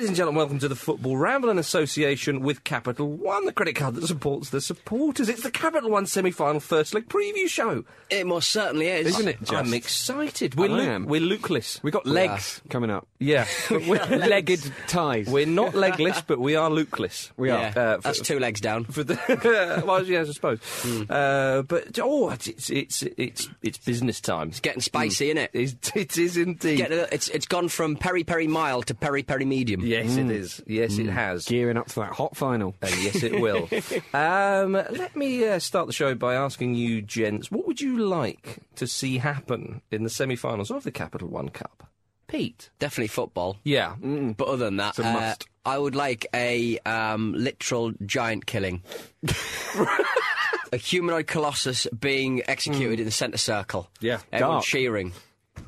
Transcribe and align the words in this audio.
Ladies 0.00 0.08
and 0.08 0.16
gentlemen, 0.16 0.38
welcome 0.38 0.58
to 0.60 0.68
the 0.68 0.76
Football 0.76 1.18
Ramble 1.18 1.50
in 1.50 1.58
association 1.58 2.40
with 2.40 2.64
Capital 2.64 3.06
One, 3.06 3.44
the 3.44 3.52
credit 3.52 3.76
card 3.76 3.96
that 3.96 4.06
supports 4.06 4.48
the 4.48 4.62
supporters. 4.62 5.28
It's 5.28 5.42
the 5.42 5.50
Capital 5.50 5.90
One 5.90 6.06
semi-final 6.06 6.60
first 6.60 6.94
leg 6.94 7.06
preview 7.06 7.46
show. 7.46 7.84
It 8.08 8.26
most 8.26 8.48
certainly 8.48 8.88
is. 8.88 9.08
Isn't 9.08 9.28
it 9.28 9.40
just? 9.40 9.52
I'm 9.52 9.74
excited. 9.74 10.54
We're, 10.54 10.70
I 10.70 10.72
Luke, 10.72 10.88
am. 10.88 11.04
we're 11.04 11.20
Lukeless. 11.20 11.82
We 11.82 11.90
got 11.90 12.06
legs 12.06 12.62
coming 12.70 12.88
up. 12.90 13.08
Yeah, 13.18 13.44
we're, 13.70 14.02
Legged 14.06 14.72
ties. 14.88 15.26
we're 15.28 15.44
not 15.44 15.74
legless, 15.74 16.22
but 16.22 16.40
we 16.40 16.56
are 16.56 16.70
Lukeless. 16.70 17.30
We 17.36 17.48
Yeah, 17.48 17.70
are. 17.76 17.78
Uh, 17.78 17.96
for- 17.96 18.00
that's 18.00 18.20
two 18.22 18.38
legs 18.38 18.62
down. 18.62 18.84
For 18.84 19.04
the, 19.04 19.82
well, 19.86 20.02
yes, 20.06 20.30
I 20.30 20.32
suppose. 20.32 20.60
Uh, 21.10 21.60
but 21.68 21.98
oh, 22.02 22.30
it's 22.30 22.48
it's 22.48 22.70
it's 22.70 23.02
it's, 23.18 23.48
it's 23.62 23.76
business 23.76 24.18
time. 24.22 24.48
It's 24.48 24.60
getting 24.60 24.80
spicy, 24.80 25.28
isn't 25.28 25.50
It, 25.52 25.90
it 25.94 26.16
is 26.16 26.38
indeed. 26.38 26.78
Get 26.78 26.90
a, 26.90 27.12
it's 27.14 27.28
it's 27.28 27.46
gone 27.46 27.68
from 27.68 27.96
peri 27.96 28.24
peri 28.24 28.46
mild 28.46 28.86
to 28.86 28.94
peri 28.94 29.22
peri 29.22 29.44
medium. 29.44 29.89
Yes, 29.90 30.16
it 30.16 30.30
is. 30.30 30.62
Yes, 30.66 30.98
it 30.98 31.08
has. 31.08 31.44
Gearing 31.44 31.76
up 31.76 31.88
to 31.88 32.00
that 32.00 32.12
hot 32.12 32.36
final. 32.36 32.74
And 32.82 32.94
yes, 33.02 33.22
it 33.22 33.40
will. 33.40 33.68
um, 34.14 34.72
let 34.72 35.14
me 35.16 35.46
uh, 35.46 35.58
start 35.58 35.86
the 35.86 35.92
show 35.92 36.14
by 36.14 36.34
asking 36.34 36.74
you, 36.74 37.02
gents, 37.02 37.50
what 37.50 37.66
would 37.66 37.80
you 37.80 37.98
like 37.98 38.58
to 38.76 38.86
see 38.86 39.18
happen 39.18 39.82
in 39.90 40.04
the 40.04 40.10
semi-finals 40.10 40.70
of 40.70 40.84
the 40.84 40.92
Capital 40.92 41.28
One 41.28 41.48
Cup? 41.48 41.88
Pete. 42.26 42.70
Definitely 42.78 43.08
football. 43.08 43.56
Yeah. 43.64 43.96
But 44.00 44.46
other 44.46 44.66
than 44.66 44.76
that, 44.76 44.98
a 44.98 45.06
uh, 45.06 45.12
must. 45.12 45.48
I 45.64 45.76
would 45.76 45.96
like 45.96 46.26
a 46.32 46.78
um, 46.80 47.34
literal 47.36 47.92
giant 48.06 48.46
killing. 48.46 48.82
a 50.72 50.76
humanoid 50.76 51.26
colossus 51.26 51.86
being 51.98 52.42
executed 52.48 53.00
in 53.00 53.06
the 53.06 53.10
centre 53.10 53.38
circle. 53.38 53.90
Yeah. 54.00 54.20
Everyone 54.32 54.56
Dark. 54.56 54.64
cheering. 54.64 55.12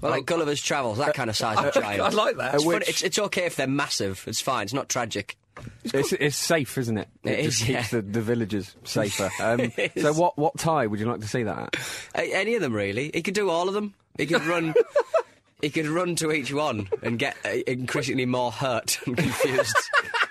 Well, 0.00 0.12
like 0.12 0.26
Gulliver's 0.26 0.60
Travels, 0.62 0.98
that 0.98 1.14
kind 1.14 1.30
of 1.30 1.36
size 1.36 1.58
of 1.58 1.72
giant. 1.74 2.00
I 2.00 2.08
like 2.08 2.36
that. 2.36 2.54
It's, 2.54 2.64
fun- 2.64 2.74
Which- 2.74 2.88
it's, 2.88 3.02
it's 3.02 3.18
okay 3.18 3.44
if 3.46 3.56
they're 3.56 3.66
massive. 3.66 4.24
It's 4.26 4.40
fine. 4.40 4.64
It's 4.64 4.72
not 4.74 4.88
tragic. 4.88 5.36
It's, 5.84 6.12
it's 6.14 6.36
safe, 6.36 6.78
isn't 6.78 6.96
it? 6.96 7.08
It 7.24 7.42
just 7.42 7.58
keeps 7.64 7.92
yeah. 7.92 8.00
the, 8.00 8.02
the 8.02 8.22
villagers 8.22 8.74
safer. 8.84 9.30
Um, 9.40 9.60
It 9.76 9.92
so, 10.00 10.12
what 10.14 10.38
what 10.38 10.56
tie 10.56 10.86
would 10.86 10.98
you 10.98 11.06
like 11.06 11.20
to 11.20 11.28
see 11.28 11.42
that 11.42 11.58
at? 11.58 11.76
A- 12.14 12.34
Any 12.34 12.54
of 12.54 12.62
them 12.62 12.72
really. 12.72 13.10
He 13.12 13.22
could 13.22 13.34
do 13.34 13.50
all 13.50 13.68
of 13.68 13.74
them. 13.74 13.94
He 14.16 14.26
could 14.26 14.44
run. 14.46 14.74
he 15.60 15.68
could 15.70 15.86
run 15.86 16.16
to 16.16 16.32
each 16.32 16.52
one 16.52 16.88
and 17.02 17.18
get 17.18 17.36
uh, 17.44 17.50
increasingly 17.66 18.24
more 18.26 18.50
hurt 18.50 18.98
and 19.06 19.16
confused. 19.16 19.76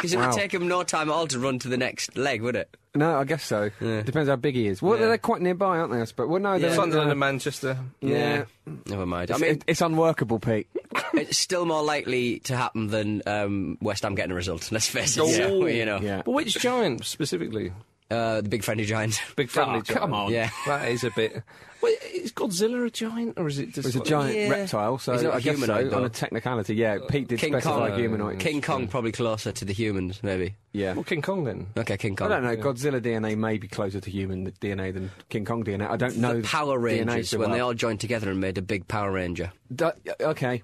Because 0.00 0.14
it 0.14 0.16
Wow. 0.18 0.28
would 0.30 0.36
take 0.38 0.54
him 0.54 0.66
no 0.66 0.82
time 0.82 1.10
at 1.10 1.12
all 1.12 1.26
to 1.26 1.38
run 1.38 1.58
to 1.58 1.68
the 1.68 1.76
next 1.76 2.16
leg, 2.16 2.40
would 2.40 2.56
it? 2.56 2.74
No, 2.94 3.18
I 3.20 3.24
guess 3.24 3.44
so. 3.44 3.70
Yeah. 3.80 4.00
Depends 4.00 4.30
how 4.30 4.36
big 4.36 4.54
he 4.54 4.66
is. 4.66 4.80
Well, 4.80 4.98
Yeah. 4.98 5.08
they're 5.08 5.18
quite 5.18 5.42
nearby, 5.42 5.78
aren't 5.78 5.92
they? 5.92 6.00
I 6.00 6.04
suppose. 6.04 6.28
Well, 6.28 6.40
no, 6.40 6.58
they're 6.58 6.74
Sunderland 6.74 7.08
uh, 7.08 7.12
and 7.12 7.20
Manchester. 7.20 7.78
Yeah, 8.00 8.44
Never 8.86 9.04
mind. 9.06 9.30
I 9.30 9.34
It's, 9.34 9.40
mean, 9.42 9.50
it- 9.52 9.64
it's 9.66 9.80
unworkable, 9.80 10.38
Pete. 10.38 10.66
it's 11.14 11.36
still 11.38 11.66
more 11.66 11.82
likely 11.82 12.38
to 12.40 12.56
happen 12.56 12.86
than 12.88 13.22
um, 13.26 13.76
West 13.82 14.02
Ham 14.04 14.14
getting 14.14 14.32
a 14.32 14.34
result. 14.36 14.72
Let's 14.72 14.88
face 14.88 15.16
it. 15.16 15.20
Oh. 15.20 15.66
You 15.66 15.84
know, 15.84 16.00
Yeah. 16.00 16.22
But 16.24 16.32
which 16.32 16.54
giant 16.58 17.04
specifically? 17.04 17.72
Uh, 18.10 18.40
the 18.40 18.48
big 18.48 18.62
friendly 18.64 18.84
giant. 18.84 19.20
Big 19.36 19.48
friendly 19.50 19.78
Oh, 19.78 19.82
giant. 19.82 20.00
come 20.00 20.14
on. 20.14 20.32
Yeah. 20.32 20.50
That 20.66 20.88
is 20.88 21.04
a 21.04 21.10
bit. 21.10 21.42
Wait, 21.82 21.96
is 22.12 22.30
Godzilla 22.32 22.86
a 22.86 22.90
giant 22.90 23.38
or 23.38 23.48
is 23.48 23.58
it 23.58 23.72
just? 23.72 23.88
It's 23.88 23.96
a 23.96 24.00
giant 24.00 24.36
Yeah. 24.36 24.50
reptile, 24.50 24.98
so 24.98 25.12
He's 25.14 25.22
not 25.22 25.32
I 25.34 25.38
a 25.38 25.40
guess 25.40 25.56
humanoid, 25.56 25.90
so. 25.90 25.96
On 25.96 26.04
a 26.04 26.08
technicality, 26.10 26.74
yeah. 26.74 26.98
Pete 27.08 27.28
did 27.28 27.38
King 27.38 27.54
specify 27.54 27.88
Kong. 27.88 27.98
humanoid. 27.98 28.38
King 28.38 28.60
Kong 28.60 28.86
probably 28.86 29.12
closer 29.12 29.50
to 29.52 29.64
the 29.64 29.72
humans, 29.72 30.20
maybe. 30.22 30.56
Yeah. 30.72 30.92
Well, 30.92 31.04
King 31.04 31.22
Kong 31.22 31.44
then. 31.44 31.68
Okay, 31.78 31.96
King 31.96 32.16
Kong. 32.16 32.30
I 32.30 32.38
don't 32.38 32.42
know. 32.44 32.56
Godzilla 32.56 33.00
DNA 33.00 33.34
may 33.38 33.56
be 33.56 33.66
closer 33.66 33.98
to 34.00 34.10
human 34.10 34.50
DNA 34.60 34.92
than 34.92 35.10
King 35.30 35.46
Kong 35.46 35.64
DNA. 35.64 35.88
I 35.88 35.96
don't 35.96 36.18
know 36.18 36.40
The 36.42 36.46
Power 36.46 36.78
DNA 36.78 37.06
Rangers 37.08 37.30
so 37.30 37.38
when 37.38 37.48
well. 37.48 37.56
they 37.56 37.60
all 37.60 37.74
joined 37.74 38.00
together 38.00 38.30
and 38.30 38.40
made 38.40 38.58
a 38.58 38.62
big 38.62 38.86
Power 38.86 39.10
Ranger. 39.12 39.50
Du- 39.74 39.94
okay. 40.20 40.62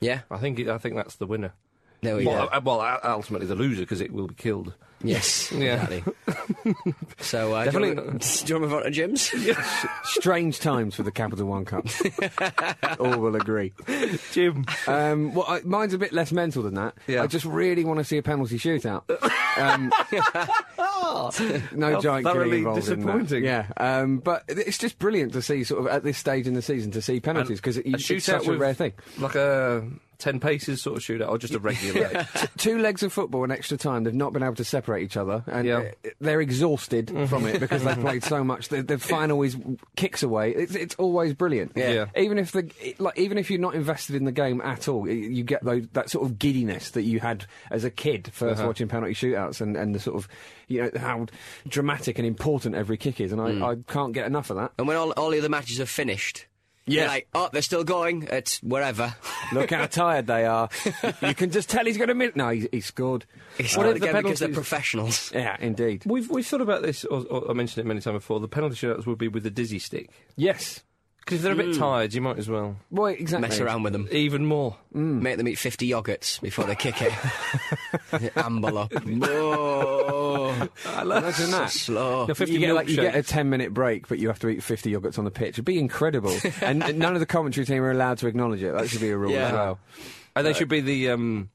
Yeah, 0.00 0.20
I 0.30 0.36
think 0.36 0.58
it, 0.58 0.68
I 0.68 0.76
think 0.76 0.96
that's 0.96 1.16
the 1.16 1.26
winner. 1.26 1.54
there 2.02 2.14
we 2.16 2.26
Well, 2.26 2.46
go. 2.46 2.52
uh, 2.56 2.60
well, 2.62 2.80
uh, 2.82 2.98
ultimately 3.04 3.46
the 3.46 3.54
loser 3.56 3.82
because 3.82 4.00
it 4.02 4.12
will 4.12 4.26
be 4.28 4.34
killed. 4.34 4.74
Yes, 5.02 5.52
Yeah. 5.52 5.86
exactly. 5.88 6.02
so, 7.20 7.54
uh, 7.54 7.64
do, 7.64 7.66
you 7.66 7.72
Definitely 7.72 8.04
want, 8.04 8.22
to- 8.22 8.44
do 8.46 8.52
you 8.54 8.60
want 8.60 8.70
to 8.70 8.76
move 8.76 8.86
on 8.86 8.92
Jim's? 8.92 9.32
Strange 10.04 10.58
times 10.58 10.94
for 10.94 11.02
the 11.04 11.12
Capital 11.12 11.46
One 11.46 11.64
Cup. 11.64 11.86
All 13.00 13.18
will 13.18 13.36
agree. 13.36 13.72
Jim. 14.32 14.66
Um, 14.86 15.34
well, 15.34 15.44
I, 15.48 15.60
mine's 15.64 15.94
a 15.94 15.98
bit 15.98 16.12
less 16.12 16.32
mental 16.32 16.62
than 16.62 16.74
that. 16.74 16.94
Yeah. 17.06 17.22
I 17.22 17.26
just 17.28 17.44
really 17.44 17.84
want 17.84 17.98
to 17.98 18.04
see 18.04 18.16
a 18.18 18.22
penalty 18.22 18.58
shootout. 18.58 19.04
Um, 19.56 19.92
no 21.72 21.92
How 21.94 22.00
giant 22.00 22.26
thoroughly 22.26 22.50
killing 22.50 22.58
involved 22.58 22.88
in 22.88 23.00
that. 23.00 23.06
disappointing. 23.06 23.44
Yeah, 23.44 23.66
um, 23.76 24.18
but 24.18 24.44
it's 24.48 24.78
just 24.78 24.98
brilliant 24.98 25.32
to 25.34 25.42
see 25.42 25.64
sort 25.64 25.80
of 25.80 25.86
at 25.88 26.02
this 26.02 26.18
stage 26.18 26.46
in 26.46 26.54
the 26.54 26.62
season 26.62 26.90
to 26.92 27.02
see 27.02 27.20
penalties 27.20 27.58
because 27.60 27.76
it, 27.76 27.86
it's 27.86 28.02
shootout 28.04 28.22
such 28.22 28.46
a 28.46 28.56
rare 28.56 28.74
thing. 28.74 28.92
Like 29.18 29.34
a 29.34 29.84
ten 30.18 30.40
paces 30.40 30.82
sort 30.82 30.96
of 30.96 31.02
shootout, 31.02 31.28
or 31.28 31.38
just 31.38 31.54
a 31.54 31.58
regular. 31.58 32.26
Two 32.56 32.78
legs 32.78 33.02
of 33.02 33.12
football 33.12 33.44
in 33.44 33.50
extra 33.50 33.76
time. 33.76 34.04
They've 34.04 34.12
not 34.14 34.32
been 34.32 34.42
able 34.42 34.56
to 34.56 34.64
separate 34.64 35.04
each 35.04 35.16
other, 35.16 35.44
and 35.46 35.66
Yeah. 35.66 35.90
they're 36.20 36.40
exhausted 36.40 37.10
from 37.28 37.46
it 37.46 37.60
because 37.60 37.84
they've 37.84 37.98
played 38.00 38.24
so 38.24 38.42
much. 38.42 38.68
The, 38.68 38.82
the 38.82 38.98
final 38.98 39.36
always 39.36 39.56
kicks 39.96 40.22
away. 40.22 40.52
It's, 40.52 40.74
it's 40.74 40.94
always 40.96 41.34
brilliant. 41.34 41.72
Yeah. 41.76 41.90
Yeah. 41.92 42.04
Even 42.16 42.38
if 42.38 42.52
the 42.52 42.68
like, 42.98 43.16
even 43.18 43.38
if 43.38 43.50
you're 43.50 43.60
not 43.60 43.74
invested 43.74 44.16
in 44.16 44.24
the 44.24 44.32
game 44.32 44.60
at 44.60 44.88
all, 44.88 45.08
you 45.08 45.44
get 45.44 45.62
those, 45.64 45.86
that 45.92 46.10
sort 46.10 46.26
of 46.26 46.38
giddiness 46.38 46.90
that 46.90 47.02
you 47.02 47.20
had 47.20 47.44
as 47.70 47.84
a 47.84 47.90
kid 47.90 48.24
1st 48.36 48.52
Uh-huh. 48.52 48.66
watching 48.66 48.88
penalty 48.88 49.14
shootouts, 49.14 49.60
and, 49.60 49.76
and 49.76 49.94
the 49.94 50.00
sort 50.00 50.16
of 50.16 50.28
you 50.66 50.82
know 50.82 50.90
how 50.98 51.26
dramatic 51.68 52.18
and 52.18 52.26
important 52.26 52.74
every 52.74 52.96
kick 52.96 53.20
is, 53.20 53.30
and 53.32 53.40
I, 53.40 53.48
Mm. 53.52 53.62
I 53.88 53.92
can't 53.92 54.12
get 54.12 54.26
enough 54.26 54.50
of 54.50 54.56
that. 54.56 54.72
and 54.78 54.86
when 54.88 54.96
all, 54.96 55.12
all 55.12 55.30
the 55.30 55.38
other 55.38 55.48
matches 55.48 55.80
are 55.80 55.86
finished, 55.86 56.46
Yeah. 56.86 57.02
you're 57.02 57.08
like, 57.08 57.28
oh, 57.34 57.48
they're 57.52 57.62
still 57.62 57.84
going. 57.84 58.24
It's 58.30 58.62
wherever. 58.62 59.14
Look 59.52 59.70
how 59.70 59.86
tired 59.86 60.26
they 60.26 60.44
are. 60.46 60.68
you 61.22 61.34
can 61.34 61.50
just 61.50 61.68
tell 61.68 61.84
he's 61.84 61.96
going 61.96 62.08
to 62.08 62.14
miss. 62.14 62.34
No, 62.36 62.50
he, 62.50 62.68
he 62.70 62.80
scored. 62.80 63.24
It's 63.58 63.76
What 63.76 63.84
not 63.84 63.96
if 63.96 64.00
the 64.02 64.08
again 64.10 64.22
because 64.22 64.38
they're 64.40 64.48
professionals. 64.48 65.32
Yeah, 65.38 65.56
indeed. 65.60 66.02
we've 66.06 66.28
we've 66.30 66.46
thought 66.46 66.60
about 66.60 66.82
this. 66.82 67.04
Or, 67.04 67.24
or 67.26 67.50
I 67.50 67.54
mentioned 67.54 67.84
it 67.84 67.88
many 67.88 68.00
times 68.00 68.16
before. 68.16 68.40
The 68.40 68.48
penalty 68.48 68.76
shootouts 68.76 69.06
would 69.06 69.18
be 69.18 69.28
with 69.28 69.42
the 69.42 69.50
dizzy 69.50 69.78
stick 69.78 70.10
Yes. 70.36 70.80
Because 71.28 71.38
if 71.38 71.42
they're 71.42 71.52
a 71.52 71.56
bit 71.68 71.76
tired, 71.76 72.14
you 72.14 72.20
might 72.22 72.38
as 72.38 72.48
well 72.48 72.76
Well, 72.90 73.06
exactly. 73.06 73.48
Mess 73.48 73.60
around 73.60 73.82
with 73.82 73.92
them. 73.92 74.08
even 74.10 74.46
more. 74.46 74.76
Make 74.92 75.36
them 75.36 75.46
eat 75.48 75.58
50 75.58 75.88
yogurts 75.88 76.40
before 76.40 76.64
they 76.64 76.74
kick 76.74 76.96
it. 77.02 77.12
Amble 78.36 78.78
up. 78.78 79.04
No. 79.04 80.68
Imagine 81.00 81.50
that. 81.50 81.70
Slow. 81.70 82.26
No, 82.26 82.34
50 82.34 82.52
you 82.54 82.60
get, 82.60 82.74
like, 82.74 82.88
you 82.88 82.96
get 82.96 83.14
a 83.14 83.22
10 83.22 83.50
minute 83.50 83.74
break, 83.74 84.08
but 84.08 84.18
you 84.18 84.28
have 84.28 84.38
to 84.40 84.48
eat 84.48 84.62
50 84.62 84.92
yogurts 84.92 85.18
on 85.18 85.24
the 85.24 85.30
pitch. 85.30 85.50
It'd 85.56 85.64
be 85.64 85.78
incredible. 85.78 86.34
and 86.62 86.82
and 86.88 86.98
none 86.98 87.14
of 87.14 87.20
the 87.20 87.26
commentary 87.26 87.66
team 87.66 87.82
are 87.82 87.90
allowed 87.90 88.18
to 88.18 88.26
acknowledge 88.26 88.62
it. 88.62 88.72
That 88.72 88.88
should 88.88 89.00
be 89.00 89.10
a 89.10 89.16
rule 89.16 89.32
Yeah. 89.32 89.46
as 89.48 89.52
well. 89.52 89.78
And 90.36 90.46
they 90.46 90.52
should 90.52 90.68
be 90.68 90.80
the 90.80 91.10
um, 91.10 91.50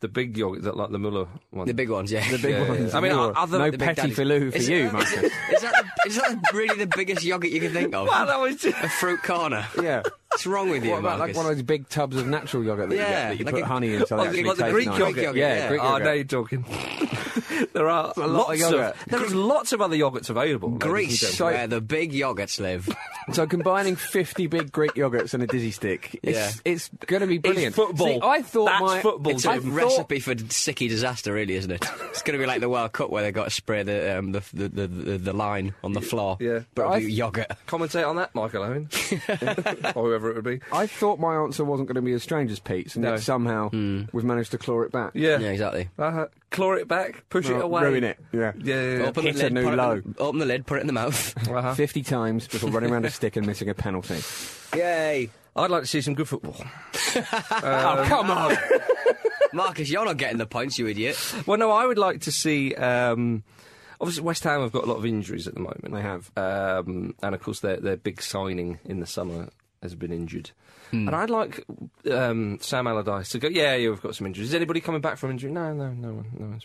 the 0.00 0.08
big 0.08 0.36
yogurt, 0.36 0.62
that 0.62 0.76
like 0.76 0.90
the 0.90 0.98
Muller 0.98 1.26
one. 1.50 1.66
The 1.66 1.74
big 1.74 1.90
ones, 1.90 2.10
yeah. 2.10 2.28
The 2.30 2.38
big 2.38 2.50
Yeah, 2.52 2.62
yeah, 2.62 2.68
ones. 2.68 2.92
yeah. 2.92 2.98
I 2.98 3.00
mean, 3.00 3.14
More. 3.16 3.38
other- 3.38 3.58
no 3.58 3.70
the 3.70 3.78
petty 3.78 4.00
daddies. 4.02 4.16
filou 4.18 4.50
for 4.50 4.56
Is 4.58 4.68
you, 4.68 4.86
it- 4.86 4.92
Marcus. 4.92 5.12
Is 5.14 5.62
that, 5.62 5.84
the, 6.04 6.08
is 6.08 6.16
that 6.16 6.52
really 6.54 6.76
the 6.84 6.90
biggest 6.96 7.24
yogurt 7.24 7.50
you 7.50 7.60
can 7.60 7.72
think 7.72 7.94
of? 7.94 8.06
Well, 8.08 8.26
that 8.26 8.40
was 8.40 8.56
just, 8.56 8.76
A 8.82 8.88
fruit 8.88 9.22
corner. 9.22 9.66
yeah. 9.82 10.02
What's 10.32 10.46
wrong 10.46 10.70
with 10.70 10.84
you, 10.84 10.92
What 10.92 11.00
about 11.00 11.18
like 11.18 11.34
one 11.34 11.44
of 11.46 11.52
those 11.56 11.62
big 11.64 11.88
tubs 11.88 12.16
of 12.16 12.26
natural 12.26 12.62
yogurt 12.62 12.88
that 12.90 12.94
you, 12.94 13.00
get, 13.00 13.10
that 13.10 13.38
you 13.40 13.44
like 13.44 13.54
put 13.54 13.62
a- 13.64 13.66
honey 13.66 13.94
in 13.94 14.06
so 14.06 14.16
Oh, 14.16 14.22
like 14.22 14.30
the 14.32 14.68
Greek 14.70 14.86
nice? 14.86 14.98
yogurt. 14.98 15.36
Yeah, 15.36 15.54
yeah. 15.54 15.68
Greek 15.68 15.80
Oh, 15.82 15.88
yogurt. 15.98 16.04
now 16.04 16.12
you're 16.12 16.24
talking. 16.24 16.64
there 17.72 17.88
are 17.88 18.12
a 18.16 18.20
lot 18.20 18.28
lots 18.28 18.50
of, 18.52 18.58
yogurt. 18.70 18.96
There's 19.08 19.34
lots 19.34 19.72
of 19.72 19.80
other 19.80 19.96
yogurts 19.96 20.30
available. 20.30 20.70
Greece, 20.70 21.20
gentlemen. 21.20 21.54
where 21.54 21.66
the 21.66 21.80
big 21.80 22.12
yogurts 22.12 22.60
live. 22.60 22.88
So 23.32 23.46
combining 23.46 23.94
50 23.94 24.48
big 24.48 24.72
Greek 24.72 24.94
yogurts 24.94 25.34
and 25.34 25.42
a 25.42 25.46
dizzy 25.46 25.70
stick, 25.70 26.18
it's, 26.20 26.36
Yeah. 26.36 26.50
it's 26.72 26.90
going 27.06 27.20
to 27.20 27.28
be 27.28 27.38
brilliant. 27.38 27.76
football. 27.76 28.08
See, 28.08 28.18
I 28.20 28.42
thought 28.42 28.64
That's 28.64 28.80
my, 28.80 29.00
football, 29.02 29.32
It's 29.34 29.44
a 29.44 29.60
recipe 29.60 30.18
for 30.18 30.34
sicky 30.34 30.88
disaster, 30.88 31.32
really, 31.32 31.54
isn't 31.54 31.70
it? 31.70 31.84
It's 32.10 32.22
going 32.22 32.36
to 32.36 32.42
be 32.42 32.46
like 32.46 32.60
the 32.60 32.68
World 32.68 32.90
Cup 32.90 33.10
where 33.10 33.22
they 33.22 33.30
got 33.30 33.44
to 33.44 33.50
spray 33.50 33.84
the 33.84 34.18
um, 34.18 34.32
the, 34.32 34.42
the, 34.52 34.68
the 34.68 35.18
the 35.18 35.32
line 35.32 35.74
on 35.84 35.92
the 35.92 36.00
floor. 36.00 36.38
Yeah. 36.40 36.60
but 36.74 37.02
yogurt. 37.02 37.46
Commentate 37.68 38.08
on 38.08 38.16
that, 38.16 38.34
Michael 38.34 38.64
Owen, 38.64 38.88
or 39.94 40.06
whoever 40.08 40.19
it 40.28 40.34
would 40.36 40.44
be. 40.44 40.60
I 40.72 40.86
thought 40.86 41.18
my 41.18 41.36
answer 41.36 41.64
wasn't 41.64 41.88
going 41.88 41.94
to 41.96 42.02
be 42.02 42.12
as 42.12 42.22
strange 42.22 42.50
as 42.50 42.58
Pete's, 42.58 42.96
and 42.96 43.04
No. 43.04 43.12
yet 43.12 43.20
somehow 43.20 43.70
we've 43.70 44.24
managed 44.24 44.50
to 44.50 44.58
claw 44.58 44.82
it 44.82 44.92
back. 44.92 45.12
Yeah, 45.14 45.38
Yeah, 45.38 45.48
exactly. 45.48 45.88
Uh-huh. 45.98 46.26
Claw 46.50 46.72
it 46.72 46.88
back, 46.88 47.24
push 47.30 47.48
it 47.48 47.60
away, 47.60 47.82
Ruin 47.82 48.04
it. 48.04 48.18
Yeah. 48.32 48.52
Yeah, 48.58 48.82
yeah, 48.82 48.98
yeah. 48.98 49.04
Open 49.06 49.22
Hit 49.24 49.36
the 49.36 49.40
a 49.40 49.44
lid, 49.44 49.52
new 49.54 49.64
put 49.64 49.72
it 49.72 49.76
low. 49.76 49.92
in, 49.92 50.14
open 50.18 50.38
the 50.40 50.46
lid, 50.46 50.66
put 50.66 50.78
it 50.78 50.80
in 50.82 50.86
the 50.88 50.92
mouth. 50.92 51.48
Uh-huh. 51.50 51.74
50 51.74 52.02
times 52.02 52.46
before 52.48 52.70
running 52.70 52.90
around 52.90 53.04
a 53.06 53.10
stick 53.10 53.36
and 53.36 53.46
missing 53.46 53.68
a 53.70 53.74
penalty. 53.74 54.18
Yay! 54.76 55.30
I'd 55.56 55.70
like 55.70 55.82
to 55.82 55.86
see 55.88 56.00
some 56.00 56.14
good 56.14 56.28
football. 56.28 56.54
oh, 57.16 58.04
come 58.06 58.30
on! 58.30 58.56
Marcus, 59.52 59.90
you're 59.90 60.04
not 60.04 60.16
getting 60.16 60.38
the 60.38 60.46
points, 60.46 60.78
you 60.78 60.86
idiot. 60.86 61.16
Well, 61.46 61.58
no, 61.58 61.70
I 61.72 61.86
would 61.86 61.98
like 61.98 62.20
to 62.22 62.32
see. 62.32 62.72
Um, 62.74 63.42
obviously, 64.00 64.22
West 64.22 64.44
Ham 64.44 64.60
have 64.60 64.70
got 64.72 64.84
a 64.84 64.86
lot 64.86 64.96
of 64.98 65.04
injuries 65.06 65.48
at 65.48 65.54
the 65.54 65.60
moment. 65.60 65.90
They 65.92 66.02
have. 66.02 66.30
um, 66.36 67.14
and 67.22 67.34
of 67.34 67.42
course, 67.42 67.60
their 67.60 67.76
their 67.78 67.96
big 67.96 68.22
signing 68.22 68.78
in 68.84 69.00
the 69.00 69.06
summer 69.06 69.48
has 69.82 69.94
been 69.94 70.12
injured. 70.12 70.50
And 70.92 71.10
I'd 71.14 71.30
like 71.30 71.64
um, 72.10 72.58
Sam 72.60 72.86
Allardyce 72.88 73.28
to 73.30 73.38
go. 73.38 73.46
Yeah, 73.48 73.76
yeah, 73.76 73.90
we've 73.90 74.02
got 74.02 74.16
some 74.16 74.26
injuries. 74.26 74.48
Is 74.48 74.54
anybody 74.54 74.80
coming 74.80 75.00
back 75.00 75.18
from 75.18 75.30
injury? 75.30 75.52
No, 75.52 75.72
no, 75.72 75.90
no 75.92 76.14
one, 76.14 76.26
no 76.36 76.46
one's. 76.48 76.64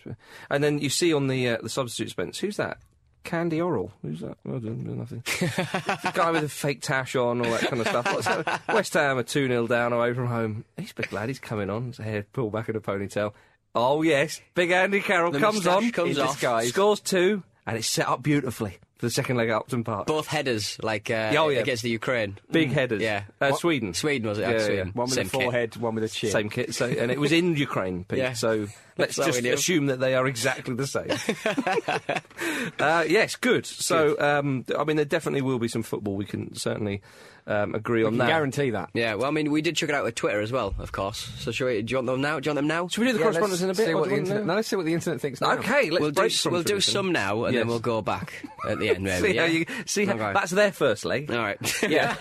And 0.50 0.64
then 0.64 0.78
you 0.80 0.90
see 0.90 1.14
on 1.14 1.28
the 1.28 1.50
uh, 1.50 1.58
the 1.62 1.68
substitute 1.68 2.14
bench, 2.16 2.40
who's 2.40 2.56
that? 2.56 2.78
Candy 3.22 3.60
Oral. 3.60 3.92
Who's 4.02 4.20
that? 4.20 4.36
Done 4.44 4.98
nothing. 4.98 5.22
the 5.24 6.12
guy 6.14 6.30
with 6.32 6.44
a 6.44 6.48
fake 6.48 6.80
tash 6.80 7.14
on, 7.16 7.44
all 7.44 7.50
that 7.52 7.62
kind 7.68 7.80
of 7.80 7.88
stuff. 7.88 8.68
West 8.68 8.94
Ham 8.94 9.18
are 9.18 9.22
2 9.24 9.48
0 9.48 9.66
down 9.66 9.92
away 9.92 10.12
from 10.12 10.26
home. 10.26 10.64
He's 10.76 10.92
a 10.92 10.94
big 10.94 11.12
lad, 11.12 11.28
he's 11.28 11.38
coming 11.40 11.68
on. 11.70 11.86
His 11.86 11.98
hair 11.98 12.24
pulled 12.32 12.52
back 12.52 12.68
in 12.68 12.76
a 12.76 12.80
ponytail. 12.80 13.32
Oh, 13.74 14.02
yes. 14.02 14.40
Big 14.54 14.70
Andy 14.70 15.00
Carroll 15.00 15.32
The 15.32 15.38
comes 15.40 15.66
on. 15.66 15.90
comes 15.90 16.16
in 16.16 16.22
off. 16.22 16.30
disguise, 16.32 16.68
Scores 16.68 17.00
two, 17.00 17.42
and 17.66 17.76
it's 17.76 17.88
set 17.88 18.08
up 18.08 18.22
beautifully 18.22 18.78
for 18.98 19.06
the 19.06 19.10
second 19.10 19.36
leg 19.36 19.48
at 19.50 19.56
Upton 19.56 19.84
Park. 19.84 20.06
Both 20.06 20.26
headers, 20.26 20.78
like 20.82 21.10
uh, 21.10 21.32
Oh, 21.36 21.48
yeah. 21.48 21.60
against 21.60 21.82
the 21.82 21.90
Ukraine. 21.90 22.38
Big 22.50 22.72
headers. 22.72 23.02
Yeah. 23.02 23.24
Uh, 23.40 23.52
Sweden. 23.54 23.92
Sweden 23.94 24.28
was 24.28 24.38
it? 24.38 24.42
Yeah. 24.42 24.58
Sweden. 24.64 24.90
One 24.94 25.04
with 25.06 25.14
Same 25.14 25.26
a 25.26 25.30
kit. 25.30 25.42
forehead, 25.42 25.76
one 25.76 25.94
with 25.94 26.04
a 26.04 26.08
chin. 26.08 26.30
Same 26.30 26.48
kit, 26.50 26.74
so, 26.74 26.86
and 26.98 27.10
it 27.10 27.20
was 27.20 27.32
in 27.32 27.56
Ukraine, 27.56 28.04
Pete. 28.04 28.18
Yeah. 28.18 28.32
So 28.32 28.68
let's 28.98 29.16
just 29.16 29.44
assume 29.44 29.86
that 29.86 30.00
they 30.00 30.14
are 30.14 30.26
exactly 30.26 30.74
the 30.74 30.86
same. 30.86 31.10
uh, 32.78 33.04
yes, 33.08 33.36
good. 33.36 33.66
So, 33.66 34.16
Um, 34.18 34.64
I 34.76 34.84
mean, 34.84 34.96
there 34.96 35.04
definitely 35.04 35.42
will 35.42 35.58
be 35.58 35.68
some 35.68 35.82
football. 35.82 36.16
We 36.16 36.24
can 36.24 36.54
certainly 36.54 37.02
um, 37.46 37.74
agree 37.74 38.02
I 38.02 38.06
on 38.08 38.18
that. 38.18 38.26
guarantee 38.28 38.70
that. 38.70 38.90
Yeah, 38.92 39.14
well, 39.14 39.26
I 39.26 39.30
mean, 39.30 39.52
we 39.52 39.62
did 39.62 39.76
check 39.76 39.88
it 39.88 39.94
out 39.94 40.02
with 40.04 40.14
Twitter 40.16 40.40
as 40.40 40.50
well, 40.50 40.74
of 40.78 40.90
course. 40.92 41.18
So, 41.38 41.52
shall 41.52 41.68
we, 41.68 41.80
do 41.82 41.92
you 41.92 41.96
want 41.98 42.06
them 42.08 42.20
now? 42.20 42.40
Do 42.40 42.48
you 42.48 42.50
want 42.50 42.56
them 42.56 42.66
now? 42.66 42.88
Should 42.88 43.00
we 43.02 43.06
do 43.06 43.12
the 43.12 43.18
Yeah, 43.20 43.24
correspondence 43.26 43.60
in 43.60 43.66
a 43.66 43.68
let's 43.68 43.78
bit? 43.78 43.86
see 43.86 43.94
what 43.94 44.08
the 44.08 44.16
internet, 44.16 44.46
no, 44.46 44.54
let's 44.56 44.68
see 44.68 44.76
what 44.76 44.84
the 44.86 44.94
internet 44.94 45.20
thinks 45.20 45.40
now. 45.40 45.52
Okay, 45.52 45.90
let's 45.90 46.00
we'll 46.00 46.10
do, 46.10 46.14
break 46.14 46.32
s- 46.32 46.40
from 46.42 46.52
we'll 46.54 46.62
do 46.64 46.80
some 46.80 47.12
now, 47.12 47.44
and 47.44 47.54
Yes. 47.54 47.60
then 47.60 47.68
we'll 47.68 47.78
go 47.78 48.02
back 48.02 48.32
at 48.68 48.78
the 48.80 48.88
end, 48.90 49.04
maybe. 49.04 49.28
See 49.28 49.34
yeah? 49.36 49.46
how 49.46 49.52
you 49.52 49.66
see. 49.86 50.04
How, 50.06 50.14
Okay. 50.16 50.32
That's 50.32 50.50
their 50.50 50.72
first 50.72 51.04
leg. 51.04 51.30
All 51.30 51.38
right. 51.38 51.82
Yeah. 51.88 52.16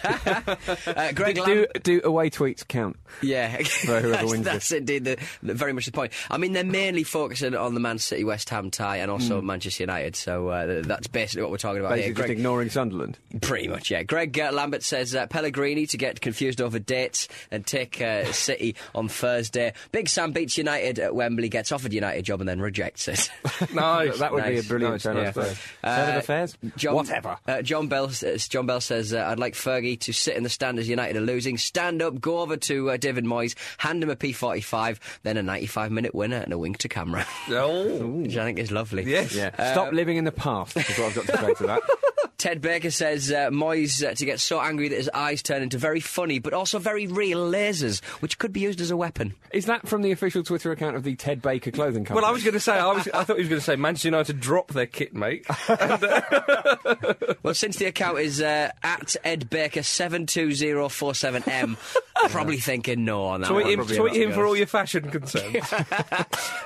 uh, 0.85 1.11
Greg 1.13 1.35
do, 1.43 1.65
do 1.81 2.01
away 2.03 2.29
tweets 2.29 2.67
count? 2.67 2.97
Yeah, 3.21 3.49
whoever 3.49 4.09
that's, 4.09 4.29
wins 4.29 4.43
that's 4.45 4.71
indeed 4.73 5.05
the, 5.05 5.17
the, 5.41 5.53
very 5.53 5.71
much 5.73 5.85
the 5.85 5.91
point. 5.93 6.11
I 6.29 6.37
mean, 6.37 6.51
they're 6.53 6.64
mainly 6.71 7.03
focusing 7.03 7.55
on 7.55 7.73
the 7.73 7.79
Man 7.79 7.97
City 7.97 8.23
West 8.23 8.49
Ham 8.49 8.71
tie 8.71 8.97
and 8.97 9.09
also 9.11 9.41
Manchester 9.41 9.83
United. 9.83 10.15
So 10.15 10.49
uh, 10.49 10.81
that's 10.83 11.07
basically 11.07 11.43
what 11.43 11.51
we're 11.51 11.57
talking 11.57 11.79
about 11.79 11.91
Basically, 11.95 12.13
here. 12.15 12.27
just 12.27 12.29
ignoring 12.29 12.69
Sunderland. 12.69 13.17
pretty 13.41 13.67
much, 13.67 13.91
yeah. 13.91 14.03
Greg 14.03 14.37
uh, 14.39 14.51
Lambert 14.51 14.83
says 14.83 15.15
uh, 15.15 15.27
Pellegrini 15.27 15.85
to 15.87 15.97
get 15.97 16.21
confused 16.21 16.61
over 16.61 16.79
dates 16.79 17.27
and 17.51 17.65
take 17.65 18.01
uh, 18.01 18.31
City 18.31 18.75
on 18.93 19.07
Thursday. 19.07 19.73
Big 19.91 20.09
Sam 20.09 20.31
beats 20.31 20.57
United 20.57 20.99
at 20.99 21.15
Wembley, 21.15 21.49
gets 21.49 21.71
offered 21.71 21.93
United 21.93 22.23
job 22.23 22.39
and 22.41 22.49
then 22.49 22.59
rejects 22.61 23.07
it. 23.07 23.29
Nice. 23.73 24.19
That 24.19 24.31
would 24.33 24.43
be 24.45 24.59
a 24.59 24.63
brilliant 24.63 24.93
nice, 24.95 25.03
turn 25.03 25.17
yeah. 25.17 25.23
of 25.23 25.37
affairs. 25.37 25.59
Uh, 25.83 25.87
of 26.09 26.15
affairs? 26.17 26.57
John, 26.77 26.95
Whatever. 26.95 27.37
Uh, 27.47 27.61
John 27.61 27.87
Bell. 27.87 28.09
says- 28.09 28.47
John 28.47 28.65
Bell 28.65 28.81
says, 28.81 29.13
uh, 29.13 29.25
"I'd 29.27 29.39
like 29.39 29.53
Fergie 29.53 29.99
to 30.01 30.13
sit 30.13 30.35
in 30.35 30.43
the 30.43 30.49
stand 30.49 30.79
as 30.79 30.87
United 30.89 31.15
are 31.17 31.21
losing. 31.21 31.57
Stand 31.57 32.01
up, 32.01 32.19
go 32.19 32.39
over 32.39 32.57
to 32.57 32.91
uh, 32.91 32.97
David 32.97 33.25
Moyes, 33.25 33.55
hand 33.77 34.03
him 34.03 34.09
a 34.09 34.15
P45, 34.15 34.99
then 35.23 35.37
a 35.37 35.43
95-minute 35.43 36.13
winner 36.15 36.37
and 36.37 36.53
a 36.55 36.57
wink 36.57 36.77
to 36.79 36.89
camera, 36.89 37.25
Oh, 37.49 38.07
which 38.23 38.35
I 38.37 38.43
think 38.45 38.57
is 38.59 38.71
lovely. 38.71 39.03
yes. 39.03 39.33
Yeah. 39.35 39.51
Stop 39.73 39.89
uh, 39.89 39.91
living 39.91 40.17
in 40.17 40.23
the 40.23 40.31
past, 40.31 40.75
is 40.77 40.87
what 40.97 41.07
I've 41.07 41.15
got 41.15 41.25
to 41.27 41.37
say 41.45 41.53
to 41.53 41.63
that. 41.67 41.81
Ted 42.37 42.61
Baker 42.61 42.91
says 42.91 43.31
uh, 43.31 43.49
Moyes 43.49 44.05
uh, 44.05 44.13
to 44.13 44.25
get 44.25 44.39
so 44.39 44.59
angry 44.59 44.89
that 44.89 44.95
his 44.97 45.09
eyes 45.13 45.41
turn 45.41 45.61
into 45.61 45.77
very 45.77 45.99
funny, 45.99 46.39
but 46.39 46.53
also 46.53 46.79
very 46.79 47.07
real 47.07 47.39
lasers, 47.49 48.03
which 48.21 48.37
could 48.37 48.51
be 48.53 48.59
used 48.59 48.81
as 48.81 48.91
a 48.91 48.97
weapon. 48.97 49.33
Is 49.51 49.65
that 49.65 49.87
from 49.87 50.01
the 50.01 50.11
official 50.11 50.43
Twitter 50.43 50.71
account 50.71 50.95
of 50.95 51.03
the 51.03 51.15
Ted 51.15 51.41
Baker 51.41 51.71
clothing 51.71 52.03
company? 52.05 52.21
Well, 52.21 52.29
I 52.29 52.33
was 52.33 52.43
going 52.43 52.53
to 52.53 52.59
say, 52.59 52.73
I, 52.77 52.91
was, 52.91 53.07
I 53.13 53.23
thought 53.23 53.37
he 53.37 53.41
was 53.43 53.49
going 53.49 53.59
to 53.61 53.65
say 53.65 53.75
Manchester 53.75 54.09
United 54.09 54.39
drop 54.39 54.73
their 54.73 54.85
kit, 54.85 55.13
mate. 55.13 55.45
Well, 57.43 57.53
since 57.53 57.77
the 57.77 57.85
account 57.85 58.19
is 58.19 58.41
uh, 58.41 58.71
at 58.81 59.15
Ed 59.23 59.49
Baker 59.51 59.83
seven 59.83 60.25
two 60.25 60.51
zero 60.51 60.89
four 60.89 61.13
seven 61.13 61.43
M, 61.47 61.77
probably 62.29 62.57
thinking 62.57 63.05
no 63.05 63.25
on 63.25 63.41
that. 63.41 63.49
tweet 63.49 63.67
him, 63.67 63.85
tweet 63.85 64.15
him 64.15 64.31
for 64.31 64.47
all 64.47 64.55
your 64.55 64.65
fashion 64.65 65.11
concerns. 65.11 65.71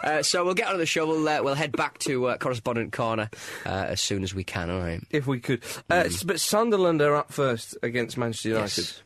Uh, 0.03 0.23
so 0.23 0.45
we'll 0.45 0.53
get 0.53 0.67
on 0.67 0.73
to 0.73 0.77
the 0.77 0.85
show. 0.85 1.05
We'll, 1.05 1.27
uh, 1.27 1.43
we'll 1.43 1.55
head 1.55 1.73
back 1.73 1.97
to 1.99 2.27
uh, 2.27 2.37
correspondent 2.37 2.93
corner 2.93 3.29
uh, 3.65 3.69
as 3.69 3.99
soon 3.99 4.23
as 4.23 4.33
we 4.33 4.45
can. 4.45 4.69
All 4.69 4.79
right. 4.79 5.01
if 5.11 5.27
we 5.27 5.39
could. 5.41 5.58
Uh, 5.89 6.03
s- 6.05 6.23
But 6.23 6.39
Sunderland 6.39 7.01
are 7.01 7.15
up 7.15 7.31
first 7.31 7.77
against 7.83 8.17
Manchester 8.17 8.49
United. 8.49 8.77
Yes. 8.77 9.03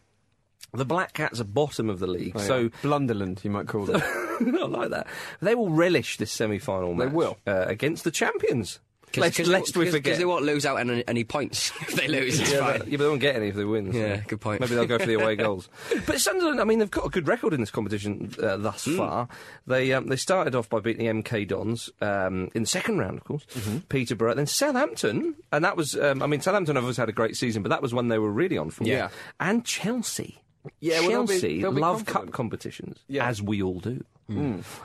The 0.76 0.86
Black 0.86 1.14
Cats 1.14 1.40
are 1.40 1.44
bottom 1.46 1.88
of 1.90 2.00
the 2.00 2.08
league, 2.08 2.34
Oh, 2.36 2.40
yeah. 2.40 2.46
so 2.48 2.70
Blunderland, 2.82 3.44
you 3.44 3.52
might 3.52 3.68
call 3.68 3.86
them. 3.86 4.02
I 4.40 4.66
like 4.66 4.90
that. 4.90 5.06
They 5.40 5.54
will 5.54 5.70
relish 5.70 6.18
this 6.18 6.32
semi-final 6.32 6.96
match. 6.96 7.10
They 7.10 7.14
will. 7.16 7.38
uh, 7.46 7.66
against 7.68 8.04
the 8.04 8.12
champions. 8.12 8.80
Cause, 9.14 9.22
Lest, 9.22 9.38
cause, 9.38 9.48
lest 9.48 9.78
we 9.78 9.86
cause- 9.86 9.94
forget. 9.94 10.14
Cause 10.14 10.18
they 10.18 10.26
won't 10.26 10.44
lose 10.44 10.66
out 10.66 10.80
on 10.80 10.90
any, 10.90 11.08
any 11.08 11.24
points 11.24 11.72
if 11.82 11.94
they 11.94 12.08
lose. 12.08 12.40
Yeah, 12.52 12.60
but, 12.60 12.88
yeah, 12.88 12.98
but 12.98 13.04
they 13.04 13.08
won't 13.10 13.22
get 13.22 13.36
any 13.36 13.50
if 13.50 13.56
they 13.56 13.64
win. 13.64 13.94
so 13.94 14.00
Yeah, 14.00 14.18
good 14.28 14.42
point. 14.42 14.60
Maybe 14.60 14.74
they'll 14.74 14.88
go 14.88 14.98
for 14.98 15.06
the 15.06 15.14
away 15.14 15.36
goals. 15.38 15.70
But 16.08 16.20
Sunderland, 16.20 16.60
I 16.60 16.64
mean, 16.64 16.80
they've 16.80 16.90
got 16.90 17.06
a 17.06 17.10
good 17.10 17.28
record 17.28 17.54
in 17.54 17.60
this 17.60 17.70
competition 17.70 18.34
uh, 18.42 18.58
thus 18.58 18.86
Hmm. 18.86 18.98
far. 18.98 19.28
They 19.68 19.94
um, 19.94 20.08
they 20.08 20.16
started 20.16 20.56
off 20.56 20.68
by 20.68 20.80
beating 20.80 21.06
the 21.06 21.22
MK 21.24 21.48
Dons 21.48 21.92
um, 22.02 22.50
in 22.56 22.64
the 22.64 22.68
second 22.68 22.98
round, 22.98 23.18
of 23.20 23.24
course. 23.24 23.46
Mm-hmm. 23.54 23.78
Peterborough, 23.90 24.34
then 24.34 24.48
Southampton, 24.48 25.36
and 25.52 25.64
that 25.64 25.78
was. 25.78 25.96
Um, 25.96 26.24
I 26.24 26.28
mean, 26.28 26.42
Southampton 26.42 26.76
have 26.76 26.84
always 26.84 26.98
had 26.98 27.08
a 27.10 27.14
great 27.14 27.36
season, 27.38 27.62
but 27.62 27.70
that 27.70 27.84
was 27.84 27.94
when 27.94 28.08
they 28.08 28.18
were 28.18 28.32
really 28.32 28.58
on 28.58 28.72
form. 28.72 28.90
Yeah. 28.90 29.10
and 29.40 29.64
Chelsea. 29.64 30.40
Yeah, 30.80 31.02
well, 31.02 31.10
they'll 31.10 31.22
be- 31.28 31.34
Chelsea 31.34 31.62
they'll 31.62 31.72
love 31.72 31.98
confident. 32.06 32.26
cup 32.28 32.34
competitions, 32.34 33.00
Yeah. 33.08 33.28
as 33.28 33.42
we 33.42 33.62
all 33.62 33.80
do. 33.80 34.04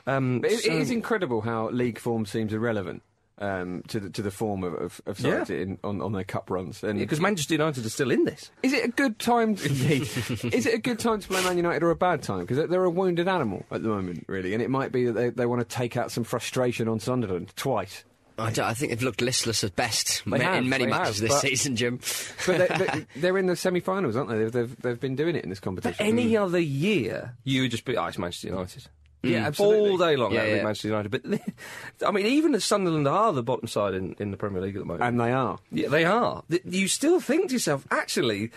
Um, 0.06 0.44
it, 0.44 0.60
so- 0.60 0.70
it 0.72 0.76
is 0.80 0.90
incredible 0.90 1.40
how 1.40 1.70
league 1.70 1.98
form 1.98 2.26
seems 2.26 2.52
irrelevant 2.52 3.02
um, 3.40 3.82
to 3.88 4.00
the 4.00 4.10
to 4.10 4.22
the 4.22 4.30
form 4.30 4.64
of, 4.64 4.74
of, 4.74 5.00
of 5.06 5.20
Yeah. 5.20 5.44
in, 5.48 5.78
on, 5.84 6.02
on 6.02 6.12
their 6.12 6.24
cup 6.24 6.50
runs. 6.50 6.82
And 6.82 6.98
because 6.98 7.20
Manchester 7.20 7.54
United 7.54 7.84
are 7.86 7.90
still 7.90 8.10
in 8.10 8.24
this. 8.24 8.50
is 8.62 8.72
it 8.72 8.84
a 8.84 8.88
good 8.88 9.18
time? 9.18 9.50
Indeed, 9.64 10.02
is 10.02 10.66
it 10.66 10.74
a 10.74 10.78
good 10.78 10.98
time 10.98 11.20
to 11.20 11.28
play 11.28 11.42
Man 11.44 11.56
United 11.56 11.82
or 11.82 11.90
a 11.90 11.96
bad 11.96 12.22
time? 12.22 12.40
Because 12.40 12.56
they're, 12.56 12.66
they're 12.66 12.84
a 12.84 12.90
wounded 12.90 13.28
animal 13.28 13.64
at 13.70 13.82
the 13.82 13.88
moment, 13.88 14.24
really, 14.28 14.54
and 14.54 14.62
it 14.62 14.70
might 14.70 14.92
be 14.92 15.04
that 15.06 15.12
they, 15.12 15.30
they 15.30 15.46
want 15.46 15.60
to 15.60 15.64
take 15.76 15.96
out 15.96 16.10
some 16.10 16.24
frustration 16.24 16.88
on 16.88 17.00
Sunderland 17.00 17.52
twice. 17.56 18.04
I, 18.40 18.52
I 18.62 18.72
think 18.74 18.90
they've 18.92 19.02
looked 19.02 19.20
listless 19.20 19.64
at 19.64 19.74
best 19.74 20.22
They 20.24 20.38
ma- 20.38 20.44
have, 20.44 20.58
in 20.62 20.68
many 20.68 20.86
matches 20.86 21.18
have, 21.18 21.22
this 21.28 21.30
but- 21.32 21.40
season, 21.40 21.74
Jim. 21.74 21.98
But 22.46 22.58
they, 22.68 22.78
they, 22.86 23.06
they're 23.20 23.36
in 23.36 23.46
the 23.46 23.56
semi-finals, 23.56 24.14
aren't 24.14 24.30
they? 24.30 24.38
They've, 24.38 24.52
they've, 24.52 24.76
they've 24.82 25.00
been 25.00 25.16
doing 25.16 25.34
it 25.34 25.42
in 25.42 25.50
this 25.50 25.58
competition. 25.58 26.06
Any 26.06 26.36
other 26.36 26.60
year, 26.60 27.34
you 27.42 27.62
would 27.62 27.72
just 27.72 27.84
be, 27.84 27.96
oh, 27.96 28.04
it's 28.06 28.16
Manchester 28.16 28.46
United. 28.46 28.86
Yeah, 29.22 29.40
mm. 29.40 29.46
absolutely. 29.46 29.90
All 29.90 29.98
day 29.98 30.16
long, 30.16 30.32
Yeah, 30.32 30.44
yeah. 30.44 30.62
Manchester 30.62 30.88
United. 30.88 31.10
But 31.10 31.22
I 32.06 32.10
mean, 32.12 32.26
even 32.26 32.58
Sunderland 32.60 33.08
are 33.08 33.32
the 33.32 33.42
bottom 33.42 33.66
side 33.66 33.94
in, 33.94 34.14
in 34.18 34.30
the 34.30 34.36
Premier 34.36 34.62
League 34.62 34.76
at 34.76 34.80
the 34.80 34.84
moment, 34.84 35.04
and 35.04 35.18
they 35.20 35.32
are. 35.32 35.58
yeah, 35.72 35.88
they 35.88 36.04
are. 36.04 36.44
You 36.64 36.88
still 36.88 37.20
think 37.20 37.48
to 37.48 37.54
yourself, 37.54 37.86
actually, 37.90 38.50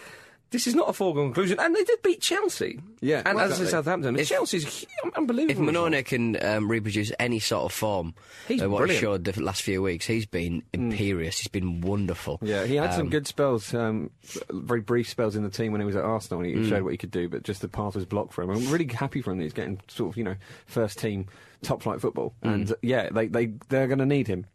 this 0.51 0.67
is 0.67 0.75
not 0.75 0.89
a 0.89 0.93
foregone 0.93 1.27
conclusion. 1.27 1.57
And 1.59 1.75
they 1.75 1.83
did 1.83 2.01
beat 2.03 2.21
Chelsea. 2.21 2.79
Yeah, 2.99 3.21
and 3.25 3.35
well, 3.35 3.45
as 3.45 3.51
exactly. 3.59 3.71
Southampton, 3.71 4.15
If- 4.19 4.27
Chelsea's 4.29 4.85
unbelievable. 5.15 5.67
If. 5.67 5.75
Mannone 5.75 6.05
can 6.05 6.43
um, 6.45 6.69
reproduce 6.69 7.11
any 7.19 7.39
sort 7.39 7.63
of 7.65 7.71
form, 7.73 8.13
He's 8.47 8.61
uh, 8.61 8.69
what 8.69 8.81
he 8.81 8.97
brilliant. 8.99 9.01
showed 9.01 9.23
the 9.23 9.41
last 9.41 9.61
few 9.63 9.81
weeks, 9.81 10.05
he's 10.05 10.25
been 10.25 10.63
imperious. 10.73 11.39
He's 11.39 11.47
been 11.47 11.81
wonderful. 11.81 12.39
Yeah, 12.41 12.65
he 12.65 12.75
had 12.75 12.91
some 12.93 13.03
Um, 13.03 13.09
good 13.09 13.27
spells, 13.27 13.73
um, 13.73 14.11
very 14.51 14.81
brief 14.81 15.09
spells 15.09 15.35
in 15.35 15.43
the 15.43 15.49
team 15.49 15.71
when 15.71 15.81
he 15.81 15.87
was 15.87 15.95
at 15.95 16.03
Arsenal, 16.03 16.43
and 16.43 16.49
he 16.49 16.55
Mm. 16.55 16.69
showed 16.69 16.83
what 16.83 16.91
he 16.91 16.97
could 16.97 17.11
do. 17.11 17.27
But 17.29 17.43
just 17.43 17.61
the 17.61 17.67
path 17.67 17.95
was 17.95 18.05
blocked 18.05 18.33
for 18.33 18.43
him. 18.43 18.49
I'm 18.51 18.69
really 18.69 18.87
happy 18.87 19.21
for 19.21 19.31
him 19.31 19.37
that 19.37 19.43
he's 19.45 19.53
getting 19.53 19.79
sort 19.87 20.11
of 20.13 20.17
you 20.17 20.23
know 20.23 20.35
first 20.67 20.99
team 20.99 21.27
top 21.63 21.81
flight 21.81 22.01
football, 22.01 22.33
Mm. 22.43 22.53
and 22.53 22.71
uh, 22.71 22.75
yeah, 22.81 23.09
they 23.09 23.27
they 23.27 23.53
they're 23.69 23.87
going 23.87 23.99
to 23.99 24.05
need 24.05 24.27
him. 24.27 24.45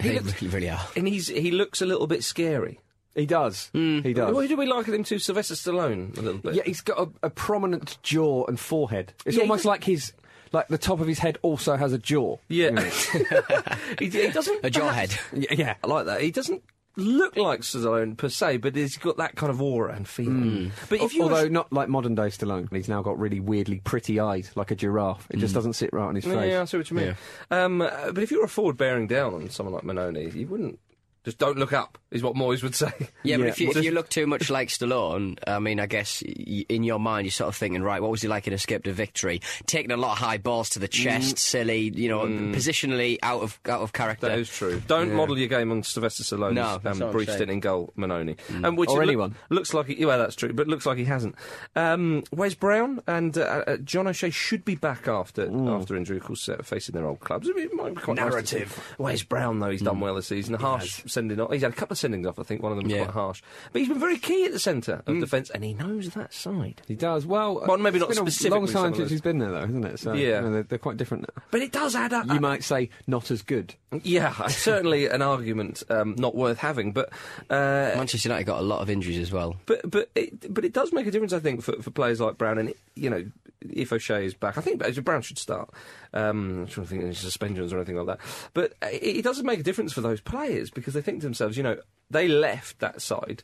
They 0.00 0.10
really, 0.18 0.48
really 0.48 0.70
are. 0.70 0.80
and 0.96 1.08
he's 1.08 1.26
he 1.28 1.50
looks 1.50 1.80
a 1.82 1.86
little 1.86 2.06
bit 2.06 2.22
scary. 2.22 2.80
He 3.14 3.26
does. 3.26 3.70
He 3.72 4.12
does. 4.12 4.32
What 4.34 4.48
do 4.48 4.56
we 4.56 4.66
liken 4.66 4.94
him 4.94 5.04
to 5.04 5.18
Sylvester 5.18 5.54
Stallone 5.54 6.16
a 6.16 6.20
little 6.20 6.40
bit? 6.40 6.54
Yeah, 6.54 6.62
he's 6.64 6.80
got 6.80 6.98
a, 6.98 7.26
a 7.26 7.30
prominent 7.30 7.98
jaw 8.02 8.44
and 8.46 8.58
forehead. 8.60 9.12
It's 9.26 9.36
Yeah, 9.36 9.42
almost 9.42 9.62
he- 9.64 9.68
like 9.68 9.84
his, 9.84 10.12
like 10.52 10.68
the 10.68 10.78
top 10.78 11.00
of 11.00 11.06
his 11.08 11.18
head 11.18 11.36
also 11.42 11.76
has 11.76 11.92
a 11.92 11.98
jaw. 11.98 12.36
Yeah. 12.48 12.78
he, 13.98 14.08
he 14.08 14.28
doesn't. 14.30 14.60
A 14.64 14.70
jawhead. 14.70 15.18
Yeah, 15.32 15.52
yeah. 15.54 15.74
I 15.82 15.86
like 15.86 16.06
that. 16.06 16.20
He 16.20 16.30
doesn't 16.30 16.62
look 16.96 17.36
like 17.36 17.60
Stallone 17.60 18.16
per 18.16 18.28
se, 18.28 18.56
but 18.58 18.74
he's 18.74 18.96
got 18.96 19.16
that 19.18 19.36
kind 19.36 19.50
of 19.50 19.60
aura 19.62 19.94
and 19.94 20.06
feeling. 20.08 20.72
But 20.88 21.00
if 21.00 21.14
you 21.14 21.22
Although 21.22 21.44
were- 21.44 21.48
not 21.50 21.72
like 21.72 21.88
modern 21.88 22.14
day 22.14 22.22
Stallone, 22.28 22.72
he's 22.72 22.88
now 22.88 23.02
got 23.02 23.18
really 23.18 23.40
weirdly 23.40 23.80
pretty 23.84 24.20
eyes, 24.20 24.52
like 24.54 24.70
a 24.70 24.74
giraffe. 24.76 25.26
It 25.30 25.38
just 25.38 25.54
doesn't 25.54 25.74
sit 25.74 25.90
right 25.92 26.06
on 26.06 26.14
his 26.14 26.24
face. 26.24 26.50
Yeah, 26.50 26.62
I 26.62 26.64
see 26.66 26.76
what 26.76 26.90
you 26.90 26.96
mean. 26.96 27.16
Um, 27.50 27.82
uh, 27.82 28.12
but 28.12 28.22
if 28.22 28.30
you 28.30 28.38
were 28.38 28.44
a 28.46 28.48
forward 28.48 28.76
bearing 28.76 29.06
down 29.06 29.34
on 29.34 29.50
someone 29.50 29.74
like 29.74 29.84
Mannone, 29.84 30.34
you 30.34 30.46
wouldn't. 30.46 30.78
Just 31.24 31.38
don't 31.38 31.58
look 31.58 31.72
up, 31.74 31.98
is 32.10 32.22
what 32.22 32.34
Moyes 32.36 32.62
would 32.62 32.74
say. 32.74 32.92
Yeah, 33.24 33.36
but 33.36 33.42
Yeah. 33.44 33.48
if 33.50 33.60
you, 33.60 33.68
if 33.68 33.74
does- 33.74 33.84
you 33.84 33.90
look 33.90 34.08
too 34.08 34.26
much 34.26 34.48
like 34.48 34.68
Stallone, 34.68 35.36
I 35.46 35.58
mean, 35.58 35.80
I 35.80 35.86
guess 35.86 36.22
y- 36.26 36.64
in 36.68 36.82
your 36.84 36.98
mind 36.98 37.26
you're 37.26 37.32
sort 37.32 37.48
of 37.48 37.56
thinking, 37.56 37.82
right, 37.82 38.00
what 38.00 38.10
was 38.10 38.22
he 38.22 38.28
like 38.28 38.46
in 38.46 38.52
Escape 38.54 38.84
to 38.84 38.92
Victory? 38.92 39.42
Taking 39.66 39.90
a 39.90 39.96
lot 39.96 40.12
of 40.12 40.18
high 40.18 40.38
balls 40.38 40.70
to 40.70 40.78
the 40.78 40.88
chest, 40.88 41.36
silly, 41.38 41.90
you 41.94 42.08
know, 42.08 42.20
positionally 42.62 43.18
out 43.22 43.42
of 43.42 43.58
out 43.66 43.80
of 43.82 43.92
character. 43.92 44.28
That 44.28 44.38
is 44.38 44.48
true. 44.48 44.80
Don't 44.86 45.12
model 45.12 45.38
your 45.38 45.48
game 45.48 45.70
on 45.72 45.82
Sylvester 45.82 46.22
Stallone's 46.22 46.54
No, 46.54 46.78
that's 46.82 46.96
um, 46.96 47.00
what 47.00 47.06
I'm 47.08 47.12
brief 47.12 47.30
stint 47.32 47.50
in 47.50 47.60
goal, 47.60 47.92
Mannone. 47.98 48.36
Um, 48.64 48.76
which 48.76 48.88
Or 48.90 49.02
it 49.02 49.06
look- 49.06 49.08
anyone. 49.08 49.34
looks 49.50 49.74
like 49.74 49.86
he, 49.88 50.04
well, 50.06 50.18
that's 50.18 50.36
true, 50.36 50.52
but 50.52 50.68
looks 50.68 50.86
like 50.86 50.98
he 50.98 51.04
hasn't. 51.04 51.34
Um, 51.76 52.22
Wes 52.32 52.54
Brown 52.54 53.00
and 53.06 53.36
uh, 53.36 53.64
uh, 53.66 53.76
John 53.78 54.06
O'Shea 54.06 54.30
should 54.30 54.64
be 54.64 54.76
back 54.76 55.08
after 55.08 55.42
after 55.70 55.96
injury, 55.96 56.18
of 56.18 56.24
course, 56.24 56.48
uh, 56.48 56.58
facing 56.62 56.94
their 56.94 57.06
old 57.06 57.20
clubs. 57.20 57.48
It 57.48 57.74
might 57.74 57.94
be 57.96 58.00
quite 58.00 58.16
Narrative. 58.16 58.72
see. 58.72 59.02
Wes 59.02 59.22
Brown, 59.22 59.58
though, 59.60 59.70
he's 59.70 59.82
done 59.82 60.00
well 60.00 60.14
this 60.14 60.28
season. 60.28 60.54
harsh 60.54 61.02
sending 61.08 61.40
off. 61.40 61.52
He's 61.52 61.62
had 61.62 61.72
a 61.72 61.74
couple 61.74 61.94
of 61.94 61.98
sendings 61.98 62.26
off. 62.26 62.38
I 62.38 62.42
think 62.42 62.62
one 62.62 62.72
of 62.72 62.78
them 62.78 62.84
was 62.84 62.92
Yeah. 62.92 63.04
quite 63.04 63.14
harsh, 63.14 63.42
but 63.72 63.80
he's 63.80 63.88
been 63.88 63.98
very 64.00 64.18
key 64.18 64.44
at 64.44 64.52
the 64.52 64.58
centre 64.58 65.02
of 65.06 65.18
defence, 65.20 65.50
and 65.50 65.64
he 65.64 65.74
knows 65.74 66.10
that 66.10 66.32
side. 66.32 66.82
He 66.86 66.94
does 66.94 67.26
well. 67.26 67.64
Well, 67.66 67.78
maybe 67.78 67.98
not 67.98 68.14
specifically 68.14 68.58
long 68.58 68.68
time 68.68 68.94
since 68.94 69.10
he's 69.10 69.20
been 69.20 69.38
there, 69.38 69.50
though, 69.50 69.64
isn't 69.64 69.84
it? 69.84 69.98
So, 69.98 70.12
Yeah. 70.12 70.36
you 70.36 70.40
know, 70.42 70.52
they're, 70.52 70.62
they're 70.64 70.78
quite 70.78 70.96
different. 70.96 71.22
now. 71.34 71.42
But 71.50 71.62
it 71.62 71.72
does 71.72 71.94
add 71.94 72.12
up. 72.12 72.26
You 72.26 72.40
might 72.40 72.64
say 72.64 72.90
not 73.06 73.30
as 73.30 73.42
good. 73.42 73.74
yeah, 74.02 74.46
certainly 74.48 75.06
an 75.06 75.22
argument 75.22 75.82
um, 75.90 76.14
not 76.18 76.34
worth 76.34 76.58
having, 76.58 76.92
but. 76.92 77.10
Uh, 77.50 77.92
Manchester 77.96 78.28
United 78.28 78.44
got 78.44 78.60
a 78.60 78.62
lot 78.62 78.80
of 78.80 78.90
injuries 78.90 79.18
as 79.18 79.32
well. 79.32 79.56
But 79.66 79.90
but 79.90 80.10
it, 80.14 80.52
but 80.52 80.64
it 80.64 80.72
does 80.72 80.92
make 80.92 81.06
a 81.06 81.10
difference, 81.10 81.32
I 81.32 81.38
think, 81.40 81.62
for, 81.62 81.80
for 81.82 81.90
players 81.90 82.20
like 82.20 82.36
Brown. 82.38 82.58
And 82.58 82.74
you 82.94 83.10
know, 83.10 83.24
if 83.60 83.92
O'Shea 83.92 84.24
is 84.24 84.34
back, 84.34 84.58
I 84.58 84.60
think 84.60 84.82
Brown 85.04 85.22
should 85.22 85.38
start. 85.38 85.70
Um, 86.12 86.60
I'm 86.60 86.66
trying 86.66 86.86
to 86.86 86.90
think 86.90 87.02
any 87.04 87.14
suspensions 87.14 87.72
or 87.72 87.76
anything 87.76 87.96
like 87.96 88.06
that. 88.06 88.20
But 88.54 88.74
it, 88.82 89.18
it 89.18 89.22
does 89.22 89.42
make 89.42 89.60
a 89.60 89.62
difference 89.62 89.92
for 89.92 90.00
those 90.00 90.20
players 90.20 90.70
because 90.70 90.94
they 90.94 91.02
think 91.02 91.20
to 91.20 91.26
themselves, 91.26 91.56
you 91.56 91.62
know, 91.62 91.78
they 92.10 92.28
left 92.28 92.78
that 92.80 93.02
side. 93.02 93.42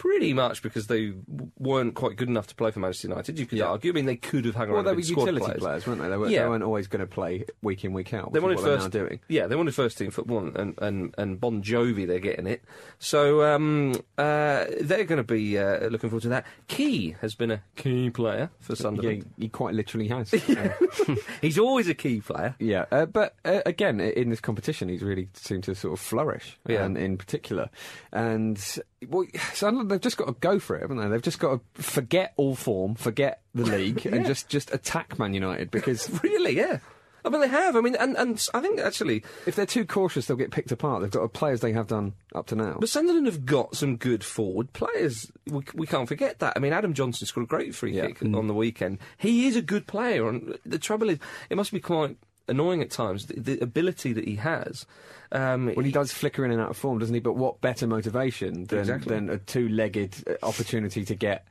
Pretty 0.00 0.32
much 0.32 0.62
because 0.62 0.86
they 0.86 1.08
w- 1.10 1.50
weren't 1.58 1.94
quite 1.94 2.16
good 2.16 2.28
enough 2.30 2.46
to 2.46 2.54
play 2.54 2.70
for 2.70 2.80
Manchester 2.80 3.08
United. 3.08 3.38
You 3.38 3.44
could 3.44 3.60
argue. 3.60 3.92
I 3.92 3.94
mean, 3.94 4.06
they 4.06 4.16
could 4.16 4.46
have 4.46 4.54
hung 4.54 4.68
around. 4.70 4.84
Well, 4.86 4.94
they 4.94 4.94
were 4.94 5.00
utility 5.06 5.44
players. 5.44 5.60
players. 5.60 5.86
weren't 5.86 6.00
they? 6.00 6.08
They, 6.08 6.16
were, 6.16 6.28
Yeah. 6.30 6.44
they 6.44 6.48
weren't 6.48 6.62
always 6.64 6.86
going 6.86 7.00
to 7.00 7.06
play 7.06 7.44
week 7.60 7.84
in, 7.84 7.92
week 7.92 8.14
out. 8.14 8.32
They 8.32 8.40
wanted 8.40 8.60
first, 8.60 8.90
doing. 8.90 9.20
yeah, 9.28 9.46
they 9.46 9.56
wanted 9.56 9.74
first 9.74 9.98
team 9.98 10.10
football, 10.10 10.50
and 10.56 10.74
and 10.80 11.14
and 11.18 11.38
Bon 11.38 11.62
Jovi, 11.62 12.06
they're 12.06 12.18
getting 12.18 12.46
it. 12.46 12.62
So 12.98 13.44
um, 13.44 13.92
uh, 14.16 14.64
they're 14.80 15.04
going 15.04 15.18
to 15.18 15.22
be 15.22 15.58
uh, 15.58 15.86
looking 15.88 16.08
forward 16.08 16.22
to 16.22 16.28
that. 16.30 16.46
Ki 16.68 17.14
has 17.20 17.34
been 17.34 17.50
a 17.50 17.62
key 17.76 18.08
player 18.08 18.48
for 18.60 18.72
Yeah, 18.72 18.76
Sunderland. 18.78 19.26
he, 19.36 19.44
he 19.44 19.48
quite 19.50 19.74
literally 19.74 20.08
has. 20.08 20.30
He's 21.42 21.58
always 21.58 21.88
a 21.88 21.94
key 21.94 22.20
player. 22.22 22.54
Yeah, 22.58 22.86
uh, 22.90 23.04
but 23.06 23.34
uh, 23.44 23.60
again, 23.66 24.00
in 24.00 24.30
this 24.30 24.40
competition, 24.40 24.88
he's 24.88 25.02
really 25.02 25.28
seemed 25.34 25.64
to 25.64 25.74
sort 25.74 25.92
of 25.92 26.00
flourish, 26.00 26.58
Yeah. 26.66 26.84
and 26.84 26.96
in 26.96 27.18
particular, 27.18 27.68
and 28.12 28.58
well, 29.08 29.26
Sunderland 29.54 29.90
they've 29.90 30.00
just 30.00 30.16
got 30.16 30.26
to 30.26 30.32
go 30.40 30.58
for 30.58 30.76
it, 30.76 30.82
haven't 30.82 30.98
they? 30.98 31.08
They've 31.08 31.22
just 31.22 31.38
got 31.38 31.60
to 31.76 31.82
forget 31.82 32.32
all 32.36 32.54
form, 32.54 32.94
forget 32.94 33.42
the 33.54 33.64
league, 33.64 34.04
and 34.06 34.26
just 34.26 34.48
just 34.48 34.72
attack 34.72 35.18
Man 35.18 35.34
United 35.34 35.70
because 35.70 36.08
Really, 36.22 36.56
yeah. 36.56 36.78
I 37.22 37.28
mean, 37.28 37.42
they 37.42 37.48
have. 37.48 37.76
I 37.76 37.82
mean, 37.82 37.96
and, 37.96 38.16
and 38.16 38.48
I 38.54 38.62
think 38.62 38.80
actually, 38.80 39.22
if 39.44 39.54
they're 39.54 39.66
too 39.66 39.84
cautious, 39.84 40.24
they'll 40.24 40.38
get 40.38 40.52
picked 40.52 40.72
apart. 40.72 41.02
They've 41.02 41.10
got 41.10 41.30
players 41.34 41.60
they 41.60 41.72
have 41.72 41.86
done 41.86 42.14
up 42.34 42.46
to 42.46 42.56
now. 42.56 42.78
but 42.80 42.88
Sunderland 42.88 43.26
have 43.26 43.44
got 43.44 43.76
some 43.76 43.98
good 43.98 44.24
forward 44.24 44.72
players. 44.72 45.30
We, 45.46 45.62
we 45.74 45.86
can't 45.86 46.08
forget 46.08 46.38
that. 46.38 46.54
I 46.56 46.60
mean, 46.60 46.72
Adam 46.72 46.94
Johnson 46.94 47.26
scored 47.26 47.44
a 47.44 47.46
great 47.46 47.74
free 47.74 47.94
Yeah. 47.94 48.06
kick 48.06 48.20
mm. 48.20 48.34
on 48.34 48.46
the 48.46 48.54
weekend. 48.54 49.00
He 49.18 49.46
is 49.46 49.54
a 49.54 49.60
good 49.60 49.86
player, 49.86 50.30
and 50.30 50.58
the 50.64 50.78
trouble 50.78 51.10
is, 51.10 51.18
it 51.50 51.56
must 51.56 51.72
be 51.72 51.80
quite 51.80 52.16
annoying 52.50 52.82
at 52.82 52.90
times 52.90 53.26
the, 53.26 53.40
the 53.40 53.58
ability 53.62 54.12
that 54.12 54.24
he 54.26 54.36
has. 54.36 54.84
Um, 55.32 55.72
Well, 55.76 55.84
he 55.84 55.92
does 55.92 56.12
flicker 56.12 56.44
in 56.44 56.50
and 56.50 56.60
out 56.60 56.70
of 56.70 56.76
form, 56.76 56.98
doesn't 56.98 57.14
he? 57.14 57.20
But 57.20 57.36
what 57.36 57.60
better 57.60 57.86
motivation 57.86 58.64
than, 58.64 58.80
Exactly. 58.80 59.14
than 59.14 59.30
a 59.30 59.38
two-legged 59.38 60.24
uh, 60.28 60.32
opportunity 60.44 61.04
to 61.04 61.14
get 61.14 61.46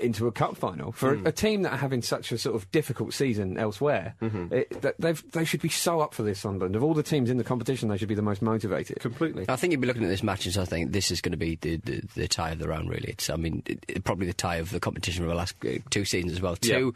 into 0.00 0.26
a 0.26 0.32
cup 0.32 0.56
final 0.56 0.92
for 0.92 1.14
Hmm. 1.14 1.26
a, 1.26 1.28
a 1.28 1.32
team 1.32 1.62
that 1.62 1.72
are 1.72 1.76
having 1.78 2.02
such 2.02 2.32
a 2.32 2.38
sort 2.38 2.56
of 2.56 2.70
difficult 2.72 3.14
season 3.14 3.56
elsewhere? 3.58 4.14
Mm-hmm. 4.20 4.52
It, 4.54 4.82
that 4.82 4.94
they've, 4.98 5.22
they 5.32 5.44
should 5.44 5.60
be 5.62 5.68
so 5.68 6.00
up 6.00 6.14
for 6.14 6.22
this, 6.22 6.40
Sunderland. 6.40 6.74
Of 6.76 6.82
all 6.82 6.94
the 6.94 7.02
teams 7.02 7.30
in 7.30 7.36
the 7.36 7.44
competition, 7.44 7.88
they 7.88 7.96
should 7.96 8.08
be 8.08 8.14
the 8.14 8.22
most 8.22 8.42
motivated. 8.42 9.00
completely. 9.00 9.44
I 9.48 9.56
think 9.56 9.70
you'd 9.72 9.80
be 9.80 9.86
looking 9.86 10.04
at 10.04 10.08
this 10.08 10.22
match 10.22 10.44
and 10.44 10.54
sort 10.54 10.64
of 10.64 10.68
think 10.68 10.92
this 10.92 11.10
is 11.10 11.20
going 11.20 11.32
to 11.32 11.38
be 11.38 11.56
the, 11.60 11.76
the, 11.76 12.02
the 12.14 12.28
tie 12.28 12.50
of 12.50 12.58
the 12.58 12.68
round, 12.68 12.88
really. 12.90 13.10
It's, 13.10 13.30
I 13.30 13.36
mean, 13.36 13.62
it, 13.66 13.84
it- 13.88 14.04
probably 14.04 14.26
the 14.26 14.32
tie 14.34 14.56
of 14.56 14.70
the 14.70 14.80
competition 14.80 15.22
for 15.24 15.28
the 15.28 15.34
last 15.36 15.54
uh, 15.64 15.78
two 15.90 16.04
seasons 16.04 16.32
as 16.32 16.40
well. 16.40 16.56
Two, 16.56 16.94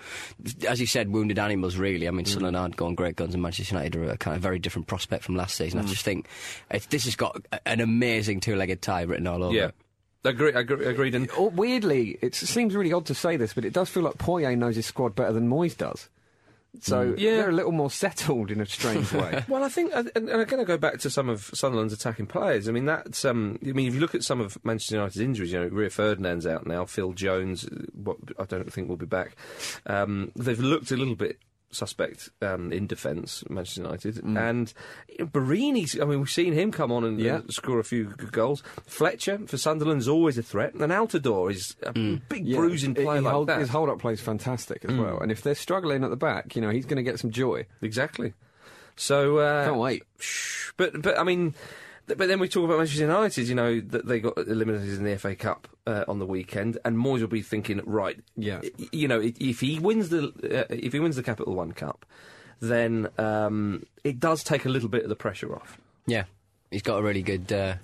as 0.68 0.80
you 0.80 0.86
said, 0.86 1.08
wounded 1.12 1.38
animals, 1.38 1.76
really. 1.76 2.08
I 2.08 2.10
mean, 2.10 2.24
Sunderland 2.24 2.56
aren't 2.56 2.76
going 2.76 2.94
great 2.94 3.16
guns, 3.16 3.34
and 3.34 3.42
Manchester 3.42 3.74
United 3.74 3.96
are 3.96 4.10
a 4.10 4.16
kind 4.16 4.36
of 4.36 4.42
very 4.42 4.58
different 4.58 4.86
prospect 4.88 5.24
from 5.24 5.36
last 5.36 5.56
season. 5.56 5.78
I 5.80 5.82
just 5.84 6.04
think 6.04 6.26
it, 6.70 6.86
this 6.90 7.04
has 7.04 7.16
got 7.16 7.40
an 7.66 7.80
amazing 7.80 8.40
two-legged 8.40 8.82
tie 8.82 9.02
written 9.02 9.26
all 9.26 9.42
over 9.44 9.54
Yeah. 9.54 9.66
it. 9.66 9.74
Agree, 10.24 10.52
agree, 10.52 10.86
agreed. 10.86 11.14
And 11.14 11.30
Or, 11.32 11.50
weirdly, 11.50 12.18
it 12.22 12.34
seems 12.34 12.74
really 12.76 12.92
odd 12.92 13.06
to 13.06 13.14
say 13.14 13.36
this, 13.36 13.54
but 13.54 13.64
it 13.64 13.72
does 13.72 13.88
feel 13.88 14.04
like 14.04 14.18
Poyet 14.18 14.56
knows 14.56 14.76
his 14.76 14.86
squad 14.86 15.14
better 15.16 15.32
than 15.32 15.48
Moyes 15.48 15.76
does. 15.76 16.08
So 16.80 17.14
Yeah. 17.18 17.36
they're 17.36 17.50
a 17.50 17.52
little 17.52 17.72
more 17.72 17.90
settled 17.90 18.50
in 18.50 18.60
a 18.60 18.64
strange 18.66 19.12
way. 19.12 19.44
Well, 19.46 19.62
I 19.62 19.68
think, 19.68 19.92
and 19.94 20.10
and 20.14 20.30
I'm 20.30 20.44
going 20.44 20.58
to 20.58 20.64
go 20.64 20.78
back 20.78 21.00
to 21.00 21.10
some 21.10 21.28
of 21.28 21.50
Sunderland's 21.52 21.92
attacking 21.92 22.26
players. 22.28 22.66
I 22.68 22.72
mean, 22.72 22.86
that's. 22.86 23.24
Um, 23.26 23.58
I 23.62 23.72
mean, 23.72 23.88
if 23.88 23.94
you 23.94 24.00
look 24.00 24.14
at 24.14 24.22
some 24.22 24.40
of 24.40 24.56
Manchester 24.64 24.94
United's 24.94 25.20
injuries, 25.20 25.52
you 25.52 25.60
know, 25.60 25.66
Rio 25.66 25.90
Ferdinand's 25.90 26.46
out 26.46 26.66
now. 26.66 26.86
Phil 26.86 27.12
Jones, 27.12 27.66
uh, 27.66 27.84
what 27.92 28.16
I 28.38 28.44
don't 28.44 28.72
think 28.72 28.88
will 28.88 28.96
be 28.96 29.04
back. 29.04 29.36
Um, 29.86 30.32
they've 30.34 30.58
looked 30.58 30.90
a 30.92 30.96
little 30.96 31.14
bit 31.16 31.38
suspect 31.72 32.28
um, 32.40 32.72
in 32.72 32.86
defence, 32.86 33.42
Manchester 33.50 33.82
United, 33.82 34.22
and 34.24 34.72
you 35.08 35.16
know, 35.20 35.26
Borini's. 35.26 35.98
I 36.00 36.04
mean, 36.04 36.20
we've 36.20 36.30
seen 36.30 36.52
him 36.52 36.70
come 36.70 36.92
on 36.92 37.04
and 37.04 37.18
Yeah. 37.20 37.36
uh, 37.36 37.42
score 37.48 37.78
a 37.78 37.84
few 37.84 38.04
good 38.16 38.32
goals. 38.32 38.62
Fletcher 38.86 39.40
for 39.46 39.56
Sunderland's 39.56 40.06
always 40.08 40.38
a 40.38 40.42
threat, 40.42 40.74
and 40.74 40.92
Altidore 40.92 41.50
is 41.50 41.74
a 41.82 41.92
big 41.92 42.46
Yeah, 42.46 42.58
bruising 42.58 42.94
player 42.94 43.20
like 43.20 43.32
hold- 43.32 43.48
that. 43.48 43.58
His 43.60 43.70
hold-up 43.70 43.98
play 43.98 44.12
is 44.12 44.20
fantastic 44.20 44.84
as 44.84 44.96
well. 44.96 45.18
And 45.20 45.32
if 45.32 45.42
they're 45.42 45.54
struggling 45.54 46.04
at 46.04 46.10
the 46.10 46.16
back, 46.16 46.54
you 46.54 46.62
know, 46.62 46.70
he's 46.70 46.86
going 46.86 46.96
to 46.96 47.02
get 47.02 47.18
some 47.18 47.30
joy. 47.30 47.66
Exactly. 47.80 48.34
So 48.96 49.38
uh, 49.38 49.64
Can't 49.66 49.78
wait. 49.78 50.02
But 50.76 51.00
but 51.02 51.18
I 51.18 51.24
mean, 51.24 51.54
but 52.06 52.18
then 52.18 52.38
we 52.40 52.48
talk 52.48 52.64
about 52.64 52.78
Manchester 52.78 53.02
United. 53.02 53.48
You 53.48 53.54
know 53.54 53.80
that 53.80 54.06
they 54.06 54.20
got 54.20 54.36
eliminated 54.38 54.88
in 54.98 55.04
the 55.04 55.16
FA 55.18 55.34
Cup 55.34 55.68
uh, 55.86 56.04
on 56.08 56.18
the 56.18 56.26
weekend, 56.26 56.78
and 56.84 56.96
Moyes 56.96 57.20
will 57.20 57.28
be 57.28 57.42
thinking, 57.42 57.80
right, 57.84 58.18
Yeah. 58.36 58.60
you 58.92 59.08
know, 59.08 59.20
if 59.22 59.60
he 59.60 59.78
wins 59.78 60.08
the 60.10 60.28
uh, 60.68 60.74
if 60.74 60.92
he 60.92 61.00
wins 61.00 61.16
the 61.16 61.22
Capital 61.22 61.54
One 61.54 61.72
Cup, 61.72 62.04
then 62.60 63.08
um, 63.18 63.84
it 64.04 64.20
does 64.20 64.42
take 64.44 64.64
a 64.64 64.68
little 64.68 64.88
bit 64.88 65.02
of 65.04 65.08
the 65.08 65.16
pressure 65.16 65.54
off. 65.54 65.78
Yeah, 66.06 66.24
he's 66.70 66.82
got 66.82 66.98
a 66.98 67.02
really 67.02 67.22
good. 67.22 67.52
Uh, 67.52 67.74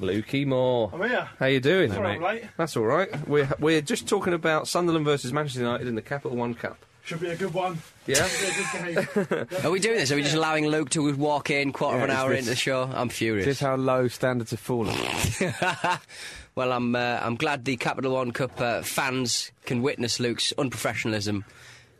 Lukey 0.00 0.46
Moore. 0.46 0.90
I'm 0.94 1.02
here. 1.08 1.28
How 1.40 1.46
you 1.46 1.58
doing? 1.60 1.90
Sorry 1.92 2.12
I'm 2.14 2.22
late. 2.22 2.44
That's 2.56 2.76
all 2.76 2.84
right. 2.84 3.28
We're 3.28 3.48
we're 3.58 3.80
just 3.80 4.06
talking 4.06 4.32
about 4.32 4.68
Sunderland 4.68 5.04
versus 5.04 5.32
Manchester 5.32 5.60
United 5.60 5.88
in 5.88 5.96
the 5.96 6.02
Capital 6.02 6.36
One 6.36 6.54
Cup. 6.54 6.78
Should 7.08 7.20
be 7.20 7.30
a 7.30 7.36
good 7.36 7.54
one. 7.54 7.78
Yeah. 8.06 8.26
Should 8.26 8.84
be 8.84 8.92
a 8.92 9.04
good 9.06 9.48
game. 9.48 9.58
are 9.64 9.70
we 9.70 9.80
doing 9.80 9.96
this? 9.96 10.12
Are 10.12 10.16
we 10.16 10.22
just 10.22 10.34
allowing 10.34 10.66
Luke 10.66 10.90
to 10.90 11.14
walk 11.16 11.48
in 11.48 11.72
quarter 11.72 11.96
Yeah, 11.96 12.04
of 12.04 12.10
an 12.10 12.16
hour 12.16 12.28
this- 12.30 12.40
into 12.40 12.50
the 12.50 12.56
show? 12.56 12.82
I'm 12.82 13.08
furious. 13.08 13.46
Just 13.46 13.60
how 13.62 13.76
low 13.76 14.08
standards 14.08 14.50
have 14.50 14.60
fallen. 14.60 14.94
well, 16.54 16.70
I'm 16.72 16.94
uh, 16.94 17.20
I'm 17.22 17.36
glad 17.36 17.64
the 17.64 17.76
Capital 17.78 18.12
One 18.14 18.32
Cup 18.32 18.60
uh, 18.60 18.82
fans 18.82 19.52
can 19.64 19.80
witness 19.80 20.20
Luke's 20.20 20.52
unprofessionalism, 20.58 21.44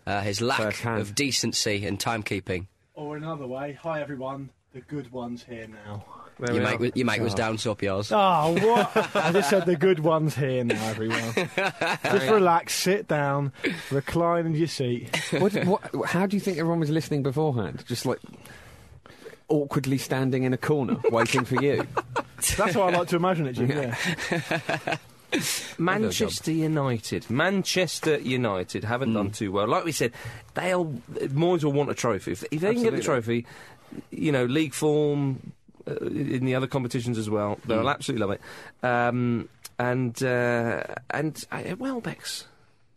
uh, 0.07 0.21
his 0.21 0.43
lack 0.43 0.59
Firsthand. 0.61 1.01
of 1.01 1.15
decency 1.15 1.87
and 1.87 1.99
timekeeping. 1.99 2.67
or 2.95 3.17
another 3.17 3.47
way. 3.47 3.79
Hi 3.83 4.03
everyone. 4.03 4.51
The 4.75 4.81
good 4.83 5.11
one's 5.11 5.43
here 5.43 5.69
now. 5.87 6.05
There 6.39 6.55
Your 6.55 6.63
we 6.63 6.67
mate, 6.67 6.75
are. 6.75 6.79
was- 6.79 6.93
your 6.95 7.07
mate 7.07 7.21
was 7.21 7.35
down, 7.35 7.59
so 7.59 7.73
up 7.73 7.83
yours. 7.83 8.13
Oh, 8.13 8.53
what? 8.53 9.17
I 9.17 9.33
just 9.33 9.51
said 9.51 9.67
the 9.67 9.77
good 9.77 10.01
one's 10.01 10.37
here 10.37 10.63
now, 10.63 10.89
everyone. 10.89 11.33
just 12.05 12.31
relax, 12.31 12.75
sit 12.75 13.09
down, 13.09 13.53
recline 13.91 14.47
in 14.47 14.55
your 14.55 14.69
seat. 14.69 15.15
what, 15.33 15.53
what, 15.65 16.07
how 16.07 16.27
do 16.27 16.37
you 16.37 16.41
think 16.41 16.59
everyone 16.59 16.81
was 16.81 16.91
listening 16.91 17.25
beforehand? 17.25 17.85
Just 17.87 18.07
like 18.07 18.21
awkwardly 19.49 19.99
standing 19.99 20.45
in 20.45 20.53
a 20.53 20.59
corner, 20.59 20.97
waiting 21.11 21.45
for 21.45 21.61
you. 21.63 21.87
That's 22.57 22.75
how 22.75 22.83
I 22.83 22.93
like 22.93 23.09
to 23.09 23.17
imagine 23.17 23.47
it, 23.47 23.55
Jim. 23.55 23.71
Yeah. 23.71 24.97
Manchester 25.77 26.53
United. 26.53 27.29
Manchester 27.29 28.19
United 28.19 28.85
haven't 28.85 29.11
mm. 29.11 29.15
done 29.15 29.31
too 29.31 29.53
well. 29.53 29.67
Like 29.67 29.85
we 29.85 29.93
said, 29.93 30.13
they'll 30.55 30.87
Moyes 30.87 31.65
will 31.65 31.73
want 31.73 31.91
a 31.91 31.95
trophy. 31.95 32.33
If, 32.33 32.45
if 32.51 32.61
they 32.61 32.75
can 32.75 32.83
get 32.83 32.95
the 32.95 33.03
trophy, 33.03 33.45
you 34.11 34.33
know, 34.33 34.45
league 34.45 34.73
form, 34.73 35.53
in 36.01 36.45
the 36.45 36.55
other 36.55 36.67
competitions 36.67 37.19
as 37.19 37.29
well. 37.31 37.59
They'll 37.67 37.89
absolutely 37.89 38.27
love 38.27 38.37
it. 38.37 38.87
Um, 38.87 39.49
and 39.79 40.21
uh, 40.23 40.83
and 41.11 41.45
uh, 41.53 41.77
Welbeck's 41.79 42.47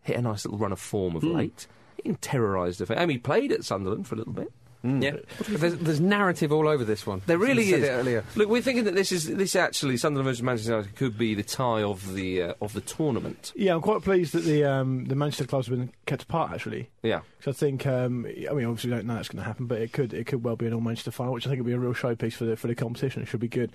hit 0.02 0.18
a 0.18 0.22
nice 0.22 0.46
little 0.46 0.60
run 0.60 0.72
of 0.72 0.80
form 0.80 1.16
of 1.16 1.24
late. 1.24 1.68
He 2.04 2.14
terrorised 2.14 2.80
the. 2.80 3.00
I 3.00 3.06
mean, 3.06 3.18
he 3.18 3.20
played 3.20 3.52
at 3.52 3.64
Sunderland 3.64 4.08
for 4.08 4.16
a 4.16 4.18
little 4.18 4.34
bit. 4.34 4.52
Yeah. 4.84 5.18
There's, 5.48 5.76
there's 5.76 6.00
narrative 6.02 6.52
all 6.52 6.68
over 6.68 6.84
this 6.84 7.06
one. 7.06 7.22
There 7.28 7.38
really 7.38 7.72
is. 7.72 7.88
Earlier. 7.88 8.24
Look, 8.36 8.50
we're 8.50 8.62
thinking 8.64 8.86
that 8.86 8.96
this 8.96 9.12
is 9.12 9.28
this 9.28 9.56
actually 9.56 9.98
Sunderland 9.98 10.26
versus 10.28 10.42
Manchester 10.42 10.72
United 10.72 10.96
could 10.96 11.18
be 11.18 11.36
the 11.36 11.44
tie 11.44 11.84
of 11.84 12.14
the 12.14 12.42
uh, 12.42 12.54
of 12.62 12.74
the 12.74 12.82
tournament. 12.82 13.54
Yeah, 13.56 13.76
I'm 13.76 13.82
quite 13.82 14.02
pleased 14.02 14.34
that 14.34 14.44
the 14.44 14.64
um, 14.66 15.06
the 15.06 15.16
Manchester 15.16 15.46
clubs 15.46 15.68
have 15.68 15.78
been 15.78 15.92
kept 16.08 16.24
apart 16.24 16.52
actually. 16.52 16.90
Yeah. 17.04 17.22
Because 17.38 17.56
I 17.56 17.60
think, 17.60 17.86
um, 17.86 18.26
I 18.26 18.54
mean, 18.54 18.66
obviously 18.66 18.90
we 18.90 18.96
don't 18.98 19.06
know 19.06 19.18
it's 19.18 19.30
going 19.30 19.38
to 19.44 19.48
happen, 19.48 19.68
but 19.68 19.80
it 19.82 19.94
could 19.94 20.14
it 20.14 20.26
could 20.26 20.44
well 20.44 20.56
be 20.56 20.66
an 20.66 20.74
all 20.74 20.82
Manchester 20.82 21.12
final, 21.12 21.34
which 21.34 21.46
I 21.46 21.50
think 21.52 21.60
would 21.62 21.68
be 21.68 21.74
a 21.74 21.80
real 21.80 21.94
showpiece 21.94 22.34
for 22.34 22.46
the 22.46 22.56
for 22.56 22.68
the 22.68 22.76
competition. 22.76 23.22
It 23.22 23.28
should 23.28 23.40
be 23.40 23.48
good. 23.48 23.72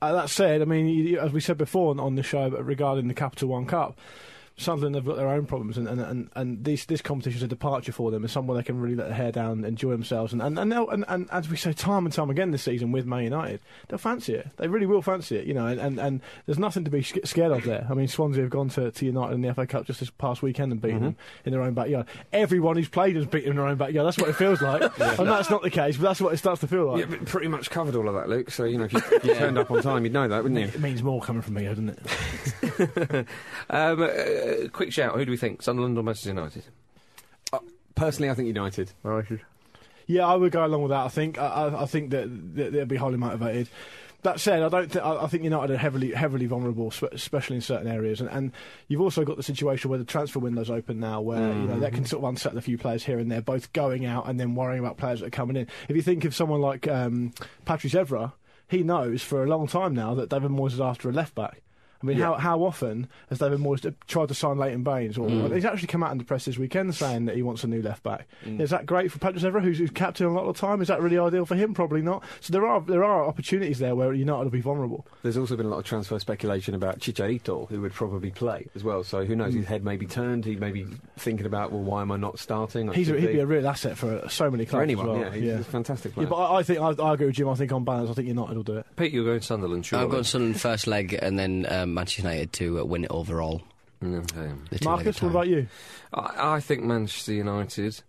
Uh, 0.00 0.12
that 0.14 0.30
said, 0.30 0.62
I 0.62 0.64
mean, 0.64 0.88
you, 0.88 1.04
you- 1.04 1.20
as 1.20 1.30
we 1.32 1.40
said 1.40 1.58
before 1.58 1.90
on, 1.90 2.00
on 2.00 2.14
the 2.16 2.22
show 2.22 2.48
regarding 2.48 3.06
the 3.08 3.14
Capital 3.14 3.48
One 3.50 3.66
Cup. 3.66 3.98
Sunderland 4.56 4.94
have 4.94 5.04
got 5.04 5.16
their 5.16 5.28
own 5.28 5.46
problems, 5.46 5.78
and 5.78 5.88
and, 5.88 6.00
and, 6.00 6.30
and 6.34 6.64
this 6.64 6.84
this 6.84 7.00
competition 7.02 7.38
is 7.38 7.42
a 7.42 7.48
departure 7.48 7.92
for 7.92 8.10
them, 8.10 8.22
and 8.22 8.30
somewhere 8.30 8.56
they 8.56 8.62
can 8.62 8.78
really 8.80 8.94
let 8.96 9.08
their 9.08 9.16
hair 9.16 9.32
down, 9.32 9.52
and 9.52 9.64
enjoy 9.64 9.90
themselves, 9.90 10.32
and 10.32 10.40
and 10.42 10.58
and, 10.58 10.70
they'll- 10.70 10.88
and 10.90 11.04
and 11.08 11.28
as 11.30 11.48
we 11.48 11.56
say 11.56 11.72
time 11.72 12.04
and 12.06 12.14
time 12.14 12.30
again 12.30 12.50
this 12.50 12.62
season 12.62 12.92
with 12.92 13.06
Man 13.06 13.24
United, 13.24 13.60
they'll 13.88 13.98
fancy 13.98 14.34
it. 14.34 14.48
They 14.58 14.68
really 14.68 14.86
will 14.86 15.02
fancy 15.02 15.36
it, 15.36 15.46
you 15.46 15.54
know, 15.54 15.66
and, 15.66 15.80
and, 15.80 15.98
and 15.98 16.20
there's 16.46 16.58
nothing 16.58 16.84
to 16.84 16.90
be 16.90 17.02
scared 17.02 17.52
of 17.52 17.64
there. 17.64 17.86
I 17.90 17.94
mean, 17.94 18.08
Swansea 18.08 18.42
have 18.42 18.50
gone 18.50 18.68
to, 18.70 18.90
to 18.90 19.04
United 19.06 19.34
in 19.34 19.40
the 19.42 19.54
FA 19.54 19.66
Cup 19.66 19.86
just 19.86 20.00
this 20.00 20.10
past 20.10 20.42
weekend 20.42 20.70
and 20.72 20.80
beaten 20.80 21.00
them 21.02 21.16
in 21.44 21.52
their 21.52 21.62
own 21.62 21.74
backyard. 21.74 22.06
Everyone 22.32 22.76
who's 22.76 22.88
played 22.88 23.16
has 23.16 23.26
beaten 23.26 23.48
them 23.50 23.52
in 23.52 23.56
their 23.58 23.68
own 23.68 23.76
backyard. 23.78 24.06
That's 24.06 24.18
what 24.18 24.28
it 24.28 24.36
feels 24.36 24.60
like, 24.62 24.82
and 25.00 25.28
that's 25.28 25.50
not 25.50 25.62
the 25.62 25.70
case, 25.70 25.96
but 25.96 26.02
that's 26.04 26.20
what 26.20 26.32
it 26.34 26.36
starts 26.36 26.60
to 26.60 26.66
feel 26.68 26.86
like. 26.92 27.00
Yeah, 27.00 27.06
but 27.06 27.24
pretty 27.24 27.48
much 27.48 27.70
covered 27.70 27.96
all 27.96 28.06
of 28.08 28.14
that, 28.14 28.28
Luke. 28.28 28.50
So 28.50 28.64
you 28.64 28.78
know, 28.78 28.84
if 28.84 28.92
you, 28.92 29.00
if 29.12 29.24
you 29.24 29.34
turned 29.34 29.58
up 29.58 29.70
on 29.70 29.82
time, 29.82 30.04
you'd 30.04 30.12
know 30.12 30.28
that, 30.28 30.42
wouldn't 30.42 30.60
you? 30.60 30.66
It 30.66 30.80
means 30.80 31.02
more 31.02 31.20
coming 31.20 31.42
from 31.42 31.54
me, 31.54 31.64
doesn't 31.64 31.88
it? 31.88 33.26
Um, 33.70 34.02
uh, 34.02 34.06
Uh, 34.42 34.68
quick 34.68 34.92
shout: 34.92 35.14
Who 35.14 35.24
do 35.24 35.30
we 35.30 35.36
think, 35.36 35.62
Sunderland 35.62 35.96
or 35.96 36.02
Manchester 36.02 36.30
United? 36.30 36.64
Uh, 37.52 37.58
personally, 37.94 38.30
I 38.30 38.34
think 38.34 38.48
United. 38.48 38.92
Yeah, 40.06 40.26
I 40.26 40.34
would 40.34 40.52
go 40.52 40.64
along 40.64 40.82
with 40.82 40.90
that. 40.90 41.04
I 41.04 41.08
think 41.08 41.38
I, 41.38 41.46
I, 41.46 41.82
I 41.82 41.86
think 41.86 42.10
that, 42.10 42.56
that 42.56 42.72
they'll 42.72 42.84
be 42.86 42.96
highly 42.96 43.16
motivated. 43.16 43.68
That 44.22 44.38
said, 44.38 44.62
I 44.62 44.68
don't. 44.68 44.90
Th- 44.90 45.04
I 45.04 45.24
I 45.24 45.26
think 45.26 45.42
United 45.42 45.74
are 45.74 45.76
heavily 45.76 46.12
heavily 46.12 46.46
vulnerable, 46.46 46.90
spe- 46.90 47.12
especially 47.12 47.56
in 47.56 47.62
certain 47.62 47.88
areas. 47.88 48.20
And, 48.20 48.30
and 48.30 48.52
you've 48.88 49.00
also 49.00 49.24
got 49.24 49.36
the 49.36 49.42
situation 49.42 49.90
where 49.90 49.98
the 49.98 50.04
transfer 50.04 50.38
window's 50.38 50.70
open 50.70 51.00
now, 51.00 51.20
where 51.20 51.52
you 51.52 51.66
know 51.66 51.80
that 51.80 51.92
can 51.92 52.04
mm. 52.04 52.08
sort 52.08 52.22
of 52.22 52.28
unsettle 52.28 52.58
a 52.58 52.62
few 52.62 52.78
players 52.78 53.04
here 53.04 53.18
and 53.18 53.30
there, 53.30 53.42
both 53.42 53.72
going 53.72 54.06
out 54.06 54.28
and 54.28 54.38
then 54.38 54.54
worrying 54.54 54.78
about 54.78 54.96
players 54.96 55.20
that 55.20 55.26
are 55.26 55.30
coming 55.30 55.56
in. 55.56 55.66
If 55.88 55.96
you 55.96 56.02
think 56.02 56.24
of 56.24 56.34
someone 56.34 56.60
like 56.60 56.86
um, 56.86 57.32
Patrice 57.64 57.94
Evra, 57.94 58.32
he 58.68 58.82
knows 58.84 59.22
for 59.22 59.42
a 59.42 59.48
long 59.48 59.66
time 59.66 59.92
now 59.92 60.14
that 60.14 60.28
David 60.28 60.50
Moyes 60.50 60.72
is 60.72 60.80
after 60.80 61.10
a 61.10 61.12
left 61.12 61.34
back. 61.34 61.62
I 62.02 62.06
mean, 62.06 62.18
how 62.18 62.34
how 62.34 62.62
often 62.62 63.08
has 63.28 63.38
David 63.38 63.60
Moyes 63.60 63.94
tried 64.08 64.28
to 64.28 64.34
sign 64.34 64.58
Leighton 64.58 64.82
Baines? 64.82 65.16
Or 65.18 65.28
he's 65.54 65.64
actually 65.64 65.88
come 65.88 66.02
out 66.02 66.12
in 66.12 66.18
the 66.18 66.24
press 66.24 66.44
this 66.44 66.58
weekend 66.58 66.94
saying 66.94 67.26
that 67.26 67.36
he 67.36 67.42
wants 67.42 67.62
a 67.64 67.66
new 67.68 67.82
left 67.82 68.02
back. 68.02 68.26
Is 68.44 68.70
that 68.70 68.86
great 68.86 69.12
for 69.12 69.18
Patrick 69.18 69.42
Evra, 69.42 69.62
who's, 69.62 69.78
who's 69.78 69.90
captain 69.90 70.26
a 70.26 70.32
lot 70.32 70.46
of 70.46 70.54
the 70.56 70.60
time? 70.60 70.80
Is 70.80 70.88
that 70.88 71.00
really 71.00 71.18
ideal 71.18 71.46
for 71.46 71.54
him? 71.54 71.74
Probably 71.74 72.02
not. 72.02 72.22
So 72.40 72.52
there 72.52 72.66
are 72.66 72.80
there 72.80 73.04
are 73.04 73.24
opportunities 73.24 73.78
there 73.78 73.94
where 73.94 74.12
United 74.12 74.44
will 74.44 74.50
be 74.50 74.60
vulnerable. 74.60 75.06
There's 75.22 75.36
also 75.36 75.56
been 75.56 75.66
a 75.66 75.68
lot 75.70 75.78
of 75.78 75.84
transfer 75.84 76.18
speculation 76.18 76.74
about 76.74 76.98
Chicharito, 76.98 77.68
who 77.68 77.80
would 77.82 77.92
probably 77.92 78.30
play 78.30 78.66
as 78.74 78.82
well. 78.82 79.04
So 79.04 79.24
who 79.24 79.36
knows? 79.36 79.54
His 79.54 79.66
head 79.66 79.84
may 79.84 79.96
be 79.96 80.06
turned. 80.06 80.44
He 80.44 80.56
may 80.56 80.70
be 80.72 80.86
thinking 81.16 81.46
about, 81.46 81.72
well, 81.72 81.82
why 81.82 82.02
am 82.02 82.10
I 82.10 82.16
not 82.16 82.38
starting? 82.38 82.90
I 82.90 82.94
He's 82.94 83.10
a, 83.10 83.20
he'd 83.20 83.26
be 83.32 83.38
a 83.38 83.46
real 83.46 83.66
asset 83.68 83.96
for 83.96 84.12
uh, 84.18 84.28
so 84.28 84.50
many 84.50 84.64
clubs. 84.64 84.78
for 84.78 84.82
anyone. 84.82 85.08
as 85.08 85.12
well. 85.12 85.20
yeah, 85.20 85.34
he's 85.34 85.44
yeah. 85.44 85.58
a 85.60 85.64
fantastic 85.64 86.12
Yeah, 86.12 86.14
player. 86.14 86.26
but 86.28 86.36
I, 86.36 86.58
I 86.58 86.62
think 86.62 86.80
I, 86.80 86.88
I 87.02 87.14
agree 87.14 87.26
with 87.26 87.36
Jim. 87.36 87.48
I 87.48 87.54
think 87.54 87.72
on 87.72 87.84
balance, 87.84 88.10
I 88.10 88.14
think 88.14 88.28
United 88.28 88.56
will 88.56 88.62
do 88.64 88.76
it. 88.78 88.86
Pete, 88.96 89.12
you're 89.12 89.24
going 89.24 89.40
Sunderland, 89.40 89.86
sure. 89.86 89.98
I'm 89.98 90.08
going 90.08 90.24
Sunderland 90.24 90.60
first 90.60 90.86
leg 90.86 91.12
and 91.20 91.38
then 91.38 91.66
um, 91.68 91.91
Manchester 91.92 92.22
United 92.22 92.52
to 92.54 92.80
uh, 92.80 92.84
win 92.84 93.04
it 93.04 93.10
overall. 93.10 93.62
Okay. 94.02 94.52
The 94.70 94.78
two-legged 94.78 94.84
Marcus, 94.84 95.22
what 95.22 95.30
about 95.30 95.48
you? 95.48 95.68
I, 96.12 96.56
I 96.56 96.60
think 96.60 96.82
Manchester 96.82 97.32
United 97.32 98.02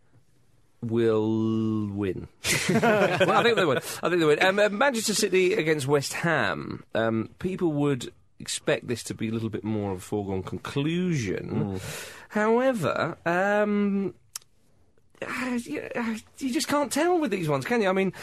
will 0.81 1.87
win. 1.87 2.27
well, 2.69 3.31
I 3.31 3.43
think 3.43 3.55
they 3.55 3.65
would. 3.65 3.77
I 3.77 4.09
think 4.09 4.19
they 4.19 4.25
win. 4.25 4.43
Um, 4.43 4.59
uh, 4.59 4.69
Manchester 4.69 5.13
City 5.13 5.53
against 5.53 5.87
West 5.87 6.13
Ham. 6.13 6.83
Um, 6.95 7.29
people 7.39 7.71
would 7.73 8.11
expect 8.39 8.87
this 8.87 9.03
to 9.03 9.13
be 9.13 9.29
a 9.29 9.31
little 9.31 9.49
bit 9.49 9.63
more 9.63 9.91
of 9.91 9.99
a 9.99 10.01
foregone 10.01 10.43
conclusion. 10.43 11.79
However, 12.29 13.17
um, 13.25 14.13
you, 15.65 15.89
uh, 15.95 16.15
you 16.39 16.51
just 16.51 16.67
can't 16.67 16.91
tell 16.91 17.19
with 17.19 17.31
these 17.31 17.47
ones, 17.49 17.65
can 17.65 17.81
you? 17.81 17.89
I 17.89 17.93
mean, 17.93 18.13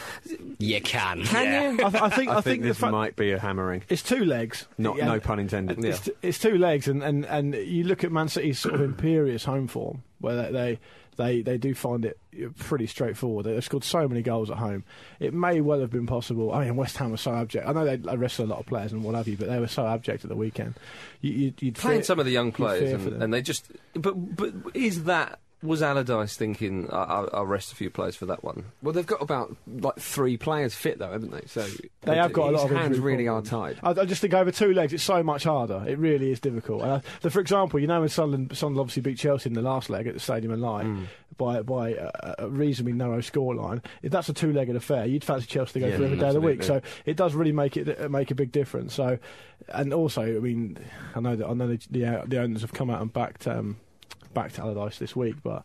You 0.58 0.80
can. 0.80 1.22
can 1.24 1.44
yeah. 1.44 1.70
you? 1.70 1.86
I, 1.86 1.90
th- 1.90 2.02
I 2.02 2.08
think 2.10 2.30
I, 2.30 2.36
I, 2.36 2.40
think 2.40 2.62
the 2.62 2.68
this 2.68 2.78
fact 2.78 2.92
might 2.92 3.16
be 3.16 3.32
a 3.32 3.38
hammering. 3.38 3.82
it's 3.88 4.02
two 4.02 4.24
legs. 4.24 4.66
Not 4.78 4.96
Yeah, 4.96 5.06
no 5.06 5.20
pun 5.20 5.38
intended. 5.38 5.84
It's, 5.84 6.00
t- 6.00 6.12
it's 6.22 6.38
two 6.38 6.58
legs, 6.58 6.88
and, 6.88 7.02
and, 7.02 7.24
and 7.26 7.54
you 7.54 7.84
look 7.84 8.04
at 8.04 8.12
Man 8.12 8.28
City's 8.28 8.58
sort 8.58 8.74
of 8.74 8.80
imperious 8.80 9.44
home 9.44 9.68
form, 9.68 10.02
where 10.18 10.36
they, 10.36 10.52
they 10.52 10.78
they 11.20 11.42
they 11.42 11.58
do 11.58 11.74
find 11.74 12.04
it 12.04 12.18
pretty 12.58 12.86
straightforward. 12.86 13.44
They've 13.44 13.62
scored 13.62 13.84
so 13.84 14.08
many 14.08 14.22
goals 14.22 14.50
at 14.50 14.56
home. 14.56 14.84
It 15.18 15.34
may 15.34 15.60
well 15.60 15.80
have 15.80 15.90
been 15.90 16.06
possible. 16.06 16.52
I 16.52 16.64
mean, 16.64 16.76
West 16.76 16.96
Ham 16.96 17.10
were 17.10 17.16
so 17.16 17.34
abject. 17.34 17.66
I 17.68 17.72
know 17.72 17.84
they 17.84 18.00
arrested 18.10 18.44
a 18.44 18.46
lot 18.46 18.60
of 18.60 18.66
players 18.66 18.92
and 18.92 19.04
what 19.04 19.14
have 19.14 19.28
you, 19.28 19.36
but 19.36 19.48
they 19.48 19.58
were 19.58 19.68
so 19.68 19.86
abject 19.86 20.24
at 20.24 20.30
the 20.30 20.36
weekend. 20.36 20.74
You, 21.20 21.32
you'd, 21.32 21.62
you'd 21.62 21.74
playing 21.74 21.98
fear- 21.98 22.04
some 22.04 22.18
of 22.18 22.24
the 22.24 22.32
young 22.32 22.52
players, 22.52 22.92
and, 22.92 23.22
and 23.22 23.34
they 23.34 23.42
just. 23.42 23.70
But 23.94 24.12
but 24.36 24.54
is 24.74 25.04
that 25.04 25.40
was 25.62 25.82
Allardyce 25.82 26.36
thinking? 26.36 26.88
I, 26.90 27.02
I'll, 27.02 27.30
I'll 27.32 27.46
rest 27.46 27.72
a 27.72 27.76
few 27.76 27.90
players 27.90 28.16
for 28.16 28.26
that 28.26 28.42
one. 28.42 28.64
Well, 28.82 28.92
they've 28.94 29.06
got 29.06 29.20
about 29.20 29.56
like 29.66 29.98
three 29.98 30.36
players 30.36 30.74
fit 30.74 30.98
though, 30.98 31.12
haven't 31.12 31.32
they? 31.32 31.42
So 31.46 31.66
They 32.02 32.16
have 32.16 32.32
got 32.32 32.48
a 32.48 32.52
lot 32.52 32.70
of 32.70 32.76
hands 32.76 32.98
really 32.98 33.28
are 33.28 33.42
tied. 33.42 33.78
I, 33.82 33.90
I 33.90 34.04
just 34.06 34.20
think 34.22 34.32
over 34.34 34.50
two 34.50 34.72
legs, 34.72 34.92
it's 34.92 35.02
so 35.02 35.22
much 35.22 35.44
harder. 35.44 35.84
It 35.86 35.98
really 35.98 36.32
is 36.32 36.40
difficult. 36.40 36.82
And 36.82 36.92
I, 36.92 37.02
so, 37.22 37.30
for 37.30 37.40
example, 37.40 37.78
you 37.80 37.86
know 37.86 38.00
when 38.00 38.08
Sunderland, 38.08 38.56
Sunderland 38.56 38.80
obviously 38.80 39.02
beat 39.02 39.18
Chelsea 39.18 39.48
in 39.50 39.54
the 39.54 39.62
last 39.62 39.90
leg 39.90 40.06
at 40.06 40.14
the 40.14 40.20
Stadium 40.20 40.52
of 40.52 40.58
Light 40.60 40.86
Mm. 40.86 41.06
by 41.36 41.60
by 41.62 41.90
a, 41.90 42.34
a 42.38 42.48
reasonably 42.48 42.92
narrow 42.94 43.18
scoreline. 43.18 43.84
If 44.02 44.12
that's 44.12 44.28
a 44.28 44.32
two-legged 44.32 44.76
affair, 44.76 45.04
you'd 45.06 45.24
fancy 45.24 45.46
Chelsea 45.46 45.74
to 45.74 45.80
go 45.80 45.86
Yeah, 45.88 45.96
through 45.96 46.04
every 46.06 46.18
day 46.18 46.28
of 46.28 46.34
the 46.34 46.40
week. 46.40 46.62
So 46.62 46.80
it 47.04 47.16
does 47.16 47.34
really 47.34 47.52
make 47.52 47.76
it 47.76 48.00
uh, 48.00 48.08
make 48.08 48.30
a 48.30 48.34
big 48.34 48.50
difference. 48.52 48.94
So, 48.94 49.18
and 49.68 49.92
also, 49.92 50.22
I 50.22 50.38
mean, 50.40 50.78
I 51.14 51.20
know 51.20 51.36
that 51.36 51.46
I 51.46 51.52
know 51.52 51.68
the 51.68 51.80
the, 51.90 52.04
uh, 52.06 52.24
the 52.26 52.40
owners 52.40 52.62
have 52.62 52.72
come 52.72 52.88
out 52.88 53.02
and 53.02 53.12
backed 53.12 53.46
um, 53.46 53.76
backed 54.32 54.58
Allardyce 54.58 54.98
this 54.98 55.14
week, 55.16 55.36
but. 55.42 55.64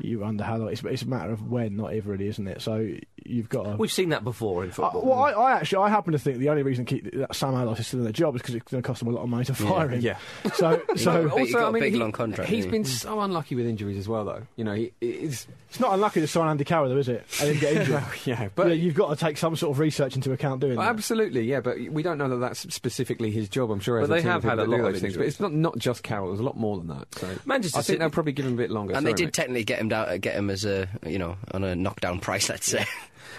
You 0.00 0.20
wonder 0.20 0.44
how 0.44 0.56
long. 0.58 0.68
It's, 0.70 0.82
it's 0.84 1.02
a 1.02 1.08
matter 1.08 1.32
of 1.32 1.50
when, 1.50 1.76
not 1.76 1.92
if, 1.94 2.06
really, 2.06 2.28
isn't 2.28 2.46
it? 2.46 2.62
So 2.62 2.88
you've 3.24 3.48
got 3.48 3.64
to. 3.64 3.76
We've 3.76 3.90
seen 3.92 4.10
that 4.10 4.22
before 4.24 4.62
in 4.64 4.70
Uh, 4.70 4.74
football. 4.74 5.02
well, 5.02 5.18
I, 5.18 5.30
I 5.32 5.52
actually, 5.56 5.84
I 5.84 5.88
happen 5.88 6.12
to 6.12 6.18
think 6.18 6.38
the 6.38 6.48
only 6.50 6.62
reason 6.62 6.84
keep 6.84 7.10
that 7.14 7.34
Sam 7.34 7.54
Allardyce 7.54 7.80
is 7.80 7.86
still 7.88 8.00
in 8.00 8.04
the 8.06 8.12
job 8.12 8.36
is 8.36 8.42
because 8.42 8.54
it's 8.54 8.70
going 8.70 8.82
to 8.82 8.86
cost 8.86 9.02
him 9.02 9.08
a 9.08 9.10
lot 9.10 9.22
of 9.22 9.28
money 9.28 9.44
to 9.46 9.54
fire 9.54 9.88
him. 9.88 10.00
Yeah. 10.00 10.18
So, 10.54 10.80
so 10.96 11.28
But 11.28 11.46
he 11.46 11.52
got 11.52 11.68
a 11.70 11.72
big 11.78 11.94
he, 11.94 11.98
long 11.98 12.12
contract, 12.12 12.48
He's 12.48 12.64
didn't 12.64 12.72
been 12.72 12.84
so 12.84 13.20
unlucky 13.20 13.54
with 13.56 13.66
injuries 13.66 13.98
as 13.98 14.06
well, 14.08 14.24
though. 14.24 14.42
You 14.56 14.64
know, 14.64 14.74
he 14.74 14.92
is. 15.00 15.46
it's 15.68 15.80
not 15.80 15.92
unlucky 15.94 16.20
to 16.20 16.26
sign 16.28 16.48
Andy 16.48 16.64
Carroll, 16.64 16.88
though, 16.90 16.96
is 16.96 17.08
it? 17.08 17.26
And 17.40 17.50
then 17.50 17.58
get 17.58 17.72
injured. 17.76 18.02
yeah, 18.24 18.44
but 18.54 18.64
but 18.64 18.66
yeah, 18.68 18.74
you've 18.74 18.94
got 18.94 19.08
to 19.10 19.16
take 19.16 19.36
some 19.36 19.56
sort 19.56 19.72
of 19.74 19.78
research 19.80 20.14
into 20.14 20.32
account 20.32 20.60
doing 20.60 20.76
Well, 20.76 20.86
that. 20.86 20.90
absolutely, 20.90 21.42
yeah, 21.42 21.60
but 21.60 21.78
we 21.90 22.02
don't 22.02 22.18
know 22.18 22.28
that 22.28 22.36
that's 22.36 22.72
specifically 22.72 23.30
his 23.30 23.48
job. 23.48 23.70
I'm 23.70 23.80
sure. 23.80 23.98
But 23.98 24.04
as 24.04 24.08
they 24.10 24.20
team 24.22 24.30
have 24.30 24.44
had 24.44 24.58
a 24.58 24.64
lot 24.64 24.80
of 24.80 24.92
those 24.92 25.00
things. 25.00 25.16
But 25.16 25.26
it's 25.26 25.40
not 25.40 25.52
not 25.52 25.76
just 25.78 26.02
Carroll. 26.02 26.28
There's 26.28 26.40
a 26.40 26.44
lot 26.44 26.56
more 26.56 26.78
than 26.78 26.86
that. 26.88 27.12
So 27.16 27.26
Manchester 27.44 27.78
I 27.78 27.80
think 27.80 27.86
City- 27.86 27.98
they'll 27.98 28.10
probably 28.10 28.32
give 28.32 28.46
him 28.46 28.54
a 28.54 28.56
bit 28.56 28.70
longer. 28.70 28.94
And 28.94 29.04
they 29.06 29.12
did 29.12 29.32
technically 29.32 29.64
get 29.64 29.78
him 29.80 29.87
down, 29.88 30.18
get 30.18 30.34
him 30.34 30.50
as 30.50 30.64
a 30.64 30.88
you 31.06 31.18
know 31.18 31.36
on 31.52 31.64
a 31.64 31.74
knockdown 31.74 32.20
price. 32.20 32.48
Let's 32.48 32.66
say 32.66 32.84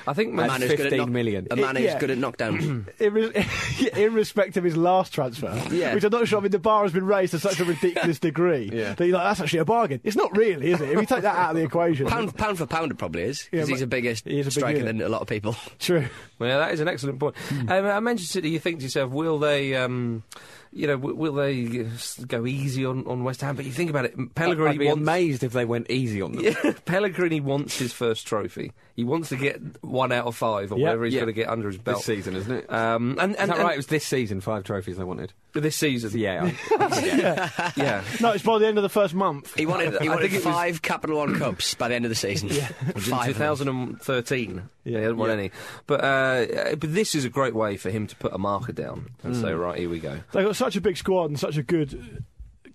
I 0.08 0.14
think 0.14 0.32
a 0.32 0.36
Man- 0.36 0.48
man 0.48 0.62
who's 0.62 0.70
good 0.72 0.80
at 0.80 0.84
15 0.84 0.98
knock- 0.98 1.10
million. 1.10 1.48
A 1.52 1.56
man 1.56 1.76
It- 1.78 1.82
who's 1.82 1.92
yeah. 1.92 2.00
good 2.00 2.10
at 2.12 2.18
knockdown. 2.18 2.88
in, 3.00 3.14
res- 3.14 3.88
in 3.98 4.14
respect 4.14 4.58
of 4.58 4.64
his 4.64 4.76
last 4.78 5.14
transfer, 5.14 5.62
Yeah. 5.72 5.94
which 5.94 6.04
I'm 6.04 6.12
not 6.12 6.28
sure. 6.28 6.40
I 6.40 6.42
mean, 6.42 6.52
the 6.52 6.58
bar 6.58 6.84
has 6.84 6.94
been 6.94 7.06
raised 7.06 7.32
to 7.32 7.40
such 7.40 7.60
a 7.60 7.66
ridiculous 7.66 8.18
degree 8.30 8.70
Yeah. 8.74 8.94
that 8.94 9.06
you're 9.06 9.16
like, 9.18 9.28
that's 9.28 9.42
actually 9.42 9.60
a 9.60 9.66
bargain. 9.66 10.00
It's 10.04 10.16
not 10.16 10.36
really, 10.36 10.72
is 10.72 10.82
it? 10.82 10.90
If 10.90 11.00
you 11.00 11.06
take 11.06 11.22
that 11.24 11.36
out 11.36 11.52
of 11.52 11.58
the 11.58 11.64
equation, 11.64 12.08
pound 12.08 12.36
pound 12.36 12.58
for 12.58 12.66
pound, 12.66 12.92
it 12.92 12.98
probably 12.98 13.24
is 13.24 13.48
Yeah, 13.52 13.58
because 13.60 13.70
he's 13.70 13.80
but 13.82 13.84
a 13.84 13.88
bigger 13.88 14.14
he 14.26 14.40
a 14.40 14.50
striker 14.52 14.80
unit. 14.80 14.98
than 14.98 15.06
a 15.06 15.10
lot 15.10 15.22
of 15.22 15.28
people. 15.28 15.56
true. 15.80 16.06
Well, 16.40 16.60
that 16.60 16.72
is 16.74 16.80
an 16.80 16.88
excellent 16.88 17.20
point. 17.20 17.36
Um, 17.52 17.70
at 17.70 18.02
Manchester 18.02 18.32
City, 18.34 18.50
you 18.50 18.60
think 18.60 18.80
to 18.80 18.84
yourself, 18.86 19.12
will 19.12 19.38
they, 19.38 19.76
um, 19.76 20.24
you 20.72 20.88
know, 20.88 20.98
w- 20.98 21.16
will 21.16 21.34
they 21.34 21.82
uh, 21.82 22.24
go 22.28 22.46
easy 22.46 22.86
on, 22.86 23.06
on 23.08 23.24
West 23.24 23.42
Ham? 23.42 23.56
But 23.56 23.66
you 23.66 23.72
think 23.72 23.90
about 23.90 24.06
it, 24.06 24.36
Pellegrini 24.36 24.70
I'd 24.76 24.80
be 24.80 24.86
wants. 24.88 25.02
amazed 25.02 25.44
if 25.44 25.52
they 25.54 25.66
went 25.66 25.90
easy 25.90 26.22
on 26.22 26.34
them. 26.34 26.44
Yeah, 26.64 26.74
Pellegrini 26.86 27.40
wants 27.42 27.78
his 27.80 27.92
first 27.94 28.26
trophy. 28.28 28.72
He 28.96 29.04
wants 29.04 29.30
to 29.30 29.38
get 29.38 29.60
one 29.84 30.12
out 30.12 30.26
of 30.28 30.36
five, 30.36 30.72
or 30.72 30.78
Yeah. 30.78 30.86
whatever 30.86 31.06
he's 31.06 31.14
Yeah. 31.14 31.22
going 31.22 31.28
to 31.34 31.34
get 31.34 31.48
under 31.50 31.68
his 31.70 31.78
belt 31.78 31.98
This 32.00 32.06
belt. 32.08 32.18
season, 32.18 32.36
isn't 32.36 32.52
it? 32.52 32.72
Um, 32.72 33.18
and 33.20 33.32
Is 33.32 33.38
that 33.38 33.50
and 33.50 33.60
right? 33.60 33.74
It 33.74 33.78
was 33.78 33.88
this 33.88 34.06
season, 34.06 34.42
five 34.42 34.64
trophies 34.66 34.98
they 34.98 35.04
wanted. 35.06 35.32
this 35.54 35.76
season, 35.78 36.12
Yeah, 36.20 36.52
I- 36.78 37.72
yeah. 37.78 38.04
No, 38.22 38.32
it's 38.32 38.44
by 38.44 38.60
the 38.60 38.68
end 38.68 38.78
of 38.78 38.84
the 38.84 38.90
first 38.90 39.14
month. 39.16 39.56
He 39.56 39.66
wanted 39.66 39.98
he 40.02 40.10
wanted 40.10 40.22
think 40.30 40.34
it 40.34 40.46
was- 40.46 40.54
five 40.56 40.82
Capital 40.82 41.18
One 41.18 41.36
cups 41.40 41.74
by 41.76 41.88
the 41.88 41.96
end 41.96 42.06
of 42.06 42.10
the 42.10 42.16
season. 42.16 42.50
Yeah, 42.50 42.70
It 42.90 42.96
was 42.96 43.08
in 43.10 43.18
2013. 43.24 44.62
Yeah, 44.84 44.98
he 44.98 45.04
hadn't 45.04 45.18
won 45.18 45.30
Yeah. 45.30 45.34
any. 45.34 45.52
But 45.88 46.04
uh, 46.04 46.76
but 46.76 46.94
this 46.94 47.16
is 47.16 47.26
a 47.26 47.30
great 47.30 47.56
way 47.56 47.78
for 47.78 47.90
him 47.90 48.08
to 48.08 48.16
put 48.16 48.34
a 48.34 48.38
marker 48.38 48.72
down 48.74 49.10
and 49.24 49.36
say, 49.36 49.54
right, 49.54 49.78
here 49.80 49.90
we 49.90 50.00
go. 50.00 50.20
They've 50.34 50.46
got 50.46 50.56
such 50.60 50.76
a 50.76 50.82
big 50.82 50.98
squad 50.98 51.26
and 51.26 51.40
such 51.40 51.58
a 51.58 51.64
good 51.64 52.24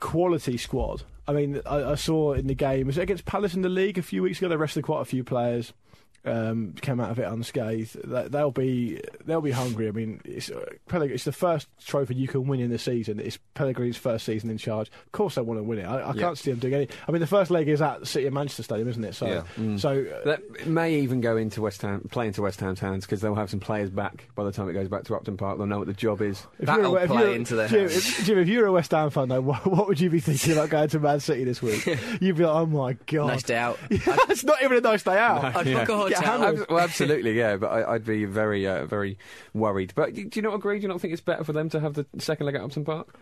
quality 0.00 0.56
squad. 0.56 1.02
I 1.28 1.32
mean, 1.32 1.60
I, 1.66 1.92
I 1.92 1.94
saw 1.94 2.32
in 2.32 2.46
the 2.46 2.54
game, 2.54 2.86
was 2.86 2.98
it 2.98 3.02
against 3.02 3.26
Palace 3.26 3.54
in 3.54 3.62
the 3.62 3.68
league 3.68 3.98
a 3.98 4.02
few 4.02 4.22
weeks 4.22 4.38
ago? 4.38 4.48
They 4.48 4.56
rested 4.56 4.84
quite 4.84 5.02
a 5.02 5.04
few 5.04 5.22
players. 5.22 5.72
Um, 6.24 6.72
came 6.80 7.00
out 7.00 7.10
of 7.10 7.18
it 7.18 7.24
unscathed. 7.24 7.96
They- 8.04 8.28
They'll 8.28 8.50
be 8.50 9.00
they'll 9.26 9.40
be 9.40 9.50
hungry. 9.50 9.86
I 9.88 9.90
mean, 9.92 10.20
it's 10.24 10.50
uh, 10.50 10.64
it's 10.92 11.24
the 11.24 11.32
first 11.32 11.68
trophy 11.86 12.14
you 12.14 12.26
can 12.26 12.46
win 12.46 12.60
in 12.60 12.70
the 12.70 12.78
season. 12.78 13.20
It's 13.20 13.38
Pellegrini's 13.54 13.96
first 13.96 14.24
season 14.24 14.50
in 14.50 14.58
charge. 14.58 14.88
Of 14.88 15.12
course, 15.12 15.34
they 15.36 15.42
want 15.42 15.58
to 15.60 15.64
win 15.64 15.78
it. 15.78 15.84
I, 15.84 16.00
I 16.00 16.14
Yeah. 16.14 16.20
can't 16.22 16.38
see 16.38 16.50
them 16.50 16.58
doing 16.60 16.74
any. 16.74 16.88
I 17.06 17.12
mean, 17.12 17.20
the 17.20 17.26
first 17.26 17.50
leg 17.50 17.68
is 17.68 17.80
at 17.82 18.06
City 18.06 18.26
of 18.26 18.32
Manchester 18.32 18.62
Stadium, 18.62 18.88
isn't 18.88 19.04
it? 19.04 19.14
So, 19.14 19.44
Yeah. 19.58 19.76
so 19.76 19.90
uh, 20.04 20.24
That 20.24 20.66
may 20.66 20.94
even 21.00 21.20
go 21.20 21.36
into 21.36 21.60
West 21.62 21.82
Ham, 21.82 22.00
play 22.10 22.26
into 22.26 22.42
West 22.42 22.60
Ham's 22.60 22.80
hands 22.80 23.04
because 23.04 23.20
they'll 23.20 23.34
have 23.34 23.50
some 23.50 23.60
players 23.60 23.90
back 23.90 24.28
by 24.34 24.44
the 24.44 24.52
time 24.52 24.68
it 24.68 24.72
goes 24.72 24.88
back 24.88 25.04
to 25.04 25.14
Upton 25.14 25.36
Park. 25.36 25.58
They'll 25.58 25.66
know 25.66 25.78
what 25.78 25.86
the 25.86 25.92
job 25.92 26.22
is. 26.22 26.46
If 26.58 26.66
That'll 26.66 26.92
you're 26.92 27.06
play 27.06 27.18
you're- 27.24 27.34
into 27.36 27.54
their 27.56 27.68
Jim, 27.68 27.80
hands. 27.80 27.96
if, 27.96 28.24
Jim, 28.24 28.38
if 28.38 28.48
you're 28.48 28.66
a 28.66 28.72
West 28.72 28.90
Ham 28.92 29.10
fan, 29.10 29.28
though, 29.28 29.40
what, 29.42 29.66
what 29.66 29.86
would 29.86 30.00
you 30.00 30.10
be 30.10 30.20
thinking 30.20 30.52
about 30.54 30.70
going 30.70 30.88
to 30.88 30.98
Man 31.00 31.20
City 31.20 31.44
this 31.44 31.60
week? 31.62 31.84
You'd 32.20 32.36
be 32.36 32.44
like, 32.44 32.54
oh 32.54 32.66
my 32.66 32.92
god, 33.06 33.26
Nice 33.28 33.42
day 33.42 33.56
out. 33.56 33.78
it's 33.90 34.44
not 34.44 34.62
even 34.62 34.78
a 34.78 34.80
nice 34.80 35.02
day 35.02 35.18
out. 35.18 35.56
I'd 35.56 35.66
Yeah. 35.66 35.84
book 35.84 36.10
a 36.10 36.13
Get 36.20 36.24
hotel. 36.24 36.40
hammered. 36.46 36.60
Ab- 36.62 36.70
well, 36.70 36.80
absolutely, 36.80 37.32
yeah. 37.38 37.56
But 37.56 37.68
I, 37.68 37.94
I'd 37.94 38.04
be 38.04 38.24
very, 38.24 38.66
uh, 38.66 38.86
very 38.86 39.18
worried. 39.52 39.92
But 39.94 40.14
do 40.14 40.28
you 40.32 40.42
not 40.42 40.54
agree? 40.54 40.78
Do 40.78 40.82
you 40.82 40.88
not 40.88 41.00
think 41.00 41.12
it's 41.12 41.22
better 41.22 41.44
for 41.44 41.52
them 41.52 41.68
to 41.70 41.80
have 41.80 41.94
the 41.94 42.06
second 42.18 42.46
leg 42.46 42.54
at 42.54 42.62
Upton 42.62 42.84
Park? 42.84 43.14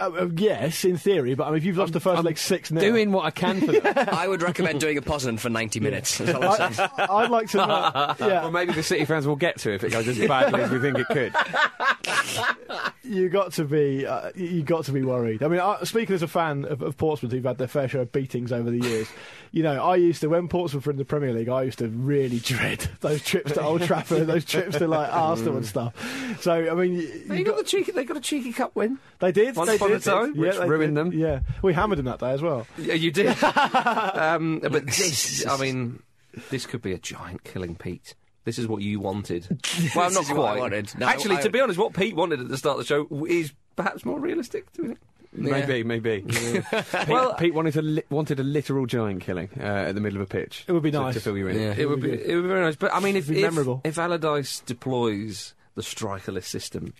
Uh, 0.00 0.10
uh, 0.10 0.28
yes, 0.36 0.84
in 0.84 0.96
theory, 0.96 1.34
but 1.34 1.44
I 1.44 1.50
mean, 1.50 1.58
if 1.58 1.64
you've 1.64 1.76
lost 1.76 1.92
the 1.92 2.00
1st 2.00 2.24
leg 2.24 2.36
six 2.36 2.68
0 2.70 2.80
Doing 2.80 3.12
what 3.12 3.24
I 3.26 3.30
can 3.30 3.60
for 3.60 3.70
them. 3.72 3.82
I 4.12 4.26
would 4.26 4.42
recommend 4.42 4.80
doing 4.80 4.98
a 4.98 5.02
Poznan 5.02 5.38
for 5.38 5.48
90 5.50 5.78
minutes. 5.78 6.18
That's 6.18 6.34
all 6.34 6.42
I'm 6.42 6.72
saying. 6.72 6.90
I, 6.98 7.06
I'd 7.06 7.30
like 7.30 7.48
to 7.50 7.56
know. 7.58 8.14
Yeah, 8.24 8.42
well, 8.42 8.50
maybe 8.50 8.72
the 8.72 8.82
City 8.82 9.04
fans 9.04 9.26
will 9.26 9.36
get 9.36 9.58
to 9.60 9.70
it 9.70 9.76
if 9.76 9.84
it 9.84 9.92
goes 9.92 10.08
as 10.08 10.18
badly 10.18 10.62
as 10.62 10.70
we 10.70 10.80
think 10.80 10.98
it 10.98 11.06
could. 11.08 11.32
you 13.04 13.28
got 13.28 13.52
to 13.52 13.64
be 13.64 14.06
uh, 14.06 14.30
you 14.34 14.62
got 14.62 14.84
to 14.86 14.92
be 14.92 15.02
worried. 15.02 15.42
I 15.42 15.48
mean, 15.48 15.60
I, 15.60 15.78
speaking 15.84 16.14
as 16.14 16.22
a 16.22 16.28
fan 16.28 16.64
of, 16.64 16.82
of 16.82 16.96
Portsmouth, 16.96 17.32
who've 17.32 17.44
had 17.44 17.58
their 17.58 17.68
fair 17.68 17.88
share 17.88 18.00
of 18.02 18.12
beatings 18.12 18.50
over 18.52 18.70
the 18.70 18.78
years, 18.80 19.08
you 19.52 19.62
know, 19.62 19.82
I 19.84 19.96
used 19.96 20.20
to 20.22 20.28
when 20.28 20.48
Portsmouth 20.48 20.86
were 20.86 20.92
in 20.92 20.98
the 20.98 21.04
Premier 21.04 21.32
League, 21.32 21.48
I 21.48 21.62
used 21.62 21.78
to 21.78 21.88
really 21.88 22.38
dread 22.38 22.88
those 23.00 23.22
trips 23.22 23.52
to 23.52 23.62
Old 23.62 23.82
Trafford, 23.82 24.26
those 24.26 24.44
trips 24.44 24.78
to 24.78 24.88
like 24.88 25.12
Arsenal 25.12 25.56
and 25.56 25.66
stuff. 25.66 25.94
So 26.40 26.52
I 26.52 26.74
mean, 26.74 26.94
you, 26.94 27.24
They 27.28 27.42
got 27.42 27.56
got, 27.56 27.58
the 27.58 27.64
cheeky. 27.64 27.92
They 27.92 28.04
got 28.04 28.16
a 28.16 28.20
cheeky 28.20 28.52
cup 28.52 28.74
win. 28.74 28.98
they 29.20 29.32
did. 29.32 29.54
Once 29.56 29.70
they 29.70 29.78
upon 29.86 29.96
a 29.96 30.00
time, 30.00 30.34
yeah, 30.34 30.40
which 30.40 30.56
they 30.58 30.68
ruined 30.68 30.94
did. 30.96 31.00
them. 31.12 31.12
Yeah, 31.12 31.40
we 31.62 31.72
hammered 31.74 31.98
them 31.98 32.06
that 32.06 32.18
day 32.20 32.30
as 32.32 32.42
well. 32.42 32.66
Yeah, 32.78 32.94
you 32.94 33.10
did. 33.10 33.28
um, 33.44 34.60
but 34.62 34.86
this, 34.86 35.46
I 35.46 35.56
mean, 35.58 36.02
this 36.50 36.66
could 36.66 36.82
be 36.82 36.92
a 36.92 36.98
giant 36.98 37.44
killing, 37.44 37.76
Pete. 37.76 38.14
This 38.44 38.58
is 38.58 38.66
what 38.66 38.82
you 38.82 39.00
wanted. 39.00 39.46
Well, 39.96 40.08
This 40.08 40.14
not 40.16 40.24
is 40.24 40.30
what 40.30 40.38
I 40.46 40.50
quite. 40.52 40.60
wanted. 40.60 40.98
No, 40.98 41.06
Actually, 41.06 41.36
I- 41.36 41.40
to 41.42 41.50
be 41.50 41.60
honest, 41.60 41.78
what 41.78 41.94
Pete 41.94 42.14
wanted 42.14 42.40
at 42.40 42.48
the 42.48 42.58
start 42.58 42.78
of 42.78 42.86
the 42.86 42.86
show 42.86 43.24
is 43.26 43.52
perhaps 43.76 44.04
more 44.04 44.20
realistic. 44.20 44.70
Do 44.74 44.82
we 44.82 44.88
think? 44.88 44.98
Maybe, 45.36 45.82
maybe. 45.82 46.20
Pete, 46.28 46.62
Well- 47.08 47.34
Pete 47.34 47.54
wanted 47.54 47.76
a 47.76 47.82
li- 47.82 48.02
wanted 48.10 48.38
a 48.38 48.44
literal 48.44 48.86
giant 48.86 49.22
killing 49.22 49.48
uh, 49.58 49.62
at 49.62 49.94
the 49.94 50.00
middle 50.00 50.20
of 50.20 50.28
a 50.28 50.30
pitch. 50.30 50.64
It 50.68 50.72
would 50.72 50.82
be 50.82 50.90
to, 50.92 51.00
nice. 51.00 51.14
to 51.14 51.20
fill 51.20 51.36
you 51.38 51.48
in. 51.48 51.58
Yeah. 51.58 51.74
It 51.76 51.88
would 51.88 52.00
be. 52.00 52.12
It 52.12 52.34
would 52.36 52.42
be 52.42 52.48
very 52.48 52.60
nice. 52.64 52.76
But 52.76 52.94
I 52.94 53.00
mean, 53.00 53.16
if 53.16 53.24
It'd 53.24 53.34
be 53.34 53.40
if, 53.42 53.50
memorable. 53.50 53.80
if 53.82 53.98
Allardyce 53.98 54.60
deploys 54.60 55.54
the 55.74 55.82
strikerless 55.82 56.44
system, 56.44 56.92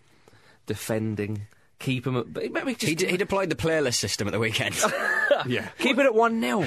defending, 0.67 1.47
keep 1.85 2.07
him 2.07 2.17
at. 2.17 2.33
but 2.33 2.51
Maybe 2.53 2.75
just 2.75 2.89
He, 2.89 2.95
d- 2.95 3.07
he 3.07 3.17
deployed 3.17 3.51
the 3.51 3.55
playlist 3.57 3.95
system 3.97 4.27
at 4.29 4.33
the 4.33 4.39
weekend. 4.39 4.75
yeah. 5.47 5.69
keep 5.79 5.99
it 5.99 6.07
at 6.07 6.15
one 6.15 6.41
0 6.41 6.65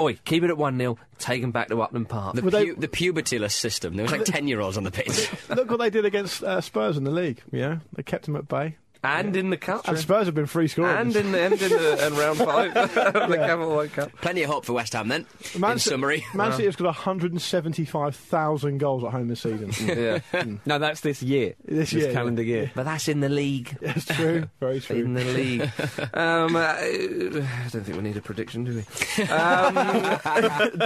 Oi, 0.00 0.18
keep 0.24 0.42
it 0.42 0.50
at 0.50 0.56
one 0.58 0.78
0 0.78 0.98
Take 1.18 1.42
him 1.42 1.52
back 1.52 1.68
to 1.68 1.80
Upton 1.80 2.04
Park. 2.04 2.34
The, 2.36 2.42
Well, 2.42 2.50
they- 2.50 2.66
pu- 2.72 2.80
the 2.80 2.88
pubertyless 2.88 3.52
system. 3.52 3.96
There 3.96 4.04
was 4.04 4.12
like 4.12 4.24
10 4.26 4.48
year 4.48 4.60
olds 4.60 4.76
on 4.76 4.84
the 4.84 4.90
pitch. 4.90 5.30
Look 5.48 5.70
what 5.70 5.78
they 5.80 5.90
did 5.90 6.04
against 6.04 6.42
uh, 6.42 6.60
Spurs 6.60 6.96
in 6.96 7.04
the 7.04 7.10
league. 7.10 7.42
Yeah, 7.50 7.78
they 7.94 8.02
kept 8.02 8.28
him 8.28 8.36
at 8.36 8.48
bay. 8.48 8.76
And 9.02 9.36
in 9.36 9.50
the 9.50 9.56
cup. 9.56 9.86
And 9.88 9.98
Spurs 9.98 10.26
have 10.26 10.34
been 10.34 10.46
free 10.46 10.68
scoring. 10.68 10.96
And 10.96 11.16
in 11.16 11.32
the 11.32 11.40
and 11.40 11.52
in 11.60 11.68
the 11.70 12.06
and 12.06 12.16
round 12.18 12.38
five 12.38 12.76
of 12.76 12.94
the 13.30 13.36
Capital 13.36 13.70
World 13.70 13.92
Cup. 13.92 14.12
Plenty 14.20 14.42
of 14.42 14.50
hope 14.50 14.64
for 14.64 14.72
West 14.74 14.92
Ham 14.92 15.08
then. 15.08 15.26
Man 15.58 15.72
in 15.72 15.78
Ci- 15.78 15.90
summary. 15.90 16.24
Man 16.34 16.52
City 16.52 16.64
has 16.66 16.76
got 16.76 16.84
175,000 16.86 18.78
goals 18.78 19.04
at 19.04 19.10
home 19.10 19.28
this 19.28 19.40
season. 19.40 19.72
Yeah, 19.86 20.20
No, 20.66 20.78
that's 20.78 21.00
this 21.00 21.22
year. 21.22 21.54
This 21.64 21.92
year, 21.92 22.12
calendar 22.12 22.42
year. 22.42 22.70
but 22.74 22.84
that's 22.84 23.08
in 23.08 23.20
the 23.20 23.28
league. 23.28 23.76
That's 23.80 24.04
true. 24.04 24.48
Very 24.60 24.80
true. 24.80 24.96
In 24.96 25.14
the 25.14 25.24
league. 25.24 25.62
um, 26.14 26.56
uh, 26.56 26.60
I 26.78 27.68
don't 27.70 27.82
think 27.84 27.96
we 27.96 28.02
need 28.02 28.16
a 28.16 28.20
prediction, 28.22 28.64
do 28.64 28.74
we? 29.16 29.22
Um, 29.24 29.74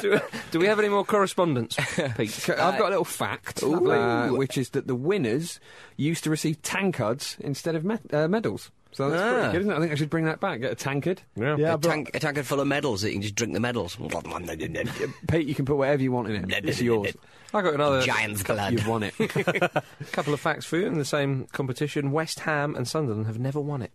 do, 0.00 0.20
do 0.50 0.59
we 0.59 0.66
have 0.66 0.79
any 0.79 0.88
more 0.88 1.05
correspondence, 1.05 1.76
Pete? 2.16 2.48
I've 2.50 2.79
got 2.79 2.87
a 2.87 2.90
little 2.90 3.05
fact, 3.05 3.62
uh, 3.62 4.29
which 4.29 4.57
is 4.59 4.70
that 4.70 4.87
the 4.87 4.94
winners 4.94 5.61
used 5.96 6.24
to 6.24 6.31
receive 6.31 6.61
tankards 6.62 7.37
instead 7.40 7.74
of 7.74 7.85
me- 7.85 7.98
uh, 8.12 8.28
medals. 8.28 8.70
So 8.92 9.10
that's 9.10 9.22
Ah. 9.22 9.32
pretty 9.34 9.52
good, 9.52 9.60
isn't 9.62 9.72
it? 9.72 9.76
I 9.76 9.80
think 9.80 9.92
I 9.92 9.94
should 9.96 10.08
bring 10.10 10.24
that 10.24 10.40
back. 10.40 10.60
Get 10.60 10.72
a 10.72 10.74
tankard. 10.74 11.20
yeah, 11.36 11.52
a, 11.54 11.76
but 11.78 11.82
tank, 11.82 12.10
a 12.14 12.18
tankard 12.18 12.46
full 12.46 12.60
of 12.60 12.66
medals 12.66 13.02
that 13.02 13.08
you 13.08 13.14
can 13.14 13.22
just 13.22 13.34
drink 13.34 13.52
the 13.52 13.60
medals. 13.60 13.96
Pete, 15.28 15.46
you 15.46 15.54
can 15.54 15.64
put 15.66 15.76
whatever 15.76 16.02
you 16.02 16.12
want 16.12 16.28
in 16.28 16.50
it. 16.50 16.64
It's 16.64 16.80
yours. 16.80 17.12
I 17.52 17.62
got 17.62 17.74
another 17.74 18.02
Giants 18.02 18.42
blood. 18.42 18.72
You've 18.72 18.86
won 18.88 19.02
it. 19.02 19.14
A 19.20 19.82
couple 20.12 20.32
of 20.34 20.40
facts 20.40 20.64
for 20.64 20.76
you 20.78 20.86
in 20.86 20.94
the 20.98 21.04
same 21.04 21.46
competition. 21.52 22.10
West 22.10 22.40
Ham 22.40 22.74
and 22.74 22.88
Sunderland 22.88 23.26
have 23.26 23.38
never 23.38 23.60
won 23.60 23.82
it. 23.82 23.92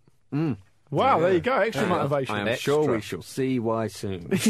Wow, 0.92 1.20
there 1.20 1.34
you 1.34 1.40
go. 1.40 1.58
Extra 1.58 1.88
motivation. 1.88 2.36
I 2.36 2.42
am 2.42 2.48
Extra. 2.50 2.74
sure 2.74 2.92
we 2.94 3.02
shall 3.02 3.22
see 3.22 3.58
why 3.60 3.88
soon. 3.88 4.28
Pete, 4.30 4.44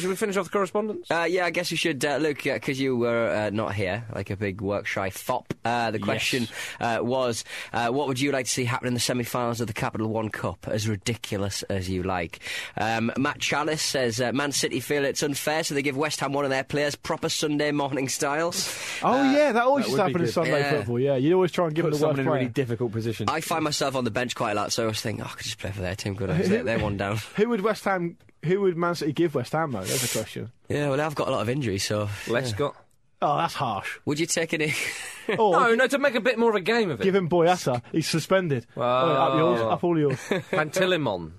should 0.00 0.08
we 0.10 0.16
finish 0.16 0.36
off 0.36 0.44
the 0.46 0.50
correspondence? 0.52 1.10
Uh, 1.10 1.26
yeah, 1.28 1.46
I 1.46 1.50
guess 1.50 1.70
we 1.70 1.76
should 1.76 2.04
uh, 2.04 2.16
look 2.16 2.42
because 2.42 2.80
you 2.80 2.96
were 2.96 3.28
uh, 3.28 3.50
not 3.50 3.74
here, 3.74 4.04
like 4.14 4.30
a 4.30 4.36
big 4.36 4.60
work 4.60 4.86
shy 4.86 5.10
fop. 5.10 5.52
Uh, 5.64 5.90
the 5.90 5.98
question 5.98 6.46
uh, 6.80 6.98
was, 7.02 7.44
uh, 7.72 7.88
what 7.88 8.08
would 8.08 8.20
you 8.20 8.32
like 8.32 8.46
to 8.46 8.50
see 8.50 8.64
happen 8.64 8.88
in 8.88 8.94
the 8.94 9.00
semi-finals 9.00 9.60
of 9.60 9.66
the 9.66 9.72
Capital 9.72 10.08
One 10.08 10.28
Cup? 10.28 10.66
As 10.68 10.88
ridiculous 10.88 11.62
as 11.64 11.88
you 11.88 12.02
like. 12.02 12.40
Um, 12.76 13.12
Matt 13.16 13.38
Chalice 13.38 13.82
says, 13.82 14.20
uh, 14.20 14.32
Man 14.32 14.52
City 14.52 14.80
feel 14.80 15.04
it's 15.04 15.22
unfair, 15.22 15.62
so 15.64 15.74
they 15.74 15.82
give 15.82 15.96
West 15.96 16.20
Ham 16.20 16.32
one 16.32 16.44
of 16.44 16.50
their 16.50 16.64
players 16.64 16.94
proper 16.96 17.28
Sunday 17.28 17.70
morning 17.72 18.08
styles. 18.08 18.72
Oh, 19.02 19.16
yeah, 19.32 19.52
that 19.52 19.62
always 19.64 19.84
that 19.86 19.90
used 19.90 19.96
to 19.98 20.02
happen 20.04 20.22
in. 20.22 20.28
Sunday 20.28 20.60
Yeah. 20.60 20.70
football. 20.78 20.98
Yeah, 21.00 21.16
you 21.16 21.34
always 21.34 21.52
try 21.52 21.66
and 21.66 21.74
give 21.74 21.84
Put 21.84 21.92
them 21.92 22.00
the 22.00 22.06
worst 22.06 22.18
in 22.20 22.26
a 22.26 22.30
really 22.30 22.48
difficult 22.48 22.92
position. 22.92 23.28
I 23.28 23.40
find 23.40 23.64
myself 23.64 23.83
on 23.94 24.04
the 24.04 24.10
bench 24.10 24.34
quite 24.34 24.52
a 24.52 24.54
lot, 24.54 24.72
so 24.72 24.84
I 24.84 24.86
was 24.86 25.00
thinking, 25.00 25.24
oh, 25.24 25.28
I 25.30 25.34
could 25.34 25.44
just 25.44 25.58
play 25.58 25.70
for 25.70 25.80
their 25.82 25.94
team. 25.94 26.14
Good, 26.14 26.30
they're, 26.30 26.62
they're 26.64 26.78
one 26.78 26.96
down. 26.96 27.16
Who 27.36 27.48
would 27.50 27.60
West 27.60 27.84
Ham? 27.84 28.16
Who 28.44 28.60
would 28.62 28.76
Man 28.76 28.94
City 28.94 29.12
give 29.12 29.34
West 29.34 29.52
Ham 29.52 29.72
though? 29.72 29.84
There's 29.84 30.04
a 30.04 30.18
question. 30.18 30.50
Yeah, 30.68 30.90
well, 30.90 31.00
I've 31.00 31.14
got 31.14 31.28
a 31.28 31.30
lot 31.30 31.40
of 31.42 31.48
injuries, 31.48 31.84
so 31.84 32.06
Lescott. 32.26 32.74
Oh, 33.22 33.38
that's 33.38 33.54
harsh. 33.54 33.98
would 34.04 34.18
you 34.18 34.26
take 34.26 34.52
any? 34.54 34.74
Or 35.26 35.36
oh. 35.38 35.50
No, 35.52 35.74
no, 35.74 35.86
to 35.86 35.98
make 35.98 36.14
a 36.16 36.20
bit 36.20 36.38
more 36.38 36.50
of 36.50 36.56
a 36.56 36.60
game 36.60 36.90
of 36.90 37.00
it. 37.00 37.04
give 37.04 37.14
him 37.14 37.30
Boyata. 37.30 37.80
He's 37.92 38.06
suspended. 38.06 38.66
Oh. 38.76 38.82
Oh, 38.82 38.84
up 38.84 39.38
yours, 39.38 39.60
up 39.62 39.82
all 39.82 39.98
yours. 39.98 40.16
Pantilimon. 40.50 41.32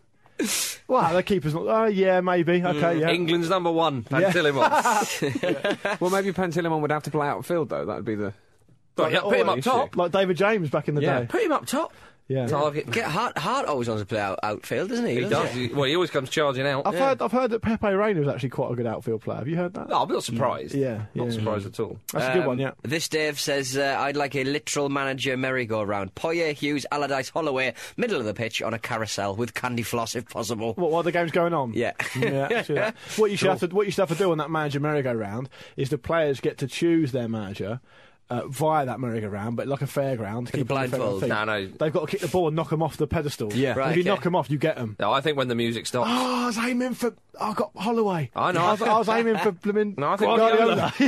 wow, 0.88 1.14
the 1.14 1.22
keeper's 1.22 1.54
not. 1.54 1.68
Oh, 1.68 1.86
yeah, 1.86 2.20
maybe. 2.22 2.62
Mm, 2.62 2.76
okay, 2.76 3.00
yeah. 3.00 3.10
England's 3.12 3.48
number 3.48 3.72
one, 3.72 4.02
Pantilimon. 4.04 6.02
well, 6.02 6.10
maybe 6.10 6.34
Pantilimon 6.34 6.82
would 6.82 6.92
have 6.92 7.04
to 7.04 7.12
play 7.12 7.28
outfield, 7.28 7.70
though. 7.70 7.86
That 7.86 7.98
would 7.98 8.06
be 8.06 8.16
the. 8.16 8.34
Well, 8.98 9.12
yeah, 9.12 9.22
put 9.22 9.38
him 9.38 9.50
up 9.50 9.58
issue. 9.60 9.70
top. 9.70 9.96
Like 9.96 10.12
David 10.12 10.38
James 10.38 10.70
back 10.70 10.88
in 10.88 10.96
the 10.96 11.02
Yeah. 11.02 11.20
day. 11.22 11.26
Put 11.28 11.44
him 11.44 11.52
up 11.52 11.66
top. 11.66 11.94
Yeah. 12.28 12.48
Target. 12.48 12.90
Get 12.90 13.06
Hart. 13.06 13.38
Hart 13.38 13.68
always 13.68 13.88
wants 13.88 14.02
to 14.02 14.06
play 14.08 14.20
out, 14.20 14.40
outfield, 14.42 14.90
doesn't 14.90 15.06
he? 15.06 15.16
He 15.22 15.30
Doesn't. 15.30 15.56
He- 15.56 15.68
Well, 15.68 15.84
he 15.84 15.94
always 15.94 16.10
comes 16.10 16.30
charging 16.32 16.66
out. 16.66 16.88
I've 16.88 16.96
heard. 16.96 17.22
I've 17.22 17.32
heard 17.32 17.52
that 17.52 17.62
Pepe 17.62 17.88
Reina 17.94 18.20
is 18.22 18.28
actually 18.28 18.50
quite 18.50 18.72
a 18.72 18.76
good 18.76 18.88
outfield 18.88 19.22
player. 19.22 19.38
Have 19.38 19.48
you 19.48 19.56
heard 19.58 19.76
that? 19.76 19.90
No, 19.90 20.02
I'm 20.02 20.10
not 20.12 20.24
surprised. 20.24 20.74
Yeah, 20.74 21.04
Not 21.14 21.26
yeah. 21.26 21.32
surprised 21.32 21.68
at 21.68 21.80
all. 21.80 22.00
That's 22.12 22.26
a 22.26 22.34
good 22.34 22.42
Um, 22.42 22.48
one. 22.48 22.58
Yeah. 22.60 22.72
This 22.82 23.08
Dave 23.10 23.40
says, 23.40 23.78
uh, 23.78 23.98
I'd 24.00 24.16
like 24.16 24.36
a 24.36 24.44
literal 24.44 24.90
manager 24.90 25.38
merry-go-round. 25.38 26.16
Poyet, 26.16 26.54
Hughes, 26.56 26.86
Allardyce, 26.92 27.30
Holloway, 27.30 27.76
middle 27.96 28.20
of 28.20 28.26
the 28.26 28.34
pitch 28.34 28.60
on 28.64 28.74
a 28.74 28.80
carousel 28.80 29.36
with 29.36 29.54
candy 29.54 29.84
floss 29.84 30.16
if 30.16 30.28
possible. 30.28 30.74
What 30.74 30.90
while 30.90 31.04
the 31.04 31.12
game's 31.12 31.32
going 31.32 31.54
on? 31.54 31.74
Yeah. 31.74 31.92
yeah. 32.20 32.48
I. 32.70 32.94
What 33.22 33.30
you 33.30 33.38
should 33.38 33.50
have 33.52 33.60
to 33.60 33.68
what 33.68 33.86
you 33.86 33.92
should 33.92 34.02
have 34.02 34.18
to 34.18 34.24
do 34.24 34.32
on 34.32 34.40
that 34.40 34.50
manager 34.50 34.80
merry-go-round 34.80 35.48
is 35.78 35.90
the 35.90 36.00
players 36.00 36.40
get 36.40 36.58
to 36.58 36.68
choose 36.68 37.12
their 37.12 37.28
manager. 37.30 37.82
Uh, 38.28 38.48
via 38.48 38.88
that 38.88 39.00
merry-go-round, 39.00 39.56
but 39.56 39.68
like 39.68 39.84
a 39.84 39.86
fairground. 39.86 40.18
to 40.18 40.46
Like 40.46 40.54
a 40.56 40.58
keep 40.58 40.68
blindfold. 40.68 41.28
No, 41.28 41.44
no. 41.44 41.68
They've 41.68 41.94
got 41.94 42.02
to 42.02 42.08
kick 42.08 42.22
the 42.22 42.28
ball 42.28 42.48
and 42.48 42.56
knock 42.56 42.72
them 42.72 42.82
off 42.82 42.98
the 42.98 43.06
pedestal. 43.06 43.54
Yeah. 43.54 43.76
Right, 43.78 43.92
if 43.92 43.98
you 43.98 44.02
okay. 44.02 44.10
knock 44.10 44.24
them 44.24 44.36
off, 44.36 44.50
you 44.50 44.58
get 44.58 44.78
them. 44.78 44.96
No, 45.00 45.12
I 45.14 45.22
think 45.22 45.38
when 45.38 45.48
the 45.48 45.54
music 45.54 45.86
stops. 45.86 46.10
Oh, 46.12 46.44
I 46.46 46.48
was 46.48 46.58
aiming 46.58 46.94
for. 46.96 47.14
I 47.40 47.54
got 47.54 47.72
Holloway. 47.76 48.32
I 48.36 48.52
know, 48.52 48.62
I 48.62 48.68
I 48.68 48.72
was, 48.72 48.82
I 48.82 48.98
was 48.98 49.10
aiming 49.10 49.38
for 49.38 49.52
blooming. 49.52 49.96
No, 49.98 50.10
I 50.10 50.16
think 50.16 50.36
Guardiola. 50.38 50.94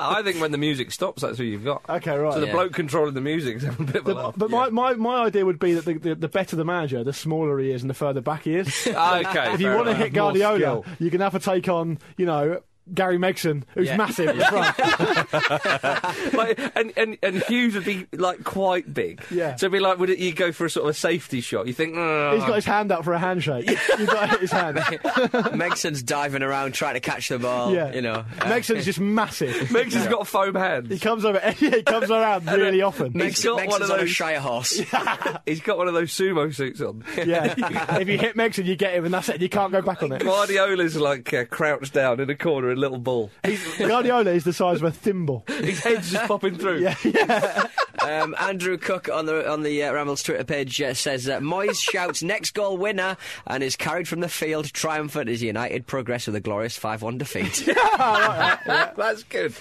I 0.00 0.22
think 0.22 0.40
when 0.40 0.52
the 0.52 0.58
music 0.58 0.92
stops, 0.92 1.22
that's 1.22 1.38
who 1.38 1.44
you've 1.44 1.64
got. 1.64 1.82
Okay, 1.88 2.16
right. 2.16 2.32
So 2.32 2.40
the 2.40 2.46
Yeah. 2.46 2.52
bloke 2.52 2.72
controlling 2.72 3.14
the 3.14 3.20
music 3.20 3.56
is 3.56 3.62
having 3.64 3.88
a 3.88 3.92
bit 3.92 4.02
of 4.02 4.08
a 4.08 4.14
laugh. 4.14 4.34
but 4.36 4.50
my, 4.50 4.70
my, 4.70 4.94
my 4.94 5.24
idea 5.24 5.44
would 5.44 5.58
be 5.58 5.74
that 5.74 5.84
the, 5.84 5.94
the, 5.94 6.14
the 6.14 6.28
better 6.28 6.56
the 6.56 6.64
manager, 6.64 7.02
the 7.04 7.12
smaller 7.12 7.58
he 7.58 7.70
is 7.70 7.82
and 7.82 7.90
the 7.90 7.94
further 7.94 8.20
back 8.20 8.44
he 8.44 8.54
is. 8.56 8.68
okay. 8.86 9.52
if 9.52 9.60
you 9.60 9.68
want 9.74 9.86
to 9.88 9.94
hit 9.94 10.12
Guardiola, 10.12 10.82
you're 10.98 11.10
going 11.10 11.18
to 11.18 11.24
have 11.28 11.32
to 11.32 11.38
take 11.40 11.68
on, 11.68 11.98
you 12.16 12.26
know, 12.26 12.62
Gary 12.92 13.18
Megson, 13.18 13.62
who's 13.74 13.86
Yeah. 13.88 13.96
massive 13.96 14.28
at 14.28 14.36
the 14.36 14.44
front. 14.44 16.34
like, 16.34 16.58
and, 16.76 16.92
and 16.96 17.18
and 17.22 17.42
Hughes 17.44 17.74
would 17.74 17.84
be 17.84 18.06
like 18.12 18.44
quite 18.44 18.92
big. 18.92 19.22
Yeah. 19.30 19.56
So 19.56 19.66
it'd 19.66 19.72
be 19.72 19.80
like, 19.80 19.98
would 19.98 20.10
it, 20.10 20.18
you 20.18 20.32
go 20.34 20.52
for 20.52 20.64
a 20.66 20.70
sort 20.70 20.84
of 20.84 20.90
a 20.90 20.94
safety 20.94 21.40
shot? 21.40 21.66
You 21.66 21.72
think, 21.72 21.94
oh, 21.96 22.34
He's 22.36 22.44
got 22.44 22.56
his 22.56 22.64
hand 22.64 22.92
up 22.92 23.04
for 23.04 23.12
a 23.12 23.18
handshake. 23.18 23.68
You've 23.68 24.06
got 24.08 24.20
to 24.22 24.26
hit 24.28 24.40
his 24.40 24.52
hand. 24.52 24.76
Megson's 25.56 26.02
diving 26.02 26.42
around 26.42 26.72
trying 26.72 26.94
to 26.94 27.00
catch 27.00 27.28
the 27.28 27.38
ball, 27.38 27.72
yeah. 27.72 27.92
you 27.92 28.02
know. 28.02 28.24
Uh, 28.40 28.44
Megson's 28.46 28.84
just 28.84 29.00
massive. 29.00 29.54
Megson's 29.70 30.08
got 30.08 30.26
foam 30.26 30.54
hands. 30.54 30.88
He 30.90 30.98
comes 30.98 31.24
over. 31.24 31.40
Yeah, 31.62 31.76
he 31.76 31.82
comes 31.82 32.10
around 32.10 32.46
really 32.46 32.82
often. 32.82 33.12
He's 33.18 33.42
got 33.44 33.54
one 33.56 33.66
Megson's 33.68 33.82
of 33.84 33.90
on 33.90 33.96
a 33.98 34.00
those- 34.02 34.10
Shire 34.10 34.40
horse. 34.40 34.82
He's 35.46 35.60
got 35.60 35.78
one 35.78 35.86
of 35.86 35.94
those 35.94 36.10
sumo 36.12 36.52
suits 36.52 36.80
on. 36.80 37.04
Yeah. 37.16 37.54
if 38.00 38.08
you 38.08 38.18
hit 38.18 38.36
Megson, 38.36 38.64
you 38.64 38.74
get 38.74 38.94
him, 38.94 39.04
and 39.04 39.14
that's 39.14 39.28
it. 39.28 39.40
You 39.40 39.48
can't 39.48 39.70
go 39.70 39.80
back 39.82 40.02
on 40.02 40.10
it. 40.12 40.22
Guardiola's 40.24 40.96
like 40.96 41.32
uh, 41.32 41.44
crouched 41.44 41.92
down 41.92 42.18
in 42.20 42.28
a 42.30 42.34
corner 42.34 42.71
a 42.72 42.76
little 42.76 42.98
ball. 42.98 43.30
Guardiola 43.78 44.30
is 44.32 44.44
the 44.44 44.52
size 44.52 44.78
of 44.78 44.84
a 44.84 44.90
thimble. 44.90 45.44
His 45.48 45.80
head's 45.80 46.10
just 46.10 46.26
popping 46.26 46.56
through. 46.56 46.72
Yeah, 46.82 46.94
yeah. 47.04 47.66
Um, 48.02 48.34
Andrew 48.40 48.76
Cook 48.78 49.08
on 49.12 49.26
the 49.26 49.48
on 49.50 49.62
the 49.62 49.82
uh, 49.84 49.92
Rambles 49.92 50.22
Twitter 50.22 50.44
page 50.44 50.80
uh, 50.82 50.94
says 50.94 51.28
uh, 51.28 51.38
Moyes 51.40 51.80
shouts 51.80 52.22
next 52.22 52.52
goal 52.52 52.76
winner 52.76 53.16
and 53.46 53.62
is 53.62 53.76
carried 53.76 54.08
from 54.08 54.20
the 54.20 54.28
field 54.28 54.66
triumphant 54.72 55.28
as 55.28 55.42
United 55.42 55.86
progress 55.86 56.26
with 56.26 56.34
a 56.36 56.40
glorious 56.40 56.78
5-1 56.78 57.18
defeat. 57.18 57.64
That's 58.96 59.22
good. 59.24 59.54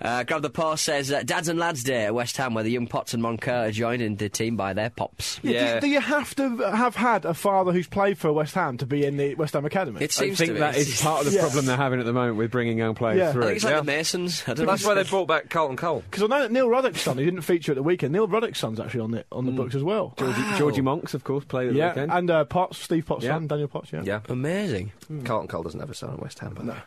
uh, 0.00 0.24
Grab 0.24 0.42
the 0.42 0.50
Paw 0.50 0.74
says 0.76 1.12
uh, 1.12 1.22
Dads 1.22 1.48
and 1.48 1.58
Lads 1.58 1.82
Day 1.84 2.06
at 2.06 2.14
West 2.14 2.36
Ham 2.36 2.54
where 2.54 2.64
the 2.64 2.70
young 2.70 2.86
Potts 2.86 3.14
and 3.14 3.22
Moncur 3.22 3.68
are 3.68 3.70
joined 3.70 4.02
in 4.02 4.16
the 4.16 4.28
team 4.28 4.56
by 4.56 4.72
their 4.72 4.90
pops. 4.90 5.40
Yeah, 5.42 5.52
do- 5.52 5.56
Yeah. 5.58 5.80
Do, 5.80 5.88
you 5.88 6.00
have 6.00 6.34
to 6.36 6.56
have 6.74 6.94
had 6.96 7.24
a 7.24 7.34
father 7.34 7.72
who's 7.72 7.86
played 7.88 8.18
for 8.18 8.32
West 8.32 8.54
Ham 8.54 8.76
to 8.78 8.86
be 8.86 9.04
in 9.04 9.16
the 9.16 9.34
West 9.34 9.54
Ham 9.54 9.64
academy? 9.64 10.00
It 10.00 10.10
I 10.18 10.24
seems 10.26 10.38
think 10.38 10.48
to 10.50 10.54
be. 10.54 10.60
that 10.60 10.76
is 10.76 11.00
part 11.02 11.20
of 11.20 11.26
the 11.32 11.36
Yeah. 11.36 11.42
problem 11.42 11.66
they're 11.66 11.76
having 11.76 12.00
at 12.00 12.06
the 12.06 12.12
moment 12.12 12.36
with 12.36 12.50
bringing 12.50 12.78
young 12.78 12.94
players 12.94 13.18
Yeah. 13.18 13.32
Through. 13.32 13.42
I 13.42 13.46
think 13.46 13.56
it's 13.56 13.64
like 13.64 13.74
Yeah. 13.74 13.80
the 13.80 13.84
Masons. 13.86 14.42
I 14.46 14.54
don't 14.54 14.66
That's 14.66 14.84
why 14.84 14.94
they 14.94 15.04
brought 15.04 15.28
back 15.28 15.50
Carlton 15.50 15.76
Cole. 15.76 16.02
Because 16.10 16.22
I 16.22 16.26
know 16.26 16.40
that 16.42 16.52
Neil 16.52 16.68
Ruddock's 16.68 17.00
son, 17.02 17.18
he 17.18 17.24
didn't 17.24 17.42
feature 17.42 17.71
at 17.72 17.76
the 17.76 17.82
weekend. 17.82 18.12
Neil 18.12 18.26
Ruddock's 18.28 18.58
son's 18.58 18.78
actually 18.80 19.00
on 19.00 19.10
the 19.10 19.24
on 19.32 19.44
the 19.46 19.52
books 19.52 19.74
as 19.74 19.82
well. 19.82 20.14
Georgie, 20.16 20.42
Georgie 20.56 20.80
Monks, 20.80 21.14
of 21.14 21.24
course, 21.24 21.44
played 21.44 21.68
at 21.68 21.72
the 21.74 21.78
Yeah, 21.78 21.88
weekend. 21.90 22.12
and 22.12 22.30
uh, 22.30 22.44
Potts, 22.44 22.78
Steve 22.78 23.04
Potts' 23.06 23.24
Yeah. 23.24 23.34
son, 23.34 23.46
Daniel 23.48 23.68
Potts. 23.68 23.92
Yeah. 23.92 24.02
Yeah. 24.04 24.20
Amazing. 24.28 24.92
Carlton 25.24 25.48
Cole 25.48 25.62
doesn't 25.64 25.80
have 25.80 25.90
a 25.90 25.94
son 25.94 26.10
at 26.12 26.20
West 26.20 26.38
Ham, 26.38 26.54
by 26.54 26.62
the 26.62 26.70
way. 26.72 26.78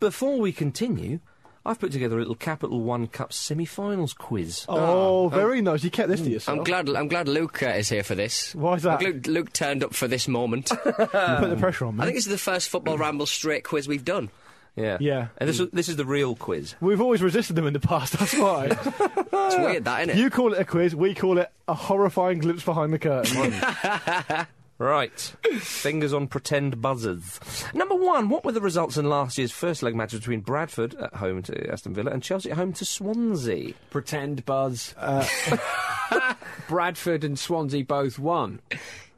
Before 0.00 0.38
we 0.40 0.52
continue, 0.52 1.20
I've 1.66 1.78
put 1.78 1.92
together 1.92 2.16
a 2.16 2.20
little 2.20 2.34
Capital 2.34 2.80
One 2.80 3.06
Cup 3.06 3.32
semi-finals 3.34 4.14
quiz. 4.14 4.64
Oh, 4.68 5.28
very 5.28 5.60
nice. 5.60 5.84
You 5.84 5.90
kept 5.90 6.08
this 6.08 6.22
to 6.22 6.30
yourself. 6.30 6.56
I'm 6.58 6.64
glad. 6.64 6.88
I'm 6.88 7.08
glad 7.08 7.28
Luke 7.28 7.62
uh, 7.62 7.66
is 7.66 7.88
here 7.90 8.02
for 8.02 8.14
this. 8.14 8.54
Why 8.54 8.74
is 8.76 8.84
that? 8.84 9.02
Luke, 9.02 9.26
Luke 9.26 9.52
turned 9.52 9.84
up 9.84 9.92
for 9.94 10.08
this 10.08 10.26
moment. 10.26 10.70
You 10.86 10.92
put 10.92 11.50
the 11.50 11.56
pressure 11.58 11.84
on 11.84 11.96
me. 11.96 12.02
I 12.02 12.06
think 12.06 12.16
this 12.16 12.24
is 12.26 12.32
the 12.32 12.38
first 12.38 12.68
football 12.70 12.96
ramble 12.96 13.26
straight 13.26 13.64
quiz 13.64 13.86
we've 13.86 14.04
done. 14.04 14.30
Yeah. 14.76 14.96
Yeah. 15.00 15.28
And 15.38 15.48
this, 15.48 15.60
this 15.72 15.88
is 15.88 15.96
the 15.96 16.04
real 16.04 16.36
quiz. 16.36 16.74
We've 16.80 17.00
always 17.00 17.22
resisted 17.22 17.56
them 17.56 17.66
in 17.66 17.72
the 17.72 17.80
past. 17.80 18.14
That's 18.18 18.36
why. 18.36 18.76
It's 19.50 19.56
weird, 19.58 19.84
that 19.86 20.02
isn't 20.02 20.16
it? 20.16 20.20
you 20.22 20.30
call 20.30 20.52
it 20.52 20.60
a 20.60 20.64
quiz. 20.64 20.94
We 20.94 21.12
call 21.12 21.38
it 21.38 21.50
a 21.66 21.74
horrifying 21.74 22.38
glimpse 22.38 22.62
behind 22.64 22.92
the 22.92 22.98
curtain. 23.00 24.46
Right. 24.80 25.12
Fingers 25.58 26.14
on 26.14 26.26
pretend 26.26 26.80
buzzers. 26.80 27.38
Number 27.74 27.94
one, 27.94 28.30
what 28.30 28.46
were 28.46 28.52
the 28.52 28.62
results 28.62 28.96
in 28.96 29.10
last 29.10 29.36
year's 29.36 29.52
first 29.52 29.82
leg 29.82 29.94
match 29.94 30.12
between 30.12 30.40
Bradford 30.40 30.94
at 30.94 31.12
home 31.16 31.42
to 31.42 31.70
Aston 31.70 31.92
Villa 31.92 32.10
and 32.12 32.22
Chelsea 32.22 32.50
at 32.50 32.56
home 32.56 32.72
to 32.72 32.86
Swansea? 32.86 33.74
Pretend 33.90 34.46
Buzz. 34.46 34.94
Uh, 34.96 35.26
Bradford 36.68 37.24
and 37.24 37.38
Swansea 37.38 37.84
both 37.84 38.18
won. 38.18 38.60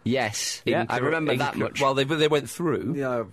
Yes, 0.03 0.63
Incor- 0.67 0.87
I 0.89 0.97
remember 0.99 1.37
that 1.37 1.57
much. 1.57 1.81
Well, 1.81 1.95
they, 1.95 2.03
they 2.03 2.27
went 2.27 2.51
through. 2.51 2.95
Yeah. 2.97 3.25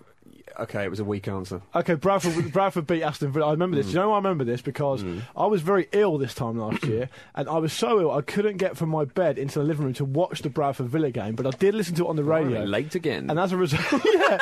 Okay, 0.62 0.84
it 0.84 0.90
was 0.90 1.00
a 1.00 1.04
weak 1.04 1.28
answer. 1.28 1.62
Okay, 1.74 1.96
Bradford, 1.96 2.52
Bradford 2.54 2.88
beat 2.88 3.04
Aston 3.04 3.32
Villa. 3.32 3.48
I 3.48 3.52
remember 3.52 3.78
this. 3.78 3.88
Do 3.88 3.94
you 3.94 4.00
know 4.00 4.10
why 4.10 4.16
I 4.16 4.20
remember 4.20 4.44
this? 4.44 4.62
Because 4.62 5.04
I 5.36 5.46
was 5.46 5.62
very 5.62 5.88
ill 5.92 6.18
this 6.18 6.34
time 6.34 6.58
last 6.58 6.84
year, 6.86 7.10
and 7.36 7.48
I 7.50 7.58
was 7.58 7.74
so 7.74 8.00
ill 8.02 8.12
I 8.12 8.22
couldn't 8.22 8.58
get 8.58 8.78
from 8.78 8.90
my 8.90 9.06
bed 9.06 9.38
into 9.38 9.60
the 9.60 9.66
living 9.66 9.86
room 9.86 9.94
to 9.96 10.06
watch 10.06 10.42
the 10.42 10.50
Bradford 10.50 10.88
Villa 10.88 11.12
game. 11.12 11.36
But 11.36 11.48
I 11.48 11.52
did 11.52 11.74
listen 11.76 11.96
to 11.96 12.06
it 12.06 12.10
on 12.10 12.16
the 12.16 12.24
radio. 12.24 12.64
Late 12.64 12.96
again. 12.96 13.30
And 13.30 13.40
as 13.40 13.52
a 13.52 13.58
result, 13.58 13.82
yeah, 14.06 14.38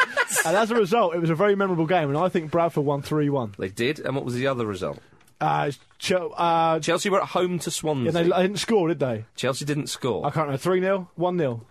and 0.46 0.58
as 0.58 0.72
a 0.72 0.76
result, 0.76 1.16
it 1.16 1.20
was 1.20 1.30
a 1.30 1.36
very 1.36 1.56
memorable 1.56 1.86
game, 1.86 2.10
and 2.10 2.18
I 2.18 2.30
think 2.30 2.52
Bradford 2.52 2.86
won 2.86 3.02
three-one. 3.02 3.54
They 3.58 3.70
did. 3.70 4.00
And 4.00 4.16
what 4.16 4.26
was 4.26 4.34
the 4.36 4.48
other 4.48 4.66
result? 4.66 5.00
Uh, 5.40 5.70
Ch- 6.00 6.14
uh, 6.14 6.80
Chelsea 6.80 7.10
were 7.12 7.22
at 7.22 7.28
home 7.30 7.60
to 7.60 7.70
Swansea. 7.70 8.06
yeah, 8.06 8.12
they, 8.12 8.24
they 8.30 8.42
didn't 8.42 8.58
score, 8.58 8.88
did 8.88 8.98
they? 9.00 9.26
Chelsea 9.36 9.66
didn't 9.66 9.88
score. 9.88 10.26
I 10.26 10.30
can't 10.32 10.48
remember. 10.48 10.58
Three 10.58 10.80
0 10.80 11.10
one 11.16 11.38
0 11.38 11.62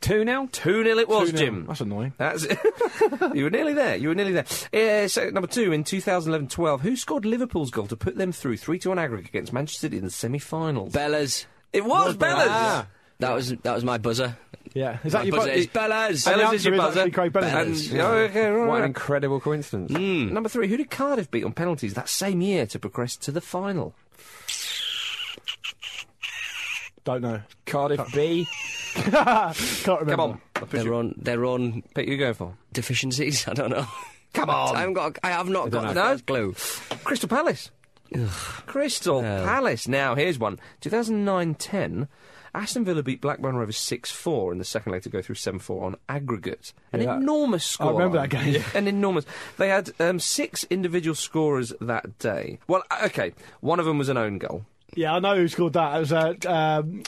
2 0.00 0.24
0? 0.24 0.48
2 0.52 0.84
0 0.84 0.98
it 0.98 1.08
was, 1.08 1.32
2-0. 1.32 1.36
Jim. 1.38 1.64
That's 1.66 1.80
annoying. 1.80 2.12
That's 2.18 2.44
you 3.34 3.44
were 3.44 3.50
nearly 3.50 3.72
there. 3.72 3.96
You 3.96 4.08
were 4.08 4.14
nearly 4.14 4.32
there. 4.32 4.44
Uh, 5.04 5.08
so 5.08 5.30
number 5.30 5.46
two 5.48 5.72
in 5.72 5.82
2011-12, 5.84 6.80
who 6.80 6.96
scored 6.96 7.24
Liverpool's 7.24 7.70
goal 7.70 7.86
to 7.86 7.96
put 7.96 8.16
them 8.16 8.30
through 8.32 8.58
three 8.58 8.78
to 8.80 8.90
one 8.90 8.98
aggregate 8.98 9.28
against 9.28 9.52
Manchester 9.52 9.80
City 9.80 9.96
in 9.98 10.04
the 10.04 10.10
semi-finals? 10.10 10.92
Bellas. 10.92 11.46
it 11.72 11.84
was 11.84 12.16
Bellas. 12.16 12.46
Ah. 12.48 12.86
That 13.20 13.32
was 13.32 13.50
that 13.50 13.74
was 13.74 13.84
my 13.84 13.96
buzzer. 13.96 14.36
Yeah, 14.74 14.98
is 15.04 15.12
My 15.12 15.20
that 15.20 15.26
your 15.26 15.36
buzzer 15.36 15.50
bu- 15.52 15.56
is 15.56 15.66
Bellas. 15.68 16.26
And 16.26 16.40
the 16.40 16.44
Bellas 16.44 16.52
is 16.54 16.66
answer 16.66 16.68
your 16.68 16.74
is 16.74 16.80
buzzer. 16.80 16.98
actually 17.00 17.10
Craig 17.12 17.32
Bellas. 17.32 17.52
Bellas. 17.52 17.90
And, 17.92 18.00
oh, 18.00 18.12
okay, 18.14 18.48
right, 18.50 18.66
What 18.66 18.74
an 18.76 18.80
right. 18.80 18.84
incredible 18.86 19.40
coincidence. 19.40 19.90
Number 19.92 20.48
three, 20.48 20.68
who 20.68 20.76
did 20.76 20.90
Cardiff 20.90 21.30
beat 21.30 21.44
on 21.44 21.52
penalties 21.52 21.94
that 21.94 22.08
same 22.08 22.40
year 22.40 22.66
to 22.66 22.78
progress 22.80 23.16
to 23.18 23.30
the 23.30 23.40
final? 23.40 23.94
Don't 27.04 27.20
know. 27.22 27.42
Cardiff 27.66 28.00
B. 28.14 28.46
Can't 28.94 30.00
remember. 30.00 30.10
Come 30.10 30.20
on, 30.20 30.40
I'll 30.56 30.62
push 30.62 30.70
Their 30.70 30.84
you. 30.84 30.94
own 30.94 31.14
their 31.18 31.44
own 31.44 31.82
Pick 31.94 32.08
you 32.08 32.16
going 32.16 32.34
for? 32.34 32.54
deficiencies. 32.72 33.46
I 33.48 33.52
don't 33.54 33.70
know. 33.70 33.86
Come 34.32 34.50
on. 34.50 34.74
I 34.74 34.80
haven't 34.80 34.94
got. 34.94 35.18
I 35.22 35.30
have 35.30 35.48
not 35.48 35.70
got 35.70 35.94
know. 35.94 36.12
No? 36.14 36.18
clue. 36.18 36.54
Crystal 37.04 37.28
Palace. 37.28 37.70
Crystal 38.66 39.22
Palace. 39.22 39.86
Now, 39.88 40.14
here's 40.14 40.38
one. 40.38 40.58
2009-10, 40.82 42.08
Aston 42.54 42.84
Villa 42.84 43.02
beat 43.02 43.20
Blackburn 43.20 43.56
Rovers 43.56 43.76
6-4 43.76 44.52
in 44.52 44.58
the 44.58 44.64
second 44.64 44.92
leg 44.92 45.02
to 45.02 45.08
go 45.08 45.20
through 45.20 45.34
7-4 45.34 45.82
on 45.82 45.96
aggregate. 46.08 46.72
An 46.92 47.00
Yeah. 47.02 47.16
enormous 47.16 47.64
score. 47.64 47.88
I 47.88 47.92
remember 47.92 48.18
that 48.18 48.30
game. 48.30 48.62
An 48.74 48.86
enormous. 48.86 49.24
They 49.56 49.68
had 49.68 49.90
um, 49.98 50.20
six 50.20 50.64
individual 50.70 51.14
scorers 51.16 51.72
that 51.80 52.18
day. 52.18 52.58
Well, 52.68 52.82
uh, 52.90 53.02
okay, 53.06 53.32
one 53.60 53.80
of 53.80 53.86
them 53.86 53.98
was 53.98 54.08
an 54.08 54.16
own 54.16 54.38
goal. 54.38 54.64
Yeah, 54.94 55.14
I 55.14 55.18
know 55.18 55.36
who 55.36 55.48
scored 55.48 55.74
that. 55.74 55.96
It 55.96 56.00
was 56.00 56.12
uh, 56.12 56.34
um, 56.46 57.02